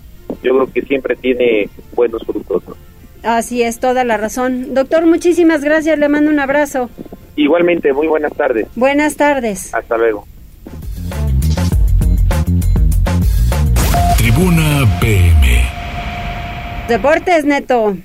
yo 0.43 0.55
creo 0.55 0.73
que 0.73 0.81
siempre 0.81 1.15
tiene 1.15 1.69
buenos 1.93 2.23
frutos. 2.23 2.63
Así 3.23 3.61
es, 3.61 3.79
toda 3.79 4.03
la 4.03 4.17
razón. 4.17 4.73
Doctor, 4.73 5.05
muchísimas 5.05 5.63
gracias, 5.63 5.97
le 5.99 6.09
mando 6.09 6.31
un 6.31 6.39
abrazo. 6.39 6.89
Igualmente, 7.35 7.93
muy 7.93 8.07
buenas 8.07 8.33
tardes. 8.33 8.67
Buenas 8.75 9.15
tardes. 9.15 9.73
Hasta 9.73 9.97
luego. 9.97 10.27
Tribuna 14.17 14.85
PM. 14.99 15.61
Deportes, 16.87 17.45
Neto. 17.45 17.95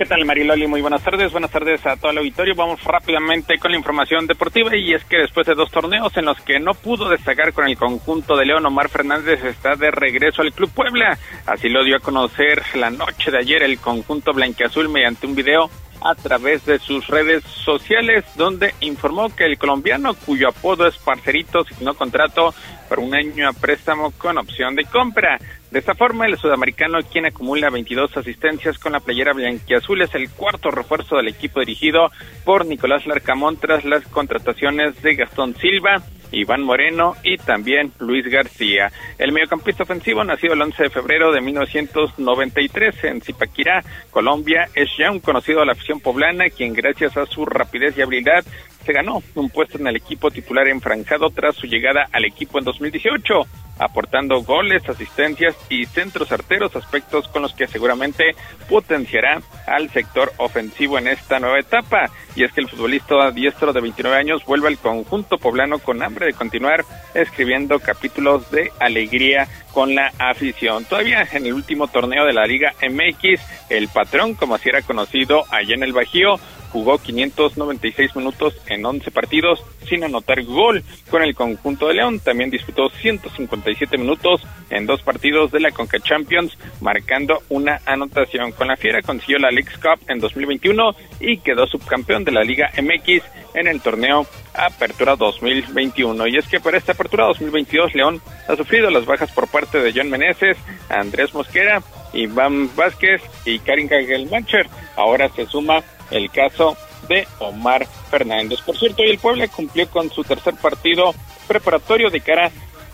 ¿Qué 0.00 0.06
tal, 0.06 0.24
Mariloli? 0.24 0.66
Muy 0.66 0.80
buenas 0.80 1.02
tardes. 1.02 1.30
Buenas 1.30 1.50
tardes 1.50 1.84
a 1.84 1.94
todo 1.94 2.10
el 2.10 2.16
auditorio. 2.16 2.54
Vamos 2.54 2.82
rápidamente 2.84 3.58
con 3.58 3.70
la 3.70 3.76
información 3.76 4.26
deportiva 4.26 4.74
y 4.74 4.94
es 4.94 5.04
que 5.04 5.18
después 5.18 5.46
de 5.46 5.54
dos 5.54 5.70
torneos 5.70 6.16
en 6.16 6.24
los 6.24 6.40
que 6.40 6.58
no 6.58 6.72
pudo 6.72 7.10
destacar 7.10 7.52
con 7.52 7.68
el 7.68 7.76
conjunto 7.76 8.34
de 8.34 8.46
León, 8.46 8.64
Omar 8.64 8.88
Fernández 8.88 9.44
está 9.44 9.76
de 9.76 9.90
regreso 9.90 10.40
al 10.40 10.54
Club 10.54 10.70
Puebla. 10.72 11.18
Así 11.44 11.68
lo 11.68 11.84
dio 11.84 11.98
a 11.98 12.00
conocer 12.00 12.62
la 12.76 12.88
noche 12.88 13.30
de 13.30 13.40
ayer 13.40 13.62
el 13.62 13.78
conjunto 13.78 14.32
blanqueazul 14.32 14.88
mediante 14.88 15.26
un 15.26 15.34
video 15.34 15.68
a 16.02 16.14
través 16.14 16.64
de 16.64 16.78
sus 16.78 17.06
redes 17.06 17.44
sociales, 17.44 18.24
donde 18.36 18.74
informó 18.80 19.28
que 19.36 19.44
el 19.44 19.58
colombiano, 19.58 20.14
cuyo 20.14 20.48
apodo 20.48 20.86
es 20.86 20.96
Parcerito, 20.96 21.62
signó 21.64 21.92
contrato 21.92 22.54
por 22.90 22.98
un 22.98 23.14
año 23.14 23.48
a 23.48 23.52
préstamo 23.52 24.10
con 24.10 24.36
opción 24.36 24.74
de 24.74 24.84
compra. 24.84 25.38
De 25.70 25.78
esta 25.78 25.94
forma, 25.94 26.26
el 26.26 26.36
sudamericano, 26.36 26.98
quien 27.08 27.24
acumula 27.24 27.70
22 27.70 28.16
asistencias 28.16 28.78
con 28.78 28.90
la 28.90 28.98
playera 28.98 29.32
blanquiazul, 29.32 30.02
es 30.02 30.12
el 30.16 30.28
cuarto 30.28 30.72
refuerzo 30.72 31.16
del 31.16 31.28
equipo 31.28 31.60
dirigido 31.60 32.10
por 32.44 32.66
Nicolás 32.66 33.06
Larcamón 33.06 33.58
tras 33.58 33.84
las 33.84 34.04
contrataciones 34.08 35.00
de 35.02 35.14
Gastón 35.14 35.54
Silva, 35.54 36.02
Iván 36.32 36.62
Moreno 36.62 37.14
y 37.22 37.36
también 37.36 37.92
Luis 38.00 38.26
García. 38.26 38.90
El 39.18 39.30
mediocampista 39.30 39.84
ofensivo, 39.84 40.24
nacido 40.24 40.54
el 40.54 40.62
11 40.62 40.82
de 40.82 40.90
febrero 40.90 41.30
de 41.30 41.40
1993 41.40 43.04
en 43.04 43.20
Zipaquirá, 43.20 43.84
Colombia, 44.10 44.68
es 44.74 44.88
ya 44.98 45.12
un 45.12 45.20
conocido 45.20 45.60
de 45.60 45.66
la 45.66 45.72
afición 45.72 46.00
poblana, 46.00 46.50
quien 46.50 46.72
gracias 46.72 47.16
a 47.16 47.26
su 47.26 47.46
rapidez 47.46 47.96
y 47.96 48.02
habilidad 48.02 48.44
se 48.84 48.92
ganó 48.92 49.22
un 49.34 49.50
puesto 49.50 49.78
en 49.78 49.86
el 49.86 49.96
equipo 49.96 50.30
titular 50.30 50.66
enfranjado 50.68 51.30
tras 51.30 51.54
su 51.56 51.66
llegada 51.66 52.08
al 52.12 52.24
equipo 52.24 52.58
en 52.58 52.64
2018 52.80 53.46
aportando 53.80 54.42
goles, 54.42 54.86
asistencias 54.88 55.56
y 55.70 55.86
centros 55.86 56.30
arteros, 56.30 56.76
aspectos 56.76 57.26
con 57.28 57.40
los 57.40 57.54
que 57.54 57.66
seguramente 57.66 58.34
potenciará 58.68 59.40
al 59.66 59.88
sector 59.88 60.30
ofensivo 60.36 60.98
en 60.98 61.08
esta 61.08 61.40
nueva 61.40 61.58
etapa. 61.58 62.10
Y 62.36 62.44
es 62.44 62.52
que 62.52 62.60
el 62.60 62.68
futbolista 62.68 63.30
diestro 63.30 63.72
de 63.72 63.80
29 63.80 64.16
años 64.16 64.44
vuelve 64.44 64.68
al 64.68 64.76
conjunto 64.76 65.38
poblano 65.38 65.78
con 65.78 66.02
hambre 66.02 66.26
de 66.26 66.34
continuar 66.34 66.84
escribiendo 67.14 67.80
capítulos 67.80 68.50
de 68.50 68.70
alegría 68.80 69.48
con 69.72 69.94
la 69.94 70.12
afición. 70.18 70.84
Todavía 70.84 71.26
en 71.32 71.46
el 71.46 71.54
último 71.54 71.88
torneo 71.88 72.26
de 72.26 72.34
la 72.34 72.44
Liga 72.44 72.74
MX, 72.82 73.40
el 73.70 73.88
patrón, 73.88 74.34
como 74.34 74.56
así 74.56 74.68
era 74.68 74.82
conocido 74.82 75.44
allá 75.50 75.74
en 75.74 75.84
el 75.84 75.94
Bajío, 75.94 76.38
jugó 76.70 76.98
596 76.98 78.16
minutos 78.16 78.56
en 78.66 78.84
11 78.84 79.10
partidos 79.10 79.62
sin 79.88 80.04
anotar 80.04 80.42
gol 80.44 80.82
con 81.10 81.22
el 81.22 81.34
conjunto 81.34 81.88
de 81.88 81.94
León. 81.94 82.20
También 82.20 82.50
disputó 82.50 82.88
157 82.88 83.98
minutos 83.98 84.42
en 84.70 84.86
dos 84.86 85.02
partidos 85.02 85.50
de 85.50 85.60
la 85.60 85.72
Conca 85.72 85.98
Champions, 86.00 86.56
marcando 86.80 87.42
una 87.48 87.80
anotación. 87.84 88.52
Con 88.52 88.68
la 88.68 88.76
Fiera 88.76 89.02
consiguió 89.02 89.38
la 89.38 89.50
League 89.50 89.70
Cup 89.82 90.00
en 90.08 90.20
2021 90.20 90.94
y 91.20 91.38
quedó 91.38 91.66
subcampeón 91.66 92.24
de 92.24 92.32
la 92.32 92.42
Liga 92.42 92.70
MX 92.80 93.22
en 93.54 93.66
el 93.66 93.80
torneo 93.80 94.26
Apertura 94.54 95.16
2021. 95.16 96.26
Y 96.28 96.36
es 96.36 96.46
que 96.48 96.60
para 96.60 96.78
esta 96.78 96.92
Apertura 96.92 97.26
2022 97.26 97.94
León 97.94 98.20
ha 98.48 98.56
sufrido 98.56 98.90
las 98.90 99.06
bajas 99.06 99.30
por 99.32 99.48
parte 99.48 99.80
de 99.80 99.92
John 99.94 100.10
Meneses, 100.10 100.56
Andrés 100.88 101.34
Mosquera, 101.34 101.82
Iván 102.12 102.74
Vázquez 102.76 103.22
y 103.44 103.58
Karin 103.60 103.88
Kagelmacher. 103.88 104.68
Ahora 104.96 105.28
se 105.28 105.46
suma 105.46 105.82
el 106.10 106.30
caso 106.30 106.76
de 107.08 107.26
Omar 107.38 107.86
Fernández. 108.10 108.60
Por 108.60 108.76
cierto, 108.76 109.02
y 109.02 109.10
el 109.10 109.18
Puebla 109.18 109.48
cumplió 109.48 109.88
con 109.88 110.10
su 110.10 110.22
tercer 110.24 110.54
partido 110.54 111.14
preparatorio 111.48 112.10
de 112.10 112.20
cara 112.20 112.50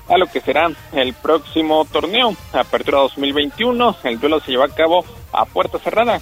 a 0.08 0.18
lo 0.18 0.26
que 0.26 0.40
será 0.40 0.70
el 0.92 1.14
próximo 1.14 1.84
torneo, 1.84 2.34
Apertura 2.52 2.98
2021. 2.98 3.96
El 4.04 4.20
duelo 4.20 4.40
se 4.40 4.52
lleva 4.52 4.66
a 4.66 4.74
cabo 4.74 5.04
a 5.32 5.44
puerta 5.44 5.78
cerrada 5.78 6.20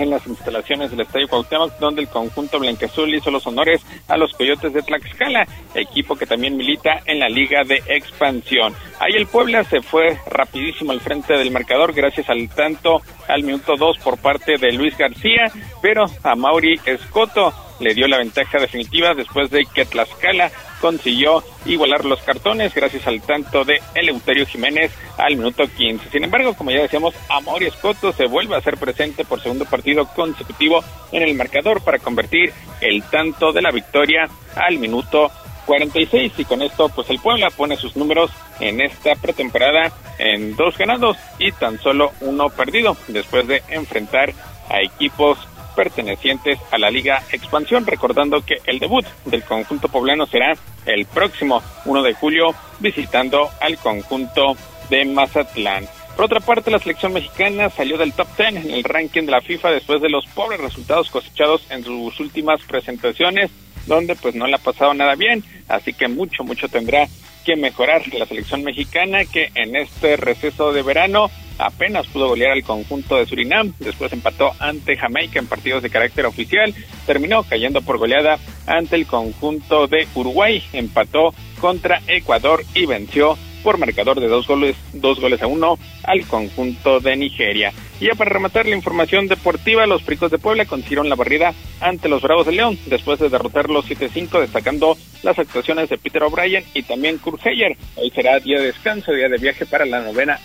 en 0.00 0.10
las 0.10 0.26
instalaciones 0.26 0.90
del 0.90 1.00
Estadio 1.00 1.28
Cuauhtémoc, 1.28 1.78
donde 1.78 2.02
el 2.02 2.08
conjunto 2.08 2.58
blanqueazul 2.58 3.14
hizo 3.14 3.30
los 3.30 3.46
honores 3.46 3.84
a 4.08 4.16
los 4.16 4.32
Coyotes 4.32 4.72
de 4.72 4.82
Tlaxcala, 4.82 5.46
equipo 5.74 6.16
que 6.16 6.26
también 6.26 6.56
milita 6.56 7.00
en 7.06 7.18
la 7.20 7.28
Liga 7.28 7.62
de 7.64 7.82
Expansión. 7.86 8.74
Ahí 8.98 9.14
el 9.14 9.26
Puebla 9.26 9.64
se 9.64 9.82
fue 9.82 10.18
rapidísimo 10.26 10.92
al 10.92 11.00
frente 11.00 11.34
del 11.34 11.50
marcador 11.50 11.92
gracias 11.92 12.28
al 12.28 12.48
tanto 12.48 13.02
al 13.28 13.42
minuto 13.42 13.76
2 13.76 13.98
por 13.98 14.18
parte 14.18 14.56
de 14.58 14.72
Luis 14.72 14.96
García, 14.96 15.50
pero 15.82 16.06
a 16.22 16.34
Mauri 16.34 16.80
Escoto 16.84 17.52
le 17.80 17.94
dio 17.94 18.06
la 18.06 18.18
ventaja 18.18 18.58
definitiva 18.58 19.14
después 19.14 19.50
de 19.50 19.66
que 19.66 19.84
Tlaxcala 19.84 20.50
consiguió 20.80 21.42
igualar 21.66 22.04
los 22.04 22.20
cartones 22.22 22.74
gracias 22.74 23.06
al 23.06 23.20
tanto 23.20 23.64
de 23.64 23.80
Eleuterio 23.94 24.46
Jiménez 24.46 24.92
al 25.18 25.36
minuto 25.36 25.64
15. 25.66 26.08
Sin 26.10 26.24
embargo, 26.24 26.54
como 26.54 26.70
ya 26.70 26.82
decíamos, 26.82 27.14
Amor 27.28 27.62
Escoto 27.62 28.12
se 28.12 28.26
vuelve 28.26 28.54
a 28.54 28.58
hacer 28.58 28.76
presente 28.78 29.24
por 29.24 29.42
segundo 29.42 29.64
partido 29.64 30.06
consecutivo 30.14 30.82
en 31.12 31.22
el 31.22 31.34
marcador 31.34 31.82
para 31.82 31.98
convertir 31.98 32.52
el 32.80 33.02
tanto 33.04 33.52
de 33.52 33.62
la 33.62 33.70
victoria 33.70 34.28
al 34.56 34.78
minuto 34.78 35.30
46 35.66 36.32
y 36.38 36.44
con 36.44 36.62
esto 36.62 36.88
pues 36.88 37.08
el 37.10 37.20
Puebla 37.20 37.50
pone 37.50 37.76
sus 37.76 37.94
números 37.96 38.30
en 38.58 38.80
esta 38.80 39.14
pretemporada 39.14 39.92
en 40.18 40.56
dos 40.56 40.76
ganados 40.76 41.16
y 41.38 41.52
tan 41.52 41.78
solo 41.78 42.12
uno 42.20 42.48
perdido 42.48 42.96
después 43.08 43.46
de 43.46 43.62
enfrentar 43.68 44.32
a 44.68 44.82
equipos 44.82 45.38
pertenecientes 45.80 46.58
a 46.70 46.76
la 46.76 46.90
Liga 46.90 47.22
Expansión, 47.32 47.86
recordando 47.86 48.44
que 48.44 48.56
el 48.66 48.78
debut 48.78 49.06
del 49.24 49.42
conjunto 49.44 49.88
poblano 49.88 50.26
será 50.26 50.54
el 50.84 51.06
próximo 51.06 51.62
1 51.86 52.02
de 52.02 52.12
julio 52.12 52.54
visitando 52.80 53.48
al 53.62 53.78
conjunto 53.78 54.58
de 54.90 55.06
Mazatlán. 55.06 55.88
Por 56.14 56.26
otra 56.26 56.40
parte, 56.40 56.70
la 56.70 56.80
selección 56.80 57.14
mexicana 57.14 57.70
salió 57.70 57.96
del 57.96 58.12
top 58.12 58.28
10 58.36 58.66
en 58.66 58.70
el 58.72 58.84
ranking 58.84 59.22
de 59.22 59.30
la 59.30 59.40
FIFA 59.40 59.70
después 59.70 60.02
de 60.02 60.10
los 60.10 60.26
pobres 60.26 60.60
resultados 60.60 61.08
cosechados 61.08 61.62
en 61.70 61.82
sus 61.82 62.20
últimas 62.20 62.60
presentaciones, 62.64 63.50
donde 63.86 64.16
pues 64.16 64.34
no 64.34 64.46
le 64.46 64.56
ha 64.56 64.58
pasado 64.58 64.92
nada 64.92 65.14
bien, 65.14 65.42
así 65.66 65.94
que 65.94 66.08
mucho, 66.08 66.44
mucho 66.44 66.68
tendrá 66.68 67.08
que 67.46 67.56
mejorar 67.56 68.02
la 68.12 68.26
selección 68.26 68.62
mexicana 68.64 69.24
que 69.24 69.50
en 69.54 69.76
este 69.76 70.18
receso 70.18 70.74
de 70.74 70.82
verano 70.82 71.30
apenas 71.60 72.06
pudo 72.06 72.28
golear 72.28 72.52
al 72.52 72.64
conjunto 72.64 73.16
de 73.16 73.26
Surinam, 73.26 73.72
después 73.78 74.12
empató 74.12 74.52
ante 74.58 74.96
Jamaica 74.96 75.38
en 75.38 75.46
partidos 75.46 75.82
de 75.82 75.90
carácter 75.90 76.26
oficial, 76.26 76.74
terminó 77.06 77.42
cayendo 77.42 77.82
por 77.82 77.98
goleada 77.98 78.38
ante 78.66 78.96
el 78.96 79.06
conjunto 79.06 79.86
de 79.86 80.06
Uruguay, 80.14 80.62
empató 80.72 81.34
contra 81.60 82.00
Ecuador 82.06 82.64
y 82.74 82.86
venció 82.86 83.36
por 83.62 83.78
marcador 83.78 84.20
de 84.20 84.28
dos 84.28 84.46
goles, 84.46 84.76
dos 84.92 85.20
goles 85.20 85.42
a 85.42 85.46
uno 85.46 85.78
al 86.04 86.26
conjunto 86.26 87.00
de 87.00 87.16
Nigeria. 87.16 87.72
Y 88.00 88.06
ya 88.06 88.14
para 88.14 88.30
rematar 88.30 88.66
la 88.66 88.74
información 88.74 89.28
deportiva, 89.28 89.86
los 89.86 90.02
Pricos 90.02 90.30
de 90.30 90.38
Puebla 90.38 90.64
consiguieron 90.64 91.10
la 91.10 91.16
barrida 91.16 91.52
ante 91.80 92.08
los 92.08 92.22
Bravos 92.22 92.46
de 92.46 92.52
León 92.52 92.78
después 92.86 93.18
de 93.18 93.28
derrotarlos 93.28 93.86
7-5, 93.88 94.40
destacando 94.40 94.96
las 95.22 95.38
actuaciones 95.38 95.90
de 95.90 95.98
Peter 95.98 96.22
O'Brien 96.22 96.64
y 96.72 96.82
también 96.82 97.18
Kurt 97.18 97.46
Heyer. 97.46 97.76
Hoy 97.96 98.10
será 98.10 98.40
día 98.40 98.58
de 98.58 98.66
descanso, 98.68 99.12
día 99.12 99.28
de 99.28 99.36
viaje 99.36 99.66
para 99.66 99.84
la 99.84 100.00
novena 100.00 100.40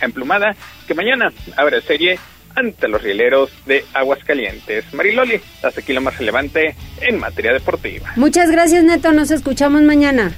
emplumada, 0.00 0.54
que 0.86 0.94
mañana 0.94 1.32
abre 1.56 1.80
serie 1.80 2.18
ante 2.54 2.88
los 2.88 3.02
rieleros 3.02 3.50
de 3.64 3.86
Aguascalientes. 3.94 4.92
Mariloli, 4.92 5.40
hasta 5.62 5.80
aquí 5.80 5.94
lo 5.94 6.02
más 6.02 6.18
relevante 6.18 6.74
en 7.00 7.18
materia 7.18 7.54
deportiva. 7.54 8.12
Muchas 8.16 8.50
gracias, 8.50 8.84
Neto. 8.84 9.12
Nos 9.12 9.30
escuchamos 9.30 9.80
mañana. 9.80 10.32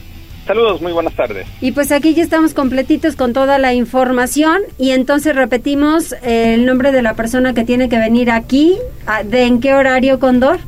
Saludos, 0.47 0.82
muy 0.82 0.92
buenas 0.92 1.14
tardes. 1.14 1.47
Y 1.62 1.72
pues 1.72 1.90
aquí 1.90 2.12
ya 2.14 2.22
estamos 2.22 2.53
completitos 2.53 3.16
con 3.16 3.32
toda 3.32 3.59
la 3.59 3.72
información 3.72 4.61
y 4.78 4.90
entonces 4.90 5.34
repetimos 5.34 6.14
el 6.22 6.66
nombre 6.66 6.92
de 6.92 7.01
la 7.01 7.14
persona 7.14 7.55
que 7.55 7.64
tiene 7.64 7.88
que 7.88 7.99
venir 7.99 8.30
aquí. 8.30 8.76
¿De 9.24 9.45
en 9.45 9.61
qué 9.61 9.74
horario, 9.74 10.18
Condor? 10.18 10.59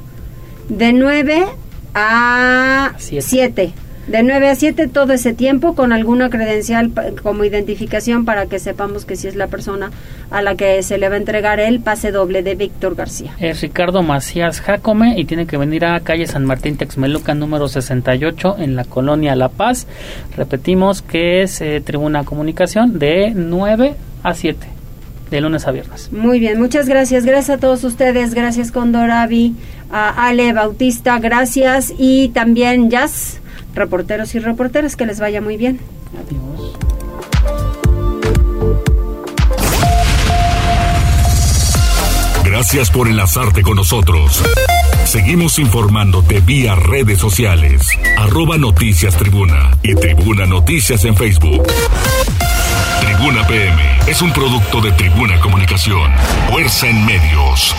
De 0.68 0.93
9 0.95 1.47
a 1.95 2.95
7. 2.97 3.74
De 4.07 4.23
9 4.23 4.49
a 4.49 4.55
7 4.55 4.87
todo 4.87 5.13
ese 5.13 5.33
tiempo 5.33 5.75
con 5.75 5.93
alguna 5.93 6.31
credencial 6.31 6.93
como 7.23 7.45
identificación 7.45 8.25
para 8.25 8.47
que 8.47 8.61
sepamos 8.61 9.05
que 9.05 9.17
si 9.17 9.27
es 9.27 9.35
la 9.35 9.49
persona 9.49 9.91
a 10.31 10.43
la 10.43 10.55
que 10.55 10.83
se 10.85 10.97
le 10.97 11.09
va 11.09 11.17
a 11.17 11.19
entregar 11.19 11.59
el 11.59 11.81
pase 11.81 12.13
doble 12.13 12.43
de 12.45 12.55
Víctor 12.55 12.95
García. 12.95 13.33
Es 13.41 13.63
Ricardo 13.63 14.03
Macías 14.03 14.61
Jacome 14.61 15.19
y 15.19 15.25
tiene 15.25 15.47
que 15.47 15.57
venir 15.57 15.85
a 15.85 15.99
calle 16.01 16.27
San 16.29 16.45
Martín 16.45 16.77
Texmeluca 16.77 17.35
número 17.35 17.67
68 17.67 18.57
en 18.59 18.77
la 18.77 18.85
colonia 18.85 19.35
La 19.35 19.49
Paz. 19.49 19.89
Repetimos 20.37 21.03
que 21.03 21.43
es 21.43 21.61
eh, 21.61 21.83
Tribuna 21.85 22.25
Comunicación 22.25 23.01
de 23.01 23.33
9 23.35 23.95
a 24.23 24.35
7 24.35 24.67
de 25.31 25.41
lunes 25.41 25.67
a 25.67 25.73
viernes. 25.73 26.13
Muy 26.13 26.39
bien, 26.39 26.61
muchas 26.61 26.89
gracias. 26.89 27.25
Gracias 27.25 27.59
a 27.59 27.61
todos 27.61 27.83
ustedes. 27.85 28.35
Gracias 28.35 28.71
Condor 28.71 29.11
Avi, 29.11 29.57
a 29.91 30.29
Ale 30.29 30.53
Bautista, 30.53 31.19
gracias. 31.19 31.93
Y 31.99 32.29
también 32.29 32.91
Jazz 32.91 33.41
reporteros 33.77 34.35
y 34.35 34.41
reporteras, 34.41 34.97
que 34.97 35.07
les 35.07 35.20
vaya 35.20 35.41
muy 35.41 35.57
bien. 35.57 35.79
Adiós. 36.18 36.77
Gracias 42.45 42.91
por 42.91 43.07
enlazarte 43.07 43.62
con 43.62 43.77
nosotros. 43.77 44.43
Seguimos 45.05 45.59
informándote 45.59 46.41
vía 46.41 46.74
redes 46.74 47.18
sociales. 47.18 47.87
Arroba 48.16 48.57
Noticias 48.57 49.14
Tribuna 49.16 49.77
y 49.83 49.95
Tribuna 49.95 50.47
Noticias 50.47 51.05
en 51.05 51.16
Facebook. 51.16 51.66
Tribuna 53.01 53.47
PM 53.47 53.99
es 54.09 54.22
un 54.22 54.33
producto 54.33 54.81
de 54.81 54.91
Tribuna 54.93 55.39
Comunicación. 55.41 56.11
Fuerza 56.51 56.89
en 56.89 57.05
medios. 57.05 57.74